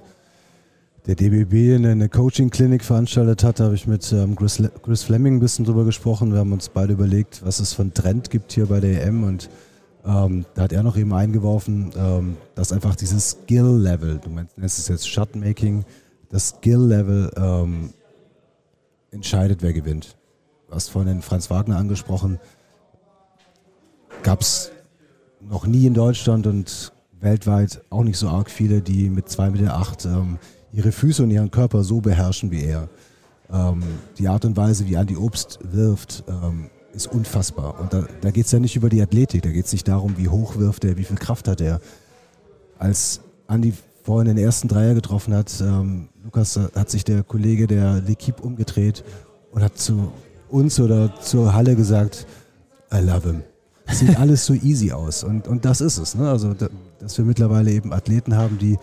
der 1.05 1.15
DBB 1.15 1.75
eine 1.75 2.07
Coaching-Klinik 2.07 2.83
veranstaltet 2.83 3.43
hat, 3.43 3.59
habe 3.59 3.75
ich 3.75 3.87
mit 3.87 4.09
ähm, 4.13 4.35
Chris, 4.35 4.63
Chris, 4.83 5.03
Fleming 5.03 5.35
ein 5.35 5.39
bisschen 5.41 5.65
drüber 5.65 5.83
gesprochen. 5.83 6.31
Wir 6.31 6.39
haben 6.39 6.53
uns 6.53 6.69
beide 6.69 6.93
überlegt, 6.93 7.41
was 7.45 7.59
es 7.59 7.73
für 7.73 7.81
einen 7.81 7.93
Trend 7.93 8.29
gibt 8.29 8.53
hier 8.53 8.67
bei 8.67 8.79
der 8.79 9.05
EM 9.05 9.23
und 9.25 9.49
ähm, 10.05 10.45
da 10.53 10.63
hat 10.63 10.73
er 10.73 10.83
noch 10.83 10.95
eben 10.95 11.13
eingeworfen, 11.13 11.91
ähm, 11.97 12.37
dass 12.55 12.71
einfach 12.71 12.95
dieses 12.95 13.31
Skill-Level, 13.31 14.19
du 14.19 14.29
meinst, 14.29 14.57
es 14.57 14.87
jetzt 14.87 15.09
Shotmaking, 15.09 15.83
das 16.29 16.49
Skill-Level 16.49 17.31
ähm, 17.35 17.93
entscheidet, 19.11 19.61
wer 19.61 19.73
gewinnt. 19.73 20.15
Du 20.67 20.75
hast 20.75 20.89
vorhin 20.89 21.21
Franz 21.21 21.49
Wagner 21.49 21.77
angesprochen, 21.77 22.39
gab 24.23 24.41
es 24.41 24.71
noch 25.41 25.67
nie 25.67 25.85
in 25.85 25.93
Deutschland 25.93 26.47
und 26.47 26.93
weltweit 27.19 27.81
auch 27.89 28.03
nicht 28.03 28.17
so 28.17 28.29
arg 28.29 28.49
viele, 28.49 28.81
die 28.81 29.09
mit 29.09 29.27
2,8 29.27 29.51
Meter 29.51 30.17
ähm, 30.17 30.39
ihre 30.73 30.91
Füße 30.91 31.23
und 31.23 31.31
ihren 31.31 31.51
Körper 31.51 31.83
so 31.83 32.01
beherrschen 32.01 32.51
wie 32.51 32.63
er. 32.63 32.89
Ähm, 33.51 33.83
die 34.17 34.27
Art 34.27 34.43
und 34.45 34.57
Weise, 34.57 34.87
wie 34.87 34.97
Andi 34.97 35.15
Obst 35.15 35.59
wirft, 35.61 36.23
ähm, 36.27 36.69
ist 36.93 37.07
unfassbar. 37.07 37.79
Und 37.79 37.93
da, 37.93 38.05
da 38.21 38.31
geht 38.31 38.45
es 38.45 38.51
ja 38.51 38.59
nicht 38.59 38.75
über 38.75 38.89
die 38.89 39.01
Athletik, 39.01 39.43
da 39.43 39.49
geht 39.49 39.65
es 39.65 39.71
nicht 39.71 39.87
darum, 39.87 40.17
wie 40.17 40.27
hoch 40.27 40.57
wirft 40.57 40.83
er, 40.85 40.97
wie 40.97 41.03
viel 41.03 41.17
Kraft 41.17 41.47
hat 41.47 41.61
er. 41.61 41.79
Als 42.77 43.21
Andi 43.47 43.73
vorhin 44.03 44.35
den 44.35 44.43
ersten 44.43 44.67
Dreier 44.67 44.93
getroffen 44.93 45.33
hat, 45.33 45.53
ähm, 45.61 46.09
Lukas, 46.23 46.57
hat 46.57 46.89
sich 46.89 47.03
der 47.03 47.23
Kollege 47.23 47.67
der 47.67 48.03
L'Equipe 48.03 48.41
umgedreht 48.41 49.03
und 49.51 49.63
hat 49.63 49.77
zu 49.77 50.11
uns 50.49 50.79
oder 50.79 51.19
zur 51.21 51.53
Halle 51.53 51.75
gesagt, 51.75 52.27
I 52.93 52.97
love 52.97 53.27
him. 53.27 53.43
sieht 53.91 54.17
alles 54.19 54.45
so 54.45 54.53
easy 54.53 54.91
aus. 54.91 55.23
Und, 55.23 55.47
und 55.47 55.65
das 55.65 55.81
ist 55.81 55.97
es. 55.97 56.15
Ne? 56.15 56.29
Also, 56.29 56.53
da, 56.53 56.69
dass 56.99 57.17
wir 57.17 57.25
mittlerweile 57.25 57.71
eben 57.71 57.91
Athleten 57.93 58.35
haben, 58.35 58.57
die, 58.57 58.77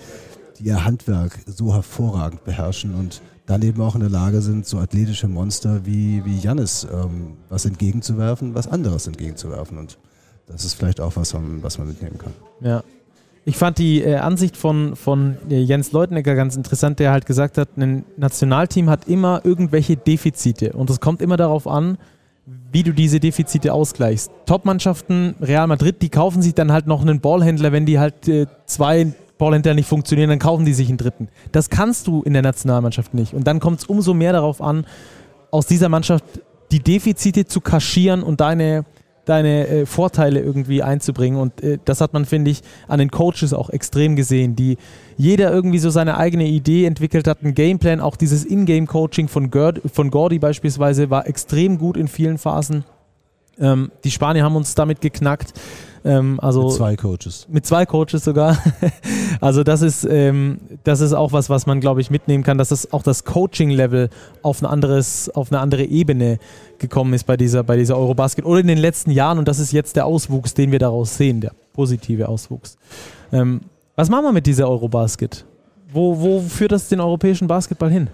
die 0.60 0.66
ihr 0.66 0.84
Handwerk 0.84 1.38
so 1.46 1.74
hervorragend 1.74 2.44
beherrschen 2.44 2.94
und 2.94 3.22
dann 3.46 3.62
eben 3.62 3.80
auch 3.82 3.94
in 3.94 4.00
der 4.00 4.10
Lage 4.10 4.42
sind, 4.42 4.66
so 4.66 4.78
athletische 4.78 5.26
Monster 5.26 5.84
wie, 5.84 6.24
wie 6.24 6.38
Jannis 6.38 6.86
ähm, 6.92 7.36
was 7.48 7.64
entgegenzuwerfen, 7.64 8.54
was 8.54 8.68
anderes 8.68 9.06
entgegenzuwerfen. 9.06 9.76
Und 9.76 9.98
das 10.46 10.64
ist 10.64 10.74
vielleicht 10.74 11.00
auch 11.00 11.16
was, 11.16 11.34
was 11.34 11.78
man 11.78 11.88
mitnehmen 11.88 12.18
kann. 12.18 12.32
Ja. 12.60 12.84
Ich 13.46 13.56
fand 13.56 13.78
die 13.78 14.02
äh, 14.02 14.16
Ansicht 14.16 14.56
von, 14.56 14.94
von 14.94 15.36
äh, 15.48 15.60
Jens 15.60 15.92
Leutnecker 15.92 16.34
ganz 16.34 16.56
interessant, 16.56 16.98
der 16.98 17.10
halt 17.10 17.24
gesagt 17.24 17.56
hat, 17.56 17.70
ein 17.76 18.04
Nationalteam 18.16 18.90
hat 18.90 19.08
immer 19.08 19.40
irgendwelche 19.44 19.96
Defizite 19.96 20.74
und 20.74 20.90
es 20.90 21.00
kommt 21.00 21.22
immer 21.22 21.38
darauf 21.38 21.66
an, 21.66 21.96
wie 22.70 22.82
du 22.82 22.92
diese 22.92 23.18
Defizite 23.18 23.72
ausgleichst. 23.72 24.30
Top-Mannschaften, 24.46 25.34
Real 25.40 25.66
Madrid, 25.66 26.02
die 26.02 26.10
kaufen 26.10 26.42
sich 26.42 26.54
dann 26.54 26.70
halt 26.70 26.86
noch 26.86 27.00
einen 27.00 27.20
Ballhändler, 27.20 27.72
wenn 27.72 27.86
die 27.86 27.98
halt 27.98 28.28
äh, 28.28 28.46
zwei 28.66 29.12
Ballhändler 29.40 29.74
nicht 29.74 29.88
funktionieren, 29.88 30.30
dann 30.30 30.38
kaufen 30.38 30.64
die 30.64 30.72
sich 30.72 30.88
einen 30.88 30.98
dritten. 30.98 31.28
Das 31.50 31.68
kannst 31.68 32.06
du 32.06 32.22
in 32.22 32.32
der 32.34 32.42
Nationalmannschaft 32.42 33.14
nicht. 33.14 33.34
Und 33.34 33.48
dann 33.48 33.58
kommt 33.58 33.80
es 33.80 33.86
umso 33.86 34.14
mehr 34.14 34.32
darauf 34.32 34.62
an, 34.62 34.86
aus 35.50 35.66
dieser 35.66 35.88
Mannschaft 35.88 36.24
die 36.70 36.78
Defizite 36.78 37.46
zu 37.46 37.60
kaschieren 37.60 38.22
und 38.22 38.40
deine, 38.40 38.84
deine 39.24 39.66
äh, 39.66 39.86
Vorteile 39.86 40.40
irgendwie 40.40 40.84
einzubringen. 40.84 41.40
Und 41.40 41.60
äh, 41.62 41.78
das 41.84 42.00
hat 42.00 42.12
man, 42.12 42.24
finde 42.24 42.52
ich, 42.52 42.60
an 42.86 43.00
den 43.00 43.10
Coaches 43.10 43.52
auch 43.52 43.70
extrem 43.70 44.14
gesehen, 44.14 44.54
die 44.54 44.76
jeder 45.16 45.50
irgendwie 45.50 45.78
so 45.80 45.90
seine 45.90 46.16
eigene 46.16 46.46
Idee 46.46 46.84
entwickelt 46.84 47.26
hat, 47.26 47.42
einen 47.42 47.54
Gameplan, 47.54 48.00
auch 48.00 48.14
dieses 48.14 48.44
Ingame-Coaching 48.44 49.26
von, 49.26 49.50
von 49.92 50.10
Gordy 50.10 50.38
beispielsweise 50.38 51.10
war 51.10 51.26
extrem 51.26 51.78
gut 51.78 51.96
in 51.96 52.06
vielen 52.06 52.38
Phasen. 52.38 52.84
Ähm, 53.60 53.90
die 54.04 54.10
Spanier 54.10 54.44
haben 54.44 54.56
uns 54.56 54.74
damit 54.74 55.00
geknackt. 55.00 55.52
Ähm, 56.04 56.40
also 56.40 56.64
mit 56.64 56.72
zwei 56.72 56.96
Coaches. 56.96 57.46
Mit 57.50 57.66
zwei 57.66 57.84
Coaches 57.84 58.24
sogar. 58.24 58.56
also 59.40 59.62
das 59.62 59.82
ist, 59.82 60.04
ähm, 60.04 60.58
das 60.84 61.00
ist 61.00 61.12
auch 61.12 61.32
was, 61.32 61.50
was 61.50 61.66
man, 61.66 61.80
glaube 61.80 62.00
ich, 62.00 62.10
mitnehmen 62.10 62.42
kann, 62.42 62.56
dass 62.56 62.70
das 62.70 62.92
auch 62.92 63.02
das 63.02 63.24
Coaching-Level 63.24 64.08
auf, 64.42 64.62
ein 64.62 64.66
auf 65.34 65.52
eine 65.52 65.60
andere 65.60 65.84
Ebene 65.84 66.38
gekommen 66.78 67.12
ist 67.12 67.24
bei 67.24 67.36
dieser, 67.36 67.62
bei 67.62 67.76
dieser 67.76 67.98
Eurobasket 67.98 68.46
oder 68.46 68.60
in 68.60 68.66
den 68.66 68.78
letzten 68.78 69.10
Jahren 69.10 69.38
und 69.38 69.46
das 69.46 69.58
ist 69.58 69.72
jetzt 69.72 69.96
der 69.96 70.06
Auswuchs, 70.06 70.54
den 70.54 70.72
wir 70.72 70.78
daraus 70.78 71.16
sehen, 71.16 71.42
der 71.42 71.52
positive 71.74 72.28
Auswuchs. 72.28 72.78
Ähm, 73.32 73.60
was 73.94 74.08
machen 74.08 74.24
wir 74.24 74.32
mit 74.32 74.46
dieser 74.46 74.68
Eurobasket? 74.68 75.44
Wo, 75.92 76.18
wo 76.20 76.40
führt 76.40 76.72
das 76.72 76.88
den 76.88 77.00
europäischen 77.00 77.46
Basketball 77.48 77.90
hin? 77.90 78.08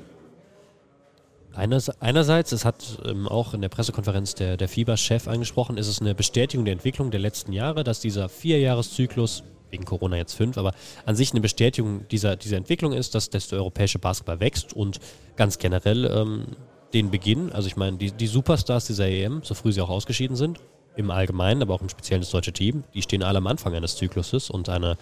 Einerseits, 1.57 2.53
es 2.53 2.65
hat 2.65 2.99
ähm, 3.07 3.27
auch 3.27 3.55
in 3.55 3.63
der 3.63 3.71
Pressekonferenz 3.71 4.35
der, 4.35 4.57
der 4.57 4.69
FIBA-Chef 4.69 5.27
angesprochen, 5.27 5.79
ist 5.79 5.89
es 5.89 6.01
eine 6.01 6.15
Bestätigung 6.15 6.67
der 6.67 6.73
Entwicklung 6.73 7.11
der 7.11 7.21
letzten 7.21 7.53
Jahre, 7.53 7.83
dass 7.83 8.01
dieser 8.01 8.29
Vierjahreszyklus, 8.29 9.43
wegen 9.71 9.85
Corona 9.85 10.17
jetzt 10.17 10.35
fünf, 10.35 10.59
aber 10.59 10.75
an 11.07 11.17
sich 11.17 11.33
eine 11.33 11.41
Bestätigung 11.41 12.07
dieser, 12.09 12.37
dieser 12.37 12.59
Entwicklung 12.59 12.93
ist, 12.93 13.15
dass, 13.15 13.31
dass 13.31 13.49
der 13.49 13.59
europäische 13.59 13.99
Basketball 13.99 14.39
wächst 14.39 14.75
und 14.75 15.01
ganz 15.37 15.59
generell 15.59 16.05
ähm, 16.05 16.45
den 16.93 17.11
Beginn, 17.11 17.51
also 17.53 17.69
ich 17.69 17.77
meine, 17.77 17.97
die, 17.97 18.13
die 18.13 18.27
Superstars 18.27 18.87
dieser 18.87 19.09
EM, 19.09 19.41
so 19.43 19.55
früh 19.55 19.73
sie 19.73 19.81
auch 19.81 19.91
ausgeschieden 19.91 20.37
sind, 20.37 20.61
im 20.95 21.11
Allgemeinen, 21.11 21.63
aber 21.63 21.75
auch 21.75 21.83
im 21.83 21.89
Speziellen 21.89 22.21
das 22.23 22.31
deutsche 22.31 22.53
Team, 22.53 22.85
die 22.95 23.03
stehen 23.03 23.23
alle 23.23 23.39
am 23.39 23.47
Anfang 23.47 23.75
eines 23.75 23.97
Zykluses 23.97 24.51
und 24.51 24.69
einer, 24.69 24.97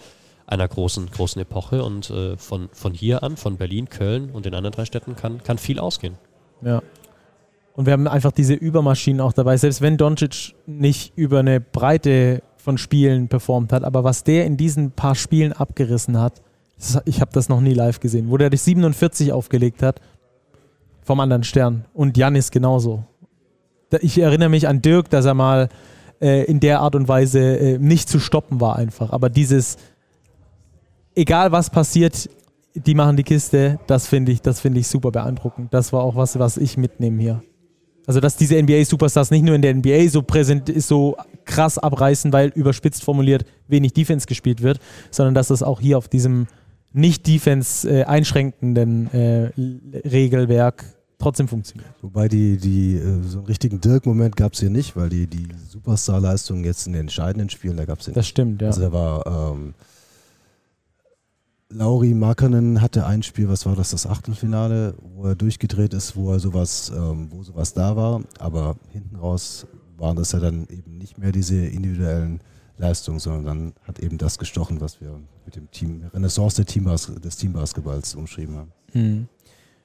einer 0.47 0.67
großen, 0.67 1.11
großen 1.11 1.41
Epoche 1.41 1.83
und 1.83 2.09
äh, 2.09 2.37
von, 2.37 2.69
von 2.71 2.93
hier 2.93 3.23
an, 3.23 3.37
von 3.37 3.57
Berlin, 3.57 3.89
Köln 3.89 4.29
und 4.31 4.45
den 4.45 4.55
anderen 4.55 4.73
drei 4.73 4.85
Städten 4.85 5.15
kann, 5.15 5.43
kann 5.43 5.57
viel 5.57 5.79
ausgehen. 5.79 6.17
Ja. 6.61 6.81
Und 7.73 7.85
wir 7.85 7.93
haben 7.93 8.07
einfach 8.07 8.31
diese 8.31 8.53
Übermaschinen 8.53 9.21
auch 9.21 9.33
dabei, 9.33 9.57
selbst 9.57 9.81
wenn 9.81 9.97
Doncic 9.97 10.55
nicht 10.65 11.13
über 11.17 11.39
eine 11.39 11.59
Breite 11.59 12.41
von 12.57 12.77
Spielen 12.77 13.27
performt 13.27 13.73
hat, 13.73 13.83
aber 13.83 14.03
was 14.03 14.23
der 14.23 14.45
in 14.45 14.57
diesen 14.57 14.91
paar 14.91 15.15
Spielen 15.15 15.51
abgerissen 15.53 16.19
hat, 16.19 16.41
ich 17.05 17.21
habe 17.21 17.31
das 17.33 17.49
noch 17.49 17.61
nie 17.61 17.73
live 17.73 17.99
gesehen, 17.99 18.29
wo 18.29 18.37
der 18.37 18.49
die 18.49 18.57
47 18.57 19.31
aufgelegt 19.31 19.83
hat 19.83 20.01
vom 21.03 21.19
anderen 21.19 21.43
Stern 21.43 21.85
und 21.93 22.17
Janis 22.17 22.51
genauso. 22.51 23.03
Ich 24.01 24.17
erinnere 24.17 24.49
mich 24.49 24.67
an 24.67 24.81
Dirk, 24.81 25.09
dass 25.09 25.25
er 25.25 25.35
mal 25.35 25.69
äh, 26.19 26.43
in 26.45 26.59
der 26.59 26.79
Art 26.79 26.95
und 26.95 27.07
Weise 27.07 27.39
äh, 27.39 27.77
nicht 27.77 28.09
zu 28.09 28.19
stoppen 28.19 28.59
war 28.59 28.75
einfach, 28.77 29.11
aber 29.11 29.29
dieses 29.29 29.77
egal 31.15 31.51
was 31.51 31.69
passiert, 31.69 32.29
die 32.75 32.95
machen 32.95 33.17
die 33.17 33.23
Kiste, 33.23 33.79
das 33.87 34.07
finde 34.07 34.31
ich, 34.31 34.41
das 34.41 34.63
ich 34.63 34.87
super 34.87 35.11
beeindruckend. 35.11 35.73
Das 35.73 35.93
war 35.93 36.03
auch 36.03 36.15
was, 36.15 36.37
was 36.37 36.57
ich 36.57 36.77
mitnehme 36.77 37.21
hier. 37.21 37.41
Also, 38.07 38.19
dass 38.19 38.35
diese 38.35 38.61
NBA-Superstars 38.61 39.31
nicht 39.31 39.43
nur 39.43 39.55
in 39.55 39.61
der 39.61 39.73
NBA 39.73 40.09
so 40.09 40.21
präsent 40.21 40.69
ist, 40.69 40.87
so 40.87 41.17
krass 41.43 41.77
abreißen, 41.77 42.31
weil 42.33 42.49
überspitzt 42.49 43.03
formuliert 43.03 43.45
wenig 43.67 43.93
Defense 43.93 44.27
gespielt 44.27 44.61
wird, 44.61 44.79
sondern 45.09 45.33
dass 45.33 45.47
das 45.47 45.63
auch 45.63 45.79
hier 45.79 45.97
auf 45.97 46.07
diesem 46.07 46.47
nicht 46.93 47.25
Defense 47.27 47.89
äh, 47.89 48.03
einschränkenden 48.03 49.11
äh, 49.11 49.51
Regelwerk 50.07 50.85
trotzdem 51.17 51.47
funktioniert. 51.47 51.89
Wobei 52.01 52.27
die, 52.27 52.57
die 52.57 52.95
äh, 52.95 53.21
so 53.23 53.39
einen 53.39 53.47
richtigen 53.47 53.81
Dirk-Moment 53.81 54.35
gab 54.35 54.53
es 54.53 54.59
hier 54.59 54.69
nicht, 54.69 54.95
weil 54.95 55.09
die, 55.09 55.27
die 55.27 55.47
Superstar-Leistung 55.69 56.63
jetzt 56.63 56.87
in 56.87 56.93
den 56.93 57.01
entscheidenden 57.01 57.49
Spielen, 57.49 57.75
da 57.75 57.85
gab 57.85 57.99
es 57.99 58.07
nicht. 58.07 58.17
Das 58.17 58.27
stimmt, 58.27 58.61
ja. 58.61 58.67
Also 58.67 58.81
da 58.81 58.93
war 58.93 59.53
ähm, 59.53 59.73
Lauri 61.69 62.13
Markkanen 62.13 62.81
hatte 62.81 63.05
ein 63.05 63.23
Spiel, 63.23 63.49
was 63.49 63.65
war 63.65 63.75
das, 63.75 63.89
das 63.89 64.05
Achtelfinale, 64.05 64.95
wo 65.01 65.25
er 65.25 65.35
durchgedreht 65.35 65.93
ist, 65.93 66.15
wo 66.15 66.31
er 66.31 66.39
sowas, 66.39 66.91
ähm, 66.95 67.27
wo 67.31 67.43
sowas 67.43 67.73
da 67.73 67.95
war, 67.95 68.21
aber 68.39 68.75
hinten 68.91 69.15
raus 69.15 69.65
waren 69.97 70.15
das 70.15 70.31
ja 70.31 70.39
dann 70.39 70.67
eben 70.69 70.97
nicht 70.97 71.17
mehr 71.17 71.31
diese 71.31 71.65
individuellen 71.65 72.39
Leistungen, 72.77 73.19
sondern 73.19 73.45
dann 73.45 73.73
hat 73.83 73.99
eben 73.99 74.17
das 74.17 74.37
gestochen, 74.37 74.81
was 74.81 75.01
wir 75.01 75.19
mit 75.45 75.55
dem 75.55 75.71
Team 75.71 76.03
Renaissance 76.13 76.63
des 76.63 77.37
Teambasketballs 77.37 78.15
umschrieben 78.15 78.57
haben. 78.57 78.71
Mhm. 78.93 79.27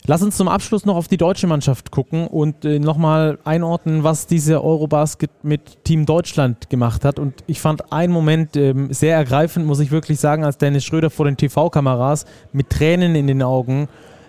Lass 0.07 0.23
uns 0.23 0.37
zum 0.37 0.49
Abschluss 0.49 0.87
noch 0.87 0.97
auf 0.97 1.09
die 1.09 1.19
deutsche 1.19 1.47
Mannschaft 1.47 1.91
gucken 1.91 2.27
und 2.27 2.65
äh, 2.65 2.79
nochmal 2.79 3.39
einordnen, 3.45 4.03
was 4.03 4.27
diese 4.27 4.65
Eurobasket 4.65 5.31
mit 5.43 5.85
Team 5.85 6.07
Deutschland 6.07 6.71
gemacht 6.71 7.05
hat. 7.05 7.19
Und 7.19 7.45
ich 7.47 7.61
fand 7.61 7.93
einen 7.93 8.13
Moment 8.13 8.57
ähm, 8.57 8.93
sehr 8.93 9.15
ergreifend, 9.15 9.67
muss 9.67 9.79
ich 9.79 9.91
wirklich 9.91 10.19
sagen, 10.19 10.43
als 10.43 10.57
Dennis 10.57 10.85
Schröder 10.85 11.11
vor 11.11 11.27
den 11.27 11.37
TV-Kameras 11.37 12.25
mit 12.53 12.71
Tränen 12.71 13.15
in 13.15 13.27
den 13.27 13.43
Augen 13.43 13.89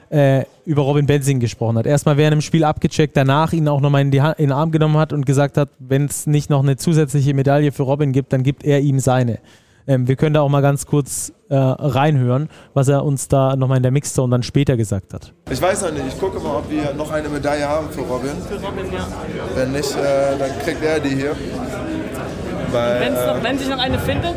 äh, 0.09 0.43
über 0.65 0.81
Robin 0.81 1.05
Benzing 1.05 1.39
gesprochen 1.39 1.77
hat. 1.77 1.85
Erstmal 1.85 2.17
während 2.17 2.33
dem 2.33 2.41
Spiel 2.41 2.65
abgecheckt, 2.65 3.15
danach 3.15 3.53
ihn 3.53 3.69
auch 3.69 3.79
nochmal 3.79 4.01
in, 4.01 4.11
in 4.11 4.33
den 4.37 4.51
Arm 4.51 4.71
genommen 4.71 4.97
hat 4.97 5.13
und 5.13 5.25
gesagt 5.25 5.57
hat, 5.57 5.69
wenn 5.79 6.05
es 6.05 6.27
nicht 6.27 6.49
noch 6.49 6.61
eine 6.61 6.75
zusätzliche 6.75 7.33
Medaille 7.33 7.71
für 7.71 7.83
Robin 7.83 8.11
gibt, 8.11 8.33
dann 8.33 8.43
gibt 8.43 8.65
er 8.65 8.81
ihm 8.81 8.99
seine. 8.99 9.39
Ähm, 9.87 10.07
wir 10.07 10.15
können 10.15 10.33
da 10.33 10.41
auch 10.41 10.49
mal 10.49 10.61
ganz 10.61 10.85
kurz 10.85 11.33
äh, 11.49 11.55
reinhören, 11.55 12.49
was 12.73 12.87
er 12.87 13.03
uns 13.03 13.27
da 13.27 13.55
nochmal 13.55 13.77
in 13.77 13.83
der 13.83 13.91
Mixzone 13.91 14.31
dann 14.31 14.43
später 14.43 14.77
gesagt 14.77 15.13
hat. 15.13 15.33
Ich 15.49 15.61
weiß 15.61 15.83
noch 15.83 15.91
nicht. 15.91 16.07
Ich 16.07 16.19
gucke 16.19 16.39
mal, 16.39 16.57
ob 16.57 16.69
wir 16.69 16.93
noch 16.93 17.11
eine 17.11 17.29
Medaille 17.29 17.67
haben 17.67 17.89
für 17.89 18.01
Robin. 18.01 18.31
Für 18.47 18.55
Robin, 18.55 18.91
ja. 18.91 19.07
Wenn 19.55 19.71
nicht, 19.71 19.95
äh, 19.95 20.37
dann 20.37 20.59
kriegt 20.59 20.83
er 20.83 20.99
die 20.99 21.09
hier. 21.09 21.35
Weil, 22.71 23.11
noch, 23.11 23.37
äh, 23.37 23.43
wenn 23.43 23.57
sich 23.57 23.69
noch 23.69 23.79
eine 23.79 23.99
findet? 23.99 24.35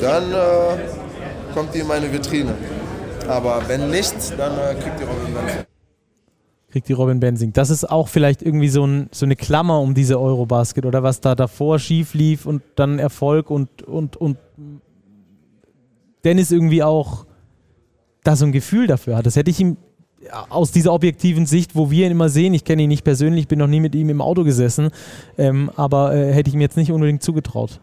Dann 0.00 0.32
äh, 0.32 1.54
kommt 1.54 1.74
die 1.74 1.80
in 1.80 1.86
meine 1.86 2.12
Vitrine. 2.12 2.54
Aber 3.28 3.62
wenn 3.68 3.90
nicht, 3.90 4.14
dann 4.38 4.52
äh, 4.52 4.74
kriegt 4.74 4.98
die 5.00 5.04
Robin 5.04 5.34
Benzing. 5.34 5.71
Kriegt 6.72 6.88
die 6.88 6.94
Robin 6.94 7.20
Benzing. 7.20 7.52
Das 7.52 7.68
ist 7.70 7.88
auch 7.88 8.08
vielleicht 8.08 8.42
irgendwie 8.42 8.68
so, 8.68 8.84
ein, 8.84 9.08
so 9.12 9.26
eine 9.26 9.36
Klammer 9.36 9.80
um 9.80 9.94
diese 9.94 10.18
Eurobasket 10.18 10.86
oder 10.86 11.02
was 11.02 11.20
da 11.20 11.34
davor 11.34 11.78
schief 11.78 12.14
lief 12.14 12.46
und 12.46 12.62
dann 12.76 12.98
Erfolg 12.98 13.50
und, 13.50 13.82
und, 13.82 14.16
und 14.16 14.38
Dennis 16.24 16.50
irgendwie 16.50 16.82
auch 16.82 17.26
da 18.24 18.36
so 18.36 18.46
ein 18.46 18.52
Gefühl 18.52 18.86
dafür 18.86 19.16
hat. 19.16 19.26
Das 19.26 19.36
hätte 19.36 19.50
ich 19.50 19.60
ihm 19.60 19.76
aus 20.48 20.72
dieser 20.72 20.92
objektiven 20.92 21.46
Sicht, 21.46 21.74
wo 21.74 21.90
wir 21.90 22.06
ihn 22.06 22.12
immer 22.12 22.28
sehen, 22.28 22.54
ich 22.54 22.64
kenne 22.64 22.82
ihn 22.82 22.88
nicht 22.88 23.04
persönlich, 23.04 23.48
bin 23.48 23.58
noch 23.58 23.66
nie 23.66 23.80
mit 23.80 23.94
ihm 23.94 24.08
im 24.08 24.20
Auto 24.20 24.44
gesessen, 24.44 24.90
ähm, 25.36 25.70
aber 25.76 26.14
äh, 26.14 26.32
hätte 26.32 26.48
ich 26.48 26.54
ihm 26.54 26.60
jetzt 26.60 26.76
nicht 26.76 26.92
unbedingt 26.92 27.22
zugetraut. 27.22 27.80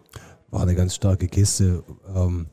War 0.49 0.63
eine 0.63 0.73
ganz 0.73 0.95
starke 0.95 1.27
Kiste. 1.27 1.83
Ähm, 2.15 2.47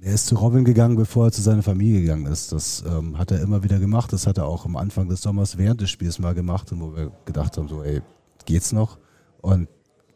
er 0.00 0.14
ist 0.14 0.26
zu 0.26 0.36
Robin 0.36 0.64
gegangen, 0.64 0.96
bevor 0.96 1.26
er 1.26 1.32
zu 1.32 1.42
seiner 1.42 1.62
Familie 1.62 2.02
gegangen 2.02 2.26
ist. 2.26 2.52
Das 2.52 2.84
ähm, 2.86 3.18
hat 3.18 3.30
er 3.30 3.40
immer 3.40 3.62
wieder 3.62 3.78
gemacht. 3.78 4.12
Das 4.12 4.26
hat 4.26 4.38
er 4.38 4.46
auch 4.46 4.64
am 4.64 4.76
Anfang 4.76 5.08
des 5.08 5.22
Sommers 5.22 5.58
während 5.58 5.80
des 5.80 5.90
Spiels 5.90 6.18
mal 6.18 6.34
gemacht, 6.34 6.68
wo 6.72 6.94
wir 6.94 7.12
gedacht 7.24 7.56
haben, 7.56 7.68
so, 7.68 7.82
ey, 7.82 8.02
geht's 8.44 8.72
noch? 8.72 8.98
Und 9.40 9.68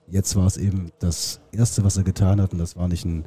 jetzt 0.08 0.36
war 0.36 0.46
es 0.46 0.56
eben 0.56 0.90
das 0.98 1.40
Erste, 1.52 1.84
was 1.84 1.96
er 1.96 2.02
getan 2.02 2.40
hat 2.40 2.52
und 2.52 2.58
das 2.58 2.76
war 2.76 2.88
nicht 2.88 3.04
ein 3.04 3.24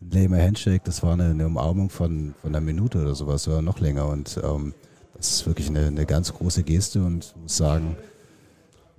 ein 0.00 0.10
lamer 0.10 0.42
Handshake, 0.42 0.82
das 0.84 1.02
war 1.02 1.14
eine, 1.14 1.30
eine, 1.30 1.46
Umarmung 1.46 1.90
von, 1.90 2.34
von 2.40 2.54
einer 2.54 2.60
Minute 2.60 3.00
oder 3.00 3.14
sowas 3.14 3.46
oder 3.48 3.62
noch 3.62 3.80
länger. 3.80 4.06
Und 4.06 4.38
ähm, 4.42 4.74
das 5.16 5.32
ist 5.32 5.46
wirklich 5.46 5.68
eine, 5.68 5.86
eine 5.86 6.06
ganz 6.06 6.32
große 6.32 6.62
Geste 6.62 7.02
und 7.02 7.34
ich 7.36 7.42
muss 7.42 7.56
sagen, 7.56 7.96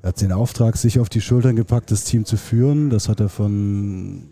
er 0.02 0.10
hat 0.10 0.22
den 0.22 0.32
Auftrag 0.32 0.78
sich 0.78 1.00
auf 1.00 1.10
die 1.10 1.22
Schultern 1.22 1.56
gepackt, 1.56 1.92
das 1.92 2.04
Team 2.04 2.26
zu 2.26 2.38
führen. 2.38 2.90
Das 2.90 3.10
hat 3.10 3.20
er 3.20 3.30
von 3.30 4.30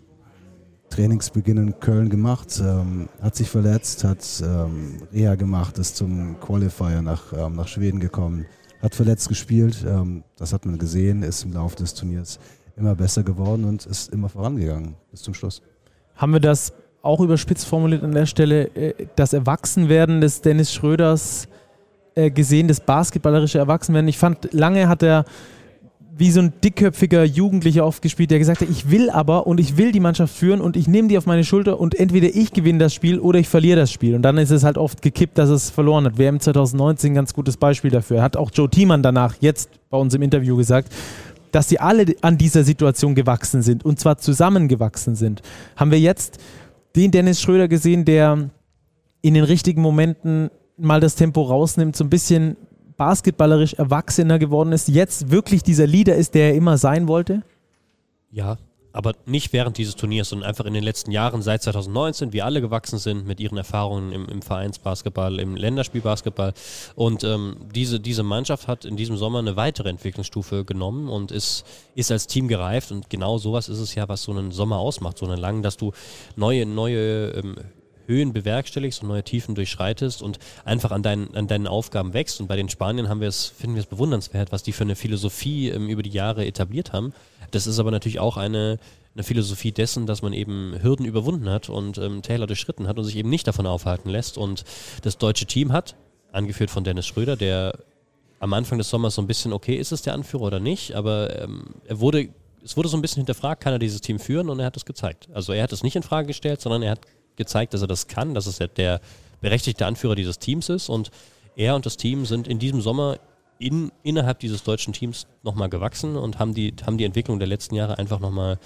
Trainingsbeginn 0.90 1.56
in 1.56 1.80
Köln 1.80 2.08
gemacht, 2.08 2.60
ähm, 2.64 3.08
hat 3.20 3.36
sich 3.36 3.50
verletzt, 3.50 4.04
hat 4.04 4.24
ähm, 4.42 4.98
Reha 5.12 5.34
gemacht, 5.34 5.78
ist 5.78 5.96
zum 5.96 6.38
Qualifier 6.40 7.02
nach, 7.02 7.32
ähm, 7.32 7.56
nach 7.56 7.68
Schweden 7.68 8.00
gekommen, 8.00 8.46
hat 8.82 8.94
verletzt 8.94 9.28
gespielt, 9.28 9.84
ähm, 9.86 10.22
das 10.36 10.52
hat 10.52 10.64
man 10.64 10.78
gesehen, 10.78 11.22
ist 11.22 11.44
im 11.44 11.52
Laufe 11.52 11.76
des 11.76 11.94
Turniers 11.94 12.38
immer 12.76 12.94
besser 12.94 13.22
geworden 13.22 13.64
und 13.64 13.86
ist 13.86 14.12
immer 14.12 14.28
vorangegangen 14.28 14.94
bis 15.10 15.22
zum 15.22 15.34
Schluss. 15.34 15.62
Haben 16.16 16.32
wir 16.32 16.40
das 16.40 16.72
auch 17.02 17.20
überspitzt 17.20 17.66
formuliert 17.66 18.02
an 18.02 18.12
der 18.12 18.26
Stelle, 18.26 18.74
äh, 18.74 19.06
das 19.16 19.32
Erwachsenwerden 19.32 20.20
des 20.20 20.40
Dennis 20.40 20.72
Schröders 20.72 21.48
äh, 22.14 22.30
gesehen, 22.30 22.68
das 22.68 22.80
basketballerische 22.80 23.58
Erwachsenwerden? 23.58 24.08
Ich 24.08 24.18
fand, 24.18 24.52
lange 24.52 24.88
hat 24.88 25.02
er 25.02 25.24
wie 26.18 26.30
so 26.30 26.40
ein 26.40 26.52
dickköpfiger 26.64 27.24
Jugendlicher 27.24 27.84
oft 27.84 28.00
gespielt, 28.00 28.30
der 28.30 28.38
gesagt 28.38 28.62
hat, 28.62 28.70
ich 28.70 28.90
will 28.90 29.10
aber 29.10 29.46
und 29.46 29.60
ich 29.60 29.76
will 29.76 29.92
die 29.92 30.00
Mannschaft 30.00 30.34
führen 30.34 30.62
und 30.62 30.74
ich 30.74 30.88
nehme 30.88 31.08
die 31.08 31.18
auf 31.18 31.26
meine 31.26 31.44
Schulter 31.44 31.78
und 31.78 31.94
entweder 31.94 32.28
ich 32.34 32.52
gewinne 32.52 32.78
das 32.78 32.94
Spiel 32.94 33.18
oder 33.18 33.38
ich 33.38 33.48
verliere 33.48 33.80
das 33.80 33.92
Spiel. 33.92 34.14
Und 34.14 34.22
dann 34.22 34.38
ist 34.38 34.50
es 34.50 34.64
halt 34.64 34.78
oft 34.78 35.02
gekippt, 35.02 35.36
dass 35.36 35.50
es 35.50 35.68
verloren 35.68 36.06
hat. 36.06 36.16
WM 36.16 36.40
2019 36.40 37.12
ein 37.12 37.14
ganz 37.14 37.34
gutes 37.34 37.58
Beispiel 37.58 37.90
dafür. 37.90 38.22
Hat 38.22 38.36
auch 38.36 38.50
Joe 38.52 38.70
Thiemann 38.70 39.02
danach 39.02 39.34
jetzt 39.40 39.68
bei 39.90 39.98
uns 39.98 40.14
im 40.14 40.22
Interview 40.22 40.56
gesagt, 40.56 40.90
dass 41.52 41.68
sie 41.68 41.80
alle 41.80 42.06
an 42.22 42.38
dieser 42.38 42.64
Situation 42.64 43.14
gewachsen 43.14 43.60
sind 43.60 43.84
und 43.84 44.00
zwar 44.00 44.16
zusammengewachsen 44.16 45.16
sind. 45.16 45.42
Haben 45.76 45.90
wir 45.90 46.00
jetzt 46.00 46.38
den 46.96 47.10
Dennis 47.10 47.42
Schröder 47.42 47.68
gesehen, 47.68 48.06
der 48.06 48.48
in 49.20 49.34
den 49.34 49.44
richtigen 49.44 49.82
Momenten 49.82 50.50
mal 50.78 51.00
das 51.00 51.14
Tempo 51.14 51.42
rausnimmt, 51.42 51.94
so 51.94 52.04
ein 52.04 52.10
bisschen 52.10 52.56
basketballerisch 52.96 53.74
erwachsener 53.74 54.38
geworden 54.38 54.72
ist, 54.72 54.88
jetzt 54.88 55.30
wirklich 55.30 55.62
dieser 55.62 55.86
Leader 55.86 56.16
ist, 56.16 56.34
der 56.34 56.50
er 56.50 56.54
immer 56.54 56.78
sein 56.78 57.08
wollte? 57.08 57.42
Ja, 58.30 58.56
aber 58.96 59.12
nicht 59.26 59.52
während 59.52 59.76
dieses 59.76 59.94
Turniers, 59.94 60.30
sondern 60.30 60.48
einfach 60.48 60.64
in 60.64 60.72
den 60.72 60.82
letzten 60.82 61.10
Jahren, 61.10 61.42
seit 61.42 61.62
2019, 61.62 62.32
wie 62.32 62.40
alle 62.40 62.62
gewachsen 62.62 62.98
sind 62.98 63.26
mit 63.26 63.40
ihren 63.40 63.58
Erfahrungen 63.58 64.10
im, 64.10 64.26
im 64.26 64.40
Vereinsbasketball, 64.40 65.38
im 65.38 65.54
Länderspielbasketball. 65.54 66.54
Und 66.94 67.22
ähm, 67.22 67.58
diese, 67.74 68.00
diese 68.00 68.22
Mannschaft 68.22 68.68
hat 68.68 68.86
in 68.86 68.96
diesem 68.96 69.18
Sommer 69.18 69.40
eine 69.40 69.54
weitere 69.54 69.90
Entwicklungsstufe 69.90 70.64
genommen 70.64 71.10
und 71.10 71.30
ist, 71.30 71.66
ist 71.94 72.10
als 72.10 72.26
Team 72.26 72.48
gereift. 72.48 72.90
Und 72.90 73.10
genau 73.10 73.36
sowas 73.36 73.68
ist 73.68 73.80
es 73.80 73.94
ja, 73.94 74.08
was 74.08 74.22
so 74.22 74.32
einen 74.32 74.50
Sommer 74.50 74.78
ausmacht, 74.78 75.18
so 75.18 75.26
einen 75.26 75.38
langen, 75.38 75.62
dass 75.62 75.76
du 75.76 75.92
neue, 76.34 76.64
neue 76.64 77.32
ähm, 77.32 77.56
Höhen 78.06 78.32
bewerkstelligst 78.32 79.02
und 79.02 79.08
neue 79.08 79.22
Tiefen 79.22 79.54
durchschreitest 79.54 80.22
und 80.22 80.38
einfach 80.64 80.90
an 80.90 81.02
deinen, 81.02 81.34
an 81.34 81.46
deinen 81.46 81.66
Aufgaben 81.66 82.14
wächst. 82.14 82.40
Und 82.40 82.46
bei 82.46 82.56
den 82.56 82.68
Spaniern 82.68 83.08
haben 83.08 83.20
wir 83.20 83.28
es, 83.28 83.46
finden 83.46 83.76
wir 83.76 83.80
es 83.80 83.86
bewundernswert, 83.86 84.52
was 84.52 84.62
die 84.62 84.72
für 84.72 84.84
eine 84.84 84.96
Philosophie 84.96 85.68
ähm, 85.70 85.88
über 85.88 86.02
die 86.02 86.10
Jahre 86.10 86.46
etabliert 86.46 86.92
haben. 86.92 87.12
Das 87.50 87.66
ist 87.66 87.78
aber 87.78 87.90
natürlich 87.90 88.18
auch 88.18 88.36
eine, 88.36 88.78
eine 89.14 89.22
Philosophie 89.22 89.72
dessen, 89.72 90.06
dass 90.06 90.22
man 90.22 90.32
eben 90.32 90.76
Hürden 90.82 91.06
überwunden 91.06 91.48
hat 91.48 91.68
und 91.68 91.98
ähm, 91.98 92.22
Taylor 92.22 92.46
durchschritten 92.46 92.86
hat 92.86 92.98
und 92.98 93.04
sich 93.04 93.16
eben 93.16 93.30
nicht 93.30 93.46
davon 93.46 93.66
aufhalten 93.66 94.10
lässt. 94.10 94.36
Und 94.36 94.64
das 95.02 95.18
deutsche 95.18 95.46
Team 95.46 95.72
hat, 95.72 95.94
angeführt 96.32 96.70
von 96.70 96.84
Dennis 96.84 97.06
Schröder, 97.06 97.36
der 97.36 97.78
am 98.38 98.52
Anfang 98.52 98.78
des 98.78 98.90
Sommers 98.90 99.14
so 99.14 99.22
ein 99.22 99.26
bisschen, 99.26 99.52
okay, 99.52 99.76
ist 99.76 99.92
es 99.92 100.02
der 100.02 100.14
Anführer 100.14 100.42
oder 100.42 100.60
nicht, 100.60 100.94
aber 100.94 101.40
ähm, 101.40 101.64
er 101.86 102.00
wurde, 102.00 102.28
es 102.62 102.76
wurde 102.76 102.88
so 102.88 102.96
ein 102.96 103.00
bisschen 103.00 103.20
hinterfragt, 103.20 103.62
kann 103.62 103.72
er 103.72 103.78
dieses 103.78 104.00
Team 104.00 104.18
führen 104.18 104.50
und 104.50 104.60
er 104.60 104.66
hat 104.66 104.76
es 104.76 104.84
gezeigt. 104.84 105.28
Also 105.32 105.52
er 105.52 105.62
hat 105.62 105.72
es 105.72 105.82
nicht 105.82 105.96
in 105.96 106.02
Frage 106.02 106.26
gestellt, 106.26 106.60
sondern 106.60 106.82
er 106.82 106.92
hat 106.92 107.00
gezeigt, 107.36 107.74
dass 107.74 107.82
er 107.82 107.88
das 107.88 108.08
kann, 108.08 108.34
dass 108.34 108.46
es 108.46 108.58
der 108.58 109.00
berechtigte 109.40 109.86
Anführer 109.86 110.14
dieses 110.14 110.38
Teams 110.38 110.68
ist 110.68 110.88
und 110.88 111.10
er 111.56 111.74
und 111.74 111.86
das 111.86 111.96
Team 111.96 112.26
sind 112.26 112.48
in 112.48 112.58
diesem 112.58 112.80
Sommer 112.80 113.18
in, 113.58 113.90
innerhalb 114.02 114.38
dieses 114.40 114.62
deutschen 114.62 114.92
Teams 114.92 115.26
nochmal 115.42 115.68
gewachsen 115.68 116.16
und 116.16 116.38
haben 116.38 116.54
die, 116.54 116.74
haben 116.84 116.98
die 116.98 117.04
Entwicklung 117.04 117.38
der 117.38 117.48
letzten 117.48 117.74
Jahre 117.74 117.98
einfach 117.98 118.20
nochmal, 118.20 118.58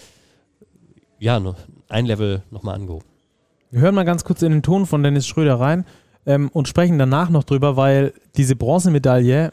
ja, 1.19 1.41
ein 1.89 2.07
Level 2.07 2.43
nochmal 2.51 2.75
angehoben. 2.75 3.07
Wir 3.71 3.83
hören 3.83 3.95
mal 3.95 4.05
ganz 4.05 4.25
kurz 4.25 4.43
in 4.43 4.51
den 4.51 4.63
Ton 4.63 4.87
von 4.87 5.03
Dennis 5.03 5.29
Schröder 5.29 5.61
rein 5.61 5.85
ähm, 6.27 6.51
und 6.53 6.67
sprechen 6.67 6.99
danach 6.99 7.31
noch 7.31 7.45
drüber, 7.45 7.77
weil 7.77 8.13
diese 8.37 8.57
Bronzemedaille 8.57 9.53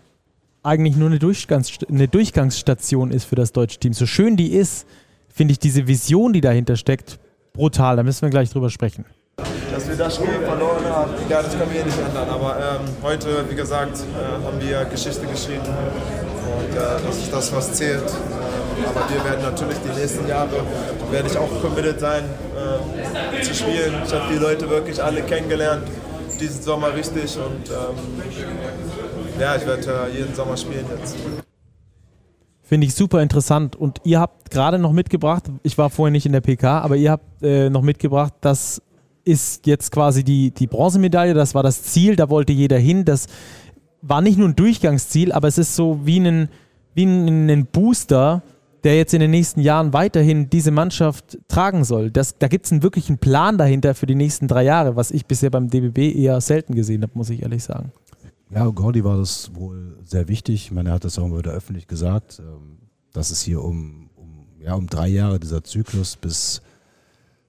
eigentlich 0.64 0.96
nur 0.96 1.10
eine, 1.10 1.20
Durchgangs 1.20 1.78
eine 1.88 2.08
Durchgangsstation 2.08 3.12
ist 3.12 3.26
für 3.26 3.36
das 3.36 3.52
deutsche 3.52 3.80
Team. 3.80 3.94
So 3.94 4.08
schön 4.08 4.38
die 4.38 4.54
ist, 4.54 4.88
finde 5.30 5.52
ich 5.52 5.60
diese 5.60 5.88
Vision, 5.88 6.34
die 6.34 6.42
dahinter 6.42 6.76
steckt, 6.76 7.20
brutal. 7.58 7.98
Da 7.98 8.04
müssen 8.04 8.22
wir 8.22 8.30
gleich 8.30 8.50
drüber 8.50 8.70
sprechen. 8.70 9.04
Dass 9.74 9.88
wir 9.88 9.96
das 9.96 10.16
Spiel 10.16 10.40
verloren 10.46 10.86
haben, 10.86 11.12
ja, 11.30 11.42
das 11.42 11.52
können 11.58 11.72
wir 11.74 11.84
nicht 11.84 11.98
ändern. 11.98 12.30
Aber 12.30 12.56
ähm, 12.58 12.86
heute, 13.04 13.46
wie 13.50 13.56
gesagt, 13.56 14.00
äh, 14.00 14.46
haben 14.46 14.60
wir 14.60 14.86
Geschichte 14.86 15.26
geschrieben 15.28 15.66
und 15.66 16.76
äh, 16.76 17.06
das 17.06 17.18
ist 17.18 17.34
das, 17.34 17.54
was 17.54 17.74
zählt. 17.74 18.02
Ähm, 18.02 18.86
aber 18.88 19.02
wir 19.10 19.24
werden 19.24 19.44
natürlich 19.44 19.78
die 19.86 20.00
nächsten 20.00 20.28
Jahre, 20.28 20.50
werde 21.12 21.28
ich 21.28 21.38
auch 21.38 21.50
committed 21.62 22.00
sein, 22.00 22.24
äh, 22.56 23.42
zu 23.42 23.54
spielen. 23.54 23.94
Ich 24.06 24.14
habe 24.14 24.34
die 24.34 24.40
Leute 24.40 24.70
wirklich 24.70 25.04
alle 25.04 25.22
kennengelernt, 25.22 25.84
diesen 26.40 26.62
Sommer 26.62 26.94
richtig 26.94 27.38
und 27.38 27.70
ähm, 27.70 29.40
ja, 29.40 29.56
ich 29.56 29.66
werde 29.68 30.10
äh, 30.12 30.18
jeden 30.18 30.34
Sommer 30.34 30.58
spielen 30.58 30.86
jetzt. 31.00 31.16
Finde 32.68 32.86
ich 32.86 32.96
super 32.96 33.22
interessant. 33.22 33.78
Und 33.78 34.02
ihr 34.04 34.20
habt 34.20 34.52
gerade 34.52 34.78
noch 34.78 34.92
mitgebracht, 34.92 35.46
ich 35.64 35.78
war 35.78 35.90
vorher 35.90 36.12
nicht 36.12 36.26
in 36.26 36.34
der 36.34 36.42
PK, 36.42 36.82
aber 36.82 36.98
ihr 36.98 37.12
habt 37.12 37.42
äh, 37.42 37.70
noch 37.70 37.82
mitgebracht, 37.82 38.34
das 38.42 38.82
ist 39.24 39.66
jetzt 39.66 39.90
quasi 39.90 40.26
die, 40.26 40.52
die 40.52 40.68
Bronzemedaille, 40.68 41.34
das 41.34 41.56
war 41.56 41.64
das 41.64 41.84
Ziel, 41.84 42.18
da 42.18 42.30
wollte 42.30 42.52
jeder 42.52 42.78
hin. 42.78 43.06
Das 43.06 43.28
war 44.02 44.20
nicht 44.20 44.38
nur 44.38 44.50
ein 44.50 44.56
Durchgangsziel, 44.58 45.32
aber 45.32 45.48
es 45.48 45.58
ist 45.58 45.78
so 45.78 46.02
wie 46.04 46.20
ein, 46.20 46.50
wie 46.94 47.06
ein, 47.06 47.50
ein 47.50 47.66
Booster, 47.68 48.44
der 48.84 48.98
jetzt 48.98 49.14
in 49.14 49.22
den 49.22 49.32
nächsten 49.32 49.62
Jahren 49.62 49.94
weiterhin 49.94 50.50
diese 50.50 50.72
Mannschaft 50.72 51.38
tragen 51.48 51.86
soll. 51.86 52.12
Das, 52.12 52.38
da 52.38 52.50
gibt 52.50 52.66
es 52.66 52.74
einen 52.74 52.84
wirklichen 52.84 53.18
Plan 53.18 53.58
dahinter 53.58 53.96
für 53.96 54.08
die 54.08 54.16
nächsten 54.16 54.50
drei 54.50 54.64
Jahre, 54.64 54.98
was 54.98 55.12
ich 55.12 55.26
bisher 55.26 55.52
beim 55.52 55.70
DBB 55.70 56.14
eher 56.14 56.42
selten 56.42 56.76
gesehen 56.76 57.02
habe, 57.02 57.14
muss 57.16 57.30
ich 57.30 57.44
ehrlich 57.44 57.64
sagen. 57.64 57.94
Ja, 58.50 58.66
Gordy 58.68 59.04
war 59.04 59.18
das 59.18 59.54
wohl 59.56 59.98
sehr 60.06 60.28
wichtig. 60.30 60.66
Ich 60.66 60.72
meine, 60.72 60.90
er 60.90 60.96
hat 60.96 61.04
das 61.04 61.20
auch 61.20 61.28
wieder 61.38 61.52
öffentlich 61.52 61.88
gesagt, 61.88 62.40
ähm, 62.40 62.78
dass 63.12 63.30
es 63.30 63.42
hier 63.42 63.62
um, 63.62 64.10
um, 64.16 64.48
ja, 64.60 64.74
um 64.76 64.88
drei 64.88 65.10
Jahre 65.10 65.40
dieser 65.40 65.64
Zyklus 65.64 66.16
bis 66.16 66.62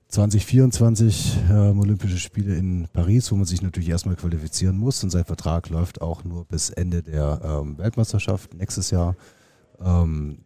2024 0.09 1.36
ähm, 1.51 1.78
Olympische 1.78 2.18
Spiele 2.18 2.57
in 2.57 2.88
Paris, 2.92 3.30
wo 3.30 3.36
man 3.36 3.44
sich 3.44 3.62
natürlich 3.62 3.90
erstmal 3.90 4.16
qualifizieren 4.16 4.76
muss. 4.76 5.05
Und 5.05 5.11
sein 5.11 5.24
Vertrag 5.24 5.68
läuft 5.68 6.01
auch 6.01 6.24
nur 6.24 6.44
bis 6.46 6.70
Ende 6.70 7.03
der 7.03 7.40
ähm, 7.44 7.78
Weltmeisterschaft 7.78 8.55
nächstes 8.55 8.90
Jahr. 8.90 9.14
Ähm, 9.80 10.38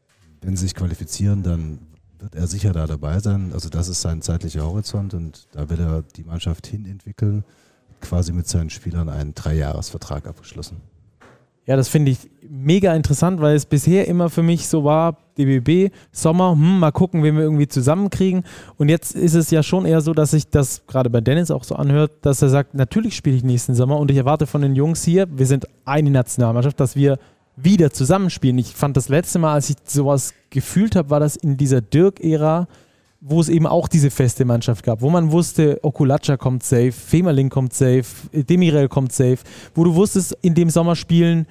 wenn 0.43 0.57
sie 0.57 0.65
sich 0.65 0.75
qualifizieren, 0.75 1.43
dann 1.43 1.79
wird 2.19 2.35
er 2.35 2.47
sicher 2.47 2.73
da 2.73 2.87
dabei 2.87 3.21
sein. 3.21 3.53
Also 3.55 3.71
das 3.71 3.89
ist 3.89 4.03
sein 4.03 4.21
zeitlicher 4.21 4.65
Horizont 4.65 5.15
und 5.15 5.49
da 5.53 5.71
will 5.71 5.81
er 5.81 6.03
die 6.03 6.25
Mannschaft 6.25 6.67
hin 6.67 6.85
entwickeln 6.85 7.45
quasi 8.03 8.33
mit 8.33 8.47
seinen 8.47 8.71
Spielern 8.71 9.09
einen 9.09 9.35
Dreijahresvertrag 9.35 10.27
abgeschlossen. 10.27 10.81
Ja, 11.65 11.77
das 11.77 11.89
finde 11.89 12.11
ich 12.11 12.19
mega 12.49 12.93
interessant, 12.95 13.41
weil 13.41 13.55
es 13.55 13.67
bisher 13.67 14.09
immer 14.09 14.31
für 14.31 14.43
mich 14.43 14.67
so 14.67 14.83
war, 14.83 15.17
DBB, 15.39 15.95
Sommer, 16.11 16.53
hm, 16.53 16.81
mal 16.81 16.91
gucken, 16.91 17.23
wen 17.23 17.37
wir 17.37 17.45
irgendwie 17.45 17.69
zusammenkriegen. 17.69 18.43
Und 18.79 18.89
jetzt 18.89 19.15
ist 19.15 19.35
es 19.35 19.51
ja 19.53 19.63
schon 19.63 19.87
eher 19.87 20.01
so, 20.01 20.13
dass 20.13 20.33
sich 20.33 20.51
das 20.51 20.87
gerade 20.89 21.09
bei 21.09 21.21
Dennis 21.21 21.53
auch 21.53 21.63
so 21.63 21.77
anhört, 21.77 22.13
dass 22.23 22.43
er 22.43 22.49
sagt, 22.49 22.75
natürlich 22.75 23.15
spiele 23.15 23.37
ich 23.37 23.45
nächsten 23.45 23.75
Sommer 23.75 23.99
und 23.99 24.11
ich 24.11 24.17
erwarte 24.17 24.47
von 24.47 24.61
den 24.61 24.75
Jungs 24.75 25.05
hier, 25.05 25.29
wir 25.31 25.47
sind 25.47 25.67
eine 25.85 26.11
Nationalmannschaft, 26.11 26.81
dass 26.81 26.97
wir 26.97 27.19
wieder 27.55 27.93
zusammenspielen. 27.93 28.59
Ich 28.59 28.75
fand 28.75 28.97
das 28.97 29.09
letzte 29.09 29.39
Mal, 29.39 29.55
als 29.55 29.71
ich 29.71 29.77
sowas 29.85 30.35
gefühlt 30.51 30.97
habe, 30.97 31.11
war 31.11 31.21
das 31.21 31.37
in 31.37 31.57
dieser 31.57 31.81
Dirk-Ära, 31.81 32.67
wo 33.25 33.41
es 33.41 33.49
eben 33.49 33.69
auch 33.69 33.87
diese 33.87 34.11
feste 34.11 34.45
Mannschaft 34.45 34.85
gab, 34.85 35.01
wo 35.01 35.09
man 35.09 35.31
wusste, 35.31 35.79
Okulacha 35.83 36.37
kommt 36.37 36.65
safe, 36.65 36.91
Femerling 36.91 37.51
kommt 37.51 37.73
safe, 37.73 38.05
Demirel 38.33 38.89
kommt 38.89 39.13
safe, 39.13 39.39
wo 39.77 39.85
du 39.85 39.95
wusstest, 39.95 40.37
in 40.43 40.57
dem 40.57 40.71
Sommer 40.71 40.97
spielen 40.97 41.47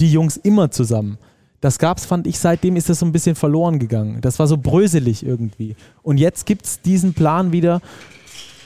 die 0.00 0.10
Jungs 0.10 0.38
immer 0.38 0.70
zusammen. 0.70 1.18
Das 1.60 1.78
gab 1.78 1.98
es, 1.98 2.06
fand 2.06 2.26
ich, 2.26 2.38
seitdem 2.38 2.74
ist 2.74 2.88
das 2.88 3.00
so 3.00 3.06
ein 3.06 3.12
bisschen 3.12 3.36
verloren 3.36 3.78
gegangen. 3.78 4.22
Das 4.22 4.38
war 4.38 4.46
so 4.46 4.56
bröselig 4.56 5.22
irgendwie. 5.22 5.76
Und 6.02 6.16
jetzt 6.16 6.46
gibt 6.46 6.64
es 6.64 6.80
diesen 6.80 7.12
Plan 7.12 7.52
wieder, 7.52 7.82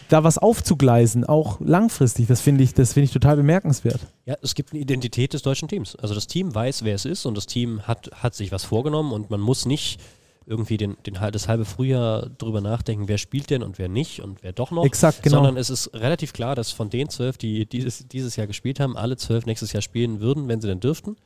da 0.09 0.23
was 0.23 0.39
aufzugleisen, 0.39 1.25
auch 1.25 1.59
langfristig. 1.61 2.29
Das 2.29 2.41
finde 2.41 2.63
ich, 2.63 2.73
das 2.73 2.97
ich 2.97 3.11
total 3.11 3.37
bemerkenswert. 3.37 3.99
Ja, 4.27 4.37
es 4.43 4.55
gibt 4.55 4.73
eine 4.73 4.81
Identität 4.81 5.33
des 5.33 5.43
deutschen 5.43 5.67
Teams. 5.67 5.97
Also 5.97 6.15
das 6.15 6.29
Team 6.29 6.55
weiß, 6.55 6.85
wer 6.85 6.95
es 6.95 7.05
ist 7.05 7.27
und 7.27 7.37
das 7.37 7.47
Team 7.47 7.83
hat, 7.83 8.11
hat 8.15 8.37
sich 8.37 8.53
was 8.53 8.63
vorgenommen 8.63 9.13
und 9.13 9.29
man 9.29 9.41
muss 9.41 9.67
nicht 9.67 9.99
irgendwie 10.47 10.77
den, 10.77 10.97
den, 11.07 11.15
das 11.15 11.49
halbe 11.49 11.65
Frühjahr 11.65 12.29
drüber 12.39 12.61
nachdenken, 12.61 13.09
wer 13.09 13.19
spielt 13.19 13.51
denn 13.51 13.63
und 13.63 13.79
wer 13.79 13.89
nicht 13.89 14.21
und 14.21 14.43
wer 14.43 14.53
doch 14.53 14.71
noch. 14.71 14.85
Exakt, 14.85 15.23
genau. 15.23 15.37
Sondern 15.37 15.57
es 15.57 15.71
ist 15.71 15.95
relativ 15.95 16.33
klar, 16.33 16.55
dass 16.55 16.71
von 16.71 16.91
den 16.91 17.09
zwölf, 17.09 17.39
die 17.39 17.67
dieses, 17.67 18.07
dieses 18.09 18.37
Jahr 18.37 18.47
gespielt 18.47 18.81
haben, 18.81 18.97
alle 18.97 19.17
zwölf 19.17 19.47
nächstes 19.47 19.73
Jahr 19.73 19.83
spielen 19.83 20.21
würden, 20.21 20.49
wenn 20.49 20.61
sie 20.61 20.69
denn 20.69 20.81
dürften. 20.81 21.17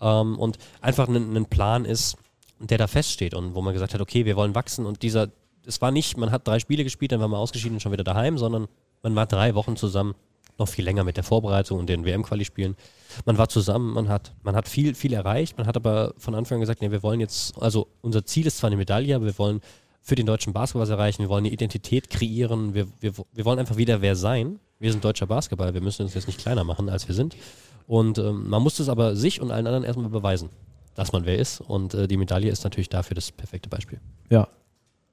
Ähm, 0.00 0.38
und 0.38 0.58
einfach 0.80 1.08
ein, 1.08 1.36
ein 1.36 1.46
Plan 1.46 1.84
ist, 1.84 2.16
der 2.60 2.78
da 2.78 2.86
feststeht 2.86 3.34
und 3.34 3.54
wo 3.54 3.62
man 3.62 3.72
gesagt 3.72 3.94
hat, 3.94 4.00
okay, 4.00 4.24
wir 4.24 4.36
wollen 4.36 4.54
wachsen 4.54 4.86
und 4.86 5.02
dieser, 5.02 5.28
es 5.66 5.80
war 5.80 5.90
nicht, 5.90 6.16
man 6.16 6.30
hat 6.30 6.46
drei 6.46 6.58
Spiele 6.58 6.84
gespielt, 6.84 7.12
dann 7.12 7.20
war 7.20 7.28
man 7.28 7.40
ausgeschieden 7.40 7.76
und 7.76 7.80
schon 7.80 7.92
wieder 7.92 8.04
daheim, 8.04 8.38
sondern 8.38 8.68
man 9.02 9.14
war 9.14 9.26
drei 9.26 9.54
Wochen 9.54 9.76
zusammen 9.76 10.14
noch 10.58 10.68
viel 10.68 10.84
länger 10.84 11.04
mit 11.04 11.16
der 11.16 11.24
Vorbereitung 11.24 11.78
und 11.78 11.88
den 11.88 12.04
WM-Quali-Spielen. 12.04 12.76
Man 13.24 13.38
war 13.38 13.48
zusammen, 13.48 13.92
man 13.94 14.08
hat, 14.08 14.32
man 14.42 14.56
hat 14.56 14.68
viel, 14.68 14.94
viel 14.94 15.12
erreicht, 15.12 15.56
man 15.56 15.66
hat 15.66 15.76
aber 15.76 16.14
von 16.18 16.34
Anfang 16.34 16.56
an 16.56 16.60
gesagt, 16.60 16.82
nee, 16.82 16.90
wir 16.90 17.02
wollen 17.02 17.20
jetzt, 17.20 17.60
also 17.60 17.88
unser 18.00 18.24
Ziel 18.24 18.46
ist 18.46 18.58
zwar 18.58 18.68
eine 18.68 18.76
Medaille, 18.76 19.14
aber 19.14 19.26
wir 19.26 19.38
wollen 19.38 19.60
für 20.02 20.14
den 20.14 20.26
deutschen 20.26 20.52
Basketball 20.52 20.82
was 20.82 20.90
erreichen, 20.90 21.22
wir 21.22 21.28
wollen 21.28 21.44
eine 21.44 21.52
Identität 21.52 22.10
kreieren, 22.10 22.74
wir, 22.74 22.86
wir, 23.00 23.12
wir 23.32 23.44
wollen 23.44 23.58
einfach 23.58 23.76
wieder 23.76 24.00
wer 24.00 24.16
sein. 24.16 24.58
Wir 24.80 24.92
sind 24.92 25.04
deutscher 25.04 25.26
Basketball, 25.26 25.74
wir 25.74 25.80
müssen 25.80 26.02
uns 26.02 26.14
jetzt 26.14 26.28
nicht 26.28 26.38
kleiner 26.38 26.64
machen, 26.64 26.88
als 26.88 27.08
wir 27.08 27.14
sind. 27.14 27.36
Und 27.86 28.18
ähm, 28.18 28.48
man 28.48 28.62
muss 28.62 28.78
es 28.78 28.88
aber 28.88 29.16
sich 29.16 29.40
und 29.40 29.50
allen 29.50 29.66
anderen 29.66 29.84
erstmal 29.84 30.08
beweisen. 30.10 30.50
dass 30.94 31.12
man 31.12 31.24
wer 31.26 31.38
ist. 31.38 31.60
Und 31.60 31.94
äh, 31.94 32.08
die 32.08 32.16
Medaille 32.16 32.50
ist 32.50 32.64
natürlich 32.64 32.88
dafür 32.88 33.14
das 33.14 33.30
perfekte 33.30 33.68
Beispiel. 33.68 34.00
Ja. 34.30 34.48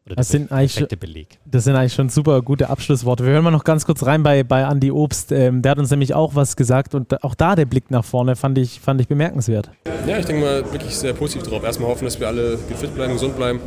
Oder 0.06 0.18
Das 0.18 0.30
sind 0.30 0.52
eigentlich 0.52 0.88
Beleg. 1.00 1.40
Das 1.46 1.64
sind 1.64 1.76
eigentlich 1.76 1.94
schon 1.94 2.10
super 2.10 2.44
gute 2.44 2.70
Abschlussworte. 2.70 3.26
Wir 3.26 3.34
hören 3.34 3.44
mal 3.44 3.50
noch 3.50 3.64
ganz 3.64 3.86
kurz 3.86 4.06
rein 4.06 4.22
bei, 4.22 4.44
bei 4.44 4.62
Andy 4.62 4.92
Obst. 4.92 5.32
Ähm, 5.32 5.64
der 5.64 5.72
hat 5.72 5.80
uns 5.80 5.90
nämlich 5.90 6.14
auch 6.14 6.36
was 6.36 6.56
gesagt 6.56 6.94
und 6.94 7.24
auch 7.24 7.34
da 7.34 7.56
der 7.56 7.66
Blick 7.66 7.90
nach 7.90 8.06
vorne 8.06 8.36
fand 8.36 8.60
ich, 8.60 8.80
fand 8.80 9.02
ich 9.02 9.08
bemerkenswert. 9.08 9.72
Ja, 10.08 10.20
ich 10.20 10.26
denke 10.26 10.44
mal 10.44 10.72
wirklich 10.72 10.96
sehr 10.96 11.14
positiv 11.14 11.48
drauf. 11.48 11.64
Erstmal 11.64 11.90
hoffen, 11.90 12.06
dass 12.06 12.20
wir 12.20 12.28
alle 12.28 12.60
fit 12.60 12.94
bleiben, 12.94 13.14
gesund 13.14 13.36
bleiben. 13.36 13.60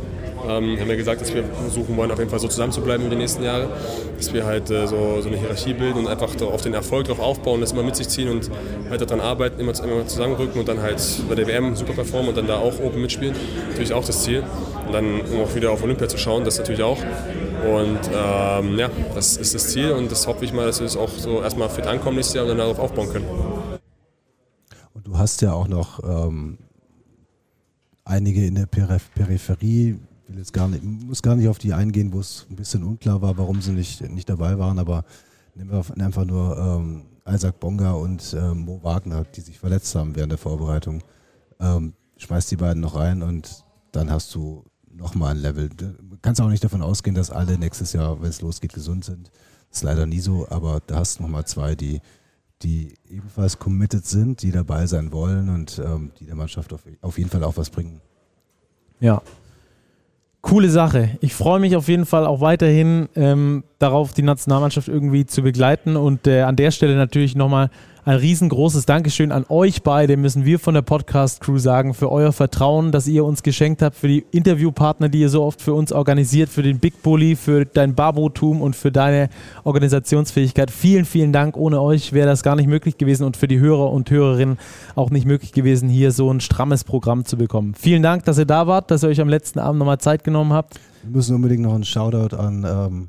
Ähm, 0.47 0.75
wir 0.75 0.81
haben 0.81 0.89
ja 0.89 0.95
gesagt, 0.95 1.21
dass 1.21 1.33
wir 1.33 1.43
versuchen 1.43 1.97
wollen, 1.97 2.11
auf 2.11 2.17
jeden 2.17 2.29
Fall 2.29 2.39
so 2.39 2.47
zusammen 2.47 2.71
zu 2.71 2.81
bleiben 2.81 3.03
über 3.03 3.15
die 3.15 3.21
nächsten 3.21 3.43
Jahre. 3.43 3.69
Dass 4.17 4.33
wir 4.33 4.45
halt 4.45 4.69
äh, 4.71 4.87
so, 4.87 5.21
so 5.21 5.27
eine 5.27 5.37
Hierarchie 5.37 5.73
bilden 5.73 5.99
und 5.99 6.07
einfach 6.07 6.29
auf 6.41 6.61
den 6.61 6.73
Erfolg 6.73 7.07
drauf 7.07 7.19
aufbauen, 7.19 7.59
das 7.61 7.73
immer 7.73 7.83
mit 7.83 7.95
sich 7.95 8.07
ziehen 8.07 8.29
und 8.29 8.49
halt 8.89 9.01
daran 9.01 9.19
arbeiten, 9.19 9.59
immer, 9.59 9.73
immer 9.83 10.07
zusammenrücken 10.07 10.59
und 10.59 10.67
dann 10.67 10.81
halt 10.81 11.01
bei 11.27 11.35
der 11.35 11.47
WM 11.47 11.75
super 11.75 11.93
performen 11.93 12.29
und 12.29 12.37
dann 12.37 12.47
da 12.47 12.57
auch 12.57 12.79
oben 12.79 13.01
mitspielen. 13.01 13.35
Natürlich 13.69 13.93
auch 13.93 14.05
das 14.05 14.23
Ziel. 14.23 14.43
Und 14.87 14.93
dann 14.93 15.21
um 15.21 15.41
auch 15.43 15.53
wieder 15.53 15.71
auf 15.71 15.83
Olympia 15.83 16.07
zu 16.07 16.17
schauen, 16.17 16.28
das 16.37 16.57
natürlich 16.57 16.83
auch. 16.83 16.99
Und 16.99 17.99
ähm, 18.13 18.77
ja, 18.77 18.89
das 19.15 19.37
ist 19.37 19.53
das 19.53 19.69
Ziel 19.69 19.91
und 19.91 20.11
das 20.11 20.27
hoffe 20.27 20.45
ich 20.45 20.53
mal, 20.53 20.65
dass 20.65 20.79
wir 20.79 20.87
es 20.87 20.95
auch 20.95 21.09
so 21.09 21.41
erstmal 21.41 21.69
fit 21.69 21.85
ankommen 21.87 22.15
nächstes 22.15 22.35
Jahr 22.35 22.45
und 22.45 22.49
dann 22.49 22.59
darauf 22.59 22.79
aufbauen 22.79 23.09
können. 23.09 23.25
Und 24.93 25.07
du 25.07 25.17
hast 25.17 25.41
ja 25.41 25.53
auch 25.53 25.67
noch 25.67 26.01
ähm, 26.03 26.57
einige 28.05 28.45
in 28.45 28.55
der 28.55 28.65
Peripherie, 28.65 29.99
nicht, 30.27 30.83
muss 30.83 31.21
gar 31.21 31.35
nicht 31.35 31.47
auf 31.47 31.57
die 31.57 31.73
eingehen, 31.73 32.13
wo 32.13 32.19
es 32.19 32.45
ein 32.49 32.55
bisschen 32.55 32.83
unklar 32.83 33.21
war, 33.21 33.37
warum 33.37 33.61
sie 33.61 33.71
nicht, 33.71 34.01
nicht 34.09 34.29
dabei 34.29 34.57
waren, 34.59 34.79
aber 34.79 35.03
nehmen 35.55 35.71
wir 35.71 36.05
einfach 36.05 36.25
nur 36.25 36.57
ähm, 36.57 37.05
Isaac 37.27 37.59
Bonga 37.59 37.91
und 37.91 38.35
ähm, 38.37 38.59
Mo 38.59 38.79
Wagner, 38.83 39.25
die 39.35 39.41
sich 39.41 39.59
verletzt 39.59 39.93
haben 39.95 40.15
während 40.15 40.31
der 40.31 40.39
Vorbereitung. 40.39 41.03
Ähm, 41.59 41.93
schmeißt 42.17 42.51
die 42.51 42.57
beiden 42.57 42.81
noch 42.81 42.95
rein 42.95 43.21
und 43.21 43.63
dann 43.91 44.11
hast 44.11 44.33
du 44.35 44.63
nochmal 44.99 45.31
ein 45.31 45.41
Level. 45.41 45.69
Du 45.69 45.95
kannst 46.21 46.41
auch 46.41 46.49
nicht 46.49 46.63
davon 46.63 46.81
ausgehen, 46.81 47.15
dass 47.15 47.31
alle 47.31 47.57
nächstes 47.57 47.93
Jahr, 47.93 48.21
wenn 48.21 48.29
es 48.29 48.41
losgeht, 48.41 48.73
gesund 48.73 49.05
sind. 49.05 49.31
Das 49.69 49.79
ist 49.79 49.83
leider 49.83 50.05
nie 50.05 50.19
so, 50.19 50.47
aber 50.49 50.81
da 50.85 50.97
hast 50.97 51.19
du 51.19 51.23
nochmal 51.23 51.45
zwei, 51.45 51.75
die, 51.75 52.01
die 52.61 52.95
ebenfalls 53.09 53.57
committed 53.59 54.05
sind, 54.05 54.41
die 54.41 54.51
dabei 54.51 54.85
sein 54.87 55.11
wollen 55.11 55.49
und 55.49 55.81
ähm, 55.83 56.11
die 56.19 56.25
der 56.25 56.35
Mannschaft 56.35 56.73
auf, 56.73 56.81
auf 57.01 57.17
jeden 57.17 57.29
Fall 57.29 57.43
auch 57.43 57.57
was 57.57 57.69
bringen. 57.69 58.01
Ja. 58.99 59.21
Coole 60.41 60.69
Sache. 60.69 61.17
Ich 61.19 61.33
freue 61.33 61.59
mich 61.59 61.75
auf 61.75 61.89
jeden 61.89 62.05
Fall 62.05 62.25
auch 62.25 62.39
weiterhin 62.39 63.09
ähm, 63.15 63.65
darauf, 63.77 64.13
die 64.13 64.21
Nationalmannschaft 64.21 64.87
irgendwie 64.87 65.25
zu 65.25 65.41
begleiten. 65.41 65.97
Und 65.97 66.27
äh, 66.27 66.41
an 66.41 66.55
der 66.55 66.71
Stelle 66.71 66.95
natürlich 66.95 67.35
nochmal 67.35 67.69
ein 68.05 68.17
riesengroßes 68.17 68.85
Dankeschön 68.85 69.31
an 69.31 69.45
euch 69.49 69.83
beide, 69.83 70.17
müssen 70.17 70.45
wir 70.45 70.59
von 70.59 70.73
der 70.73 70.81
Podcast-Crew 70.81 71.57
sagen, 71.57 71.93
für 71.93 72.11
euer 72.11 72.31
Vertrauen, 72.31 72.91
das 72.91 73.07
ihr 73.07 73.25
uns 73.25 73.43
geschenkt 73.43 73.81
habt, 73.81 73.95
für 73.95 74.07
die 74.07 74.25
Interviewpartner, 74.31 75.09
die 75.09 75.19
ihr 75.19 75.29
so 75.29 75.43
oft 75.43 75.61
für 75.61 75.73
uns 75.73 75.91
organisiert, 75.91 76.49
für 76.49 76.63
den 76.63 76.79
Big 76.79 77.03
Bully, 77.03 77.35
für 77.35 77.65
dein 77.65 77.95
Babotum 77.95 78.61
und 78.61 78.75
für 78.75 78.91
deine 78.91 79.29
Organisationsfähigkeit. 79.63 80.71
Vielen, 80.71 81.05
vielen 81.05 81.33
Dank. 81.33 81.57
Ohne 81.57 81.81
euch 81.81 82.13
wäre 82.13 82.27
das 82.27 82.43
gar 82.43 82.55
nicht 82.55 82.67
möglich 82.67 82.97
gewesen 82.97 83.25
und 83.25 83.37
für 83.37 83.47
die 83.47 83.59
Hörer 83.59 83.91
und 83.91 84.09
Hörerinnen 84.09 84.57
auch 84.95 85.09
nicht 85.09 85.25
möglich 85.25 85.51
gewesen, 85.51 85.89
hier 85.89 86.11
so 86.11 86.31
ein 86.31 86.41
strammes 86.41 86.83
Programm 86.83 87.25
zu 87.25 87.37
bekommen. 87.37 87.75
Vielen 87.75 88.01
Dank, 88.01 88.23
dass 88.25 88.37
ihr 88.37 88.45
da 88.45 88.67
wart, 88.67 88.91
dass 88.91 89.03
ihr 89.03 89.09
euch 89.09 89.21
am 89.21 89.29
letzten 89.29 89.59
Abend 89.59 89.79
nochmal 89.79 89.99
Zeit 89.99 90.23
genommen 90.23 90.53
habt. 90.53 90.79
Wir 91.03 91.11
müssen 91.11 91.35
unbedingt 91.35 91.61
noch 91.61 91.73
einen 91.73 91.85
Shoutout 91.85 92.35
an, 92.35 92.65
ähm, 92.67 93.07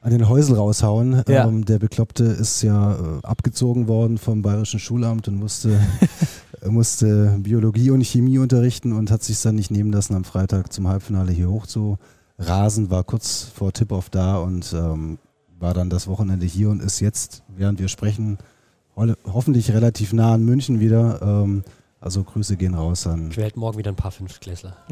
an 0.00 0.10
den 0.10 0.28
Häusel 0.28 0.56
raushauen. 0.56 1.22
Ja. 1.28 1.46
Ähm, 1.46 1.64
der 1.64 1.78
Bekloppte 1.78 2.24
ist 2.24 2.62
ja 2.62 2.92
äh, 2.94 2.98
abgezogen 3.22 3.88
worden 3.88 4.18
vom 4.18 4.42
Bayerischen 4.42 4.80
Schulamt 4.80 5.28
und 5.28 5.36
musste, 5.36 5.80
musste 6.66 7.36
Biologie 7.40 7.90
und 7.90 8.04
Chemie 8.04 8.38
unterrichten 8.38 8.92
und 8.92 9.10
hat 9.10 9.22
sich 9.22 9.40
dann 9.42 9.56
nicht 9.56 9.70
nehmen 9.70 9.92
lassen, 9.92 10.14
am 10.14 10.24
Freitag 10.24 10.72
zum 10.72 10.88
Halbfinale 10.88 11.32
hier 11.32 11.50
hoch 11.50 11.66
zu 11.66 11.98
rasen, 12.38 12.90
war 12.90 13.02
kurz 13.02 13.50
vor 13.54 13.72
Tip-Off 13.72 14.10
da 14.10 14.38
und 14.38 14.72
ähm, 14.72 15.18
war 15.58 15.74
dann 15.74 15.90
das 15.90 16.06
Wochenende 16.06 16.46
hier 16.46 16.70
und 16.70 16.80
ist 16.80 17.00
jetzt, 17.00 17.42
während 17.48 17.80
wir 17.80 17.88
sprechen, 17.88 18.38
ho 18.96 19.12
hoffentlich 19.24 19.72
relativ 19.72 20.12
nah 20.12 20.34
an 20.34 20.44
München 20.44 20.78
wieder. 20.78 21.20
Ähm, 21.20 21.64
also 22.00 22.22
Grüße 22.22 22.56
gehen 22.56 22.74
raus 22.74 23.08
an. 23.08 23.30
Ich 23.32 23.36
werde 23.36 23.58
morgen 23.58 23.76
wieder 23.76 23.90
ein 23.90 23.96
paar 23.96 24.12
Fünftklässler. 24.12 24.76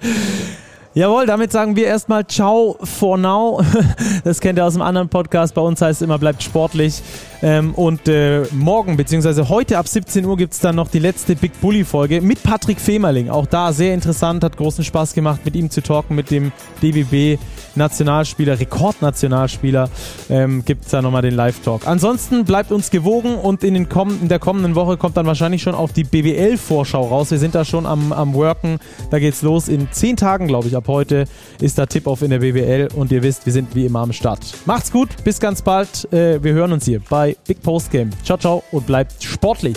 Jawohl, 0.92 1.24
damit 1.24 1.52
sagen 1.52 1.76
wir 1.76 1.86
erstmal 1.86 2.26
Ciao 2.26 2.76
for 2.82 3.16
now. 3.16 3.62
Das 4.24 4.40
kennt 4.40 4.58
ihr 4.58 4.66
aus 4.66 4.74
einem 4.74 4.82
anderen 4.82 5.08
Podcast. 5.08 5.54
Bei 5.54 5.62
uns 5.62 5.80
heißt 5.80 6.02
es 6.02 6.04
immer, 6.04 6.18
bleibt 6.18 6.42
sportlich. 6.42 7.00
Ähm, 7.42 7.74
und 7.74 8.08
äh, 8.08 8.42
morgen, 8.50 8.96
beziehungsweise 8.96 9.48
heute 9.48 9.78
ab 9.78 9.86
17 9.86 10.24
Uhr 10.24 10.36
gibt 10.36 10.52
es 10.52 10.58
dann 10.58 10.74
noch 10.74 10.88
die 10.88 10.98
letzte 10.98 11.36
Big 11.36 11.58
Bully 11.60 11.84
Folge 11.84 12.20
mit 12.20 12.42
Patrick 12.42 12.80
Femerling. 12.80 13.30
Auch 13.30 13.46
da 13.46 13.72
sehr 13.72 13.94
interessant, 13.94 14.42
hat 14.42 14.56
großen 14.56 14.82
Spaß 14.82 15.14
gemacht, 15.14 15.42
mit 15.44 15.54
ihm 15.54 15.70
zu 15.70 15.80
talken, 15.80 16.16
mit 16.16 16.32
dem 16.32 16.50
DBB 16.82 17.40
Nationalspieler, 17.74 18.58
Rekordnationalspieler. 18.58 19.88
Ähm, 20.28 20.64
gibt 20.64 20.84
es 20.84 20.90
da 20.90 21.02
nochmal 21.02 21.22
den 21.22 21.34
Live-Talk. 21.34 21.86
Ansonsten 21.86 22.44
bleibt 22.44 22.72
uns 22.72 22.90
gewogen 22.90 23.36
und 23.36 23.64
in, 23.64 23.74
den 23.74 23.88
komm 23.88 24.18
in 24.22 24.28
der 24.28 24.38
kommenden 24.38 24.74
Woche 24.74 24.96
kommt 24.96 25.16
dann 25.16 25.26
wahrscheinlich 25.26 25.62
schon 25.62 25.74
auf 25.74 25.92
die 25.92 26.04
BWL-Vorschau 26.04 27.08
raus. 27.08 27.30
Wir 27.30 27.38
sind 27.38 27.54
da 27.54 27.64
schon 27.64 27.86
am, 27.86 28.12
am 28.12 28.34
Worken. 28.34 28.78
Da 29.10 29.18
geht's 29.18 29.42
los. 29.42 29.68
In 29.68 29.88
zehn 29.90 30.16
Tagen, 30.16 30.46
glaube 30.46 30.68
ich, 30.68 30.76
ab 30.76 30.88
heute 30.88 31.24
ist 31.60 31.78
da 31.78 31.86
Tip-Off 31.86 32.22
in 32.22 32.30
der 32.30 32.38
BWL 32.38 32.88
und 32.94 33.12
ihr 33.12 33.22
wisst, 33.22 33.46
wir 33.46 33.52
sind 33.52 33.74
wie 33.74 33.86
immer 33.86 34.00
am 34.00 34.12
Start. 34.12 34.40
Macht's 34.66 34.90
gut, 34.90 35.08
bis 35.24 35.40
ganz 35.40 35.62
bald. 35.62 36.12
Äh, 36.12 36.42
wir 36.42 36.52
hören 36.52 36.72
uns 36.72 36.84
hier 36.84 37.00
bei 37.08 37.36
Big 37.46 37.62
Post 37.62 37.90
Game. 37.90 38.10
Ciao, 38.24 38.38
ciao 38.38 38.62
und 38.72 38.86
bleibt 38.86 39.22
sportlich. 39.22 39.76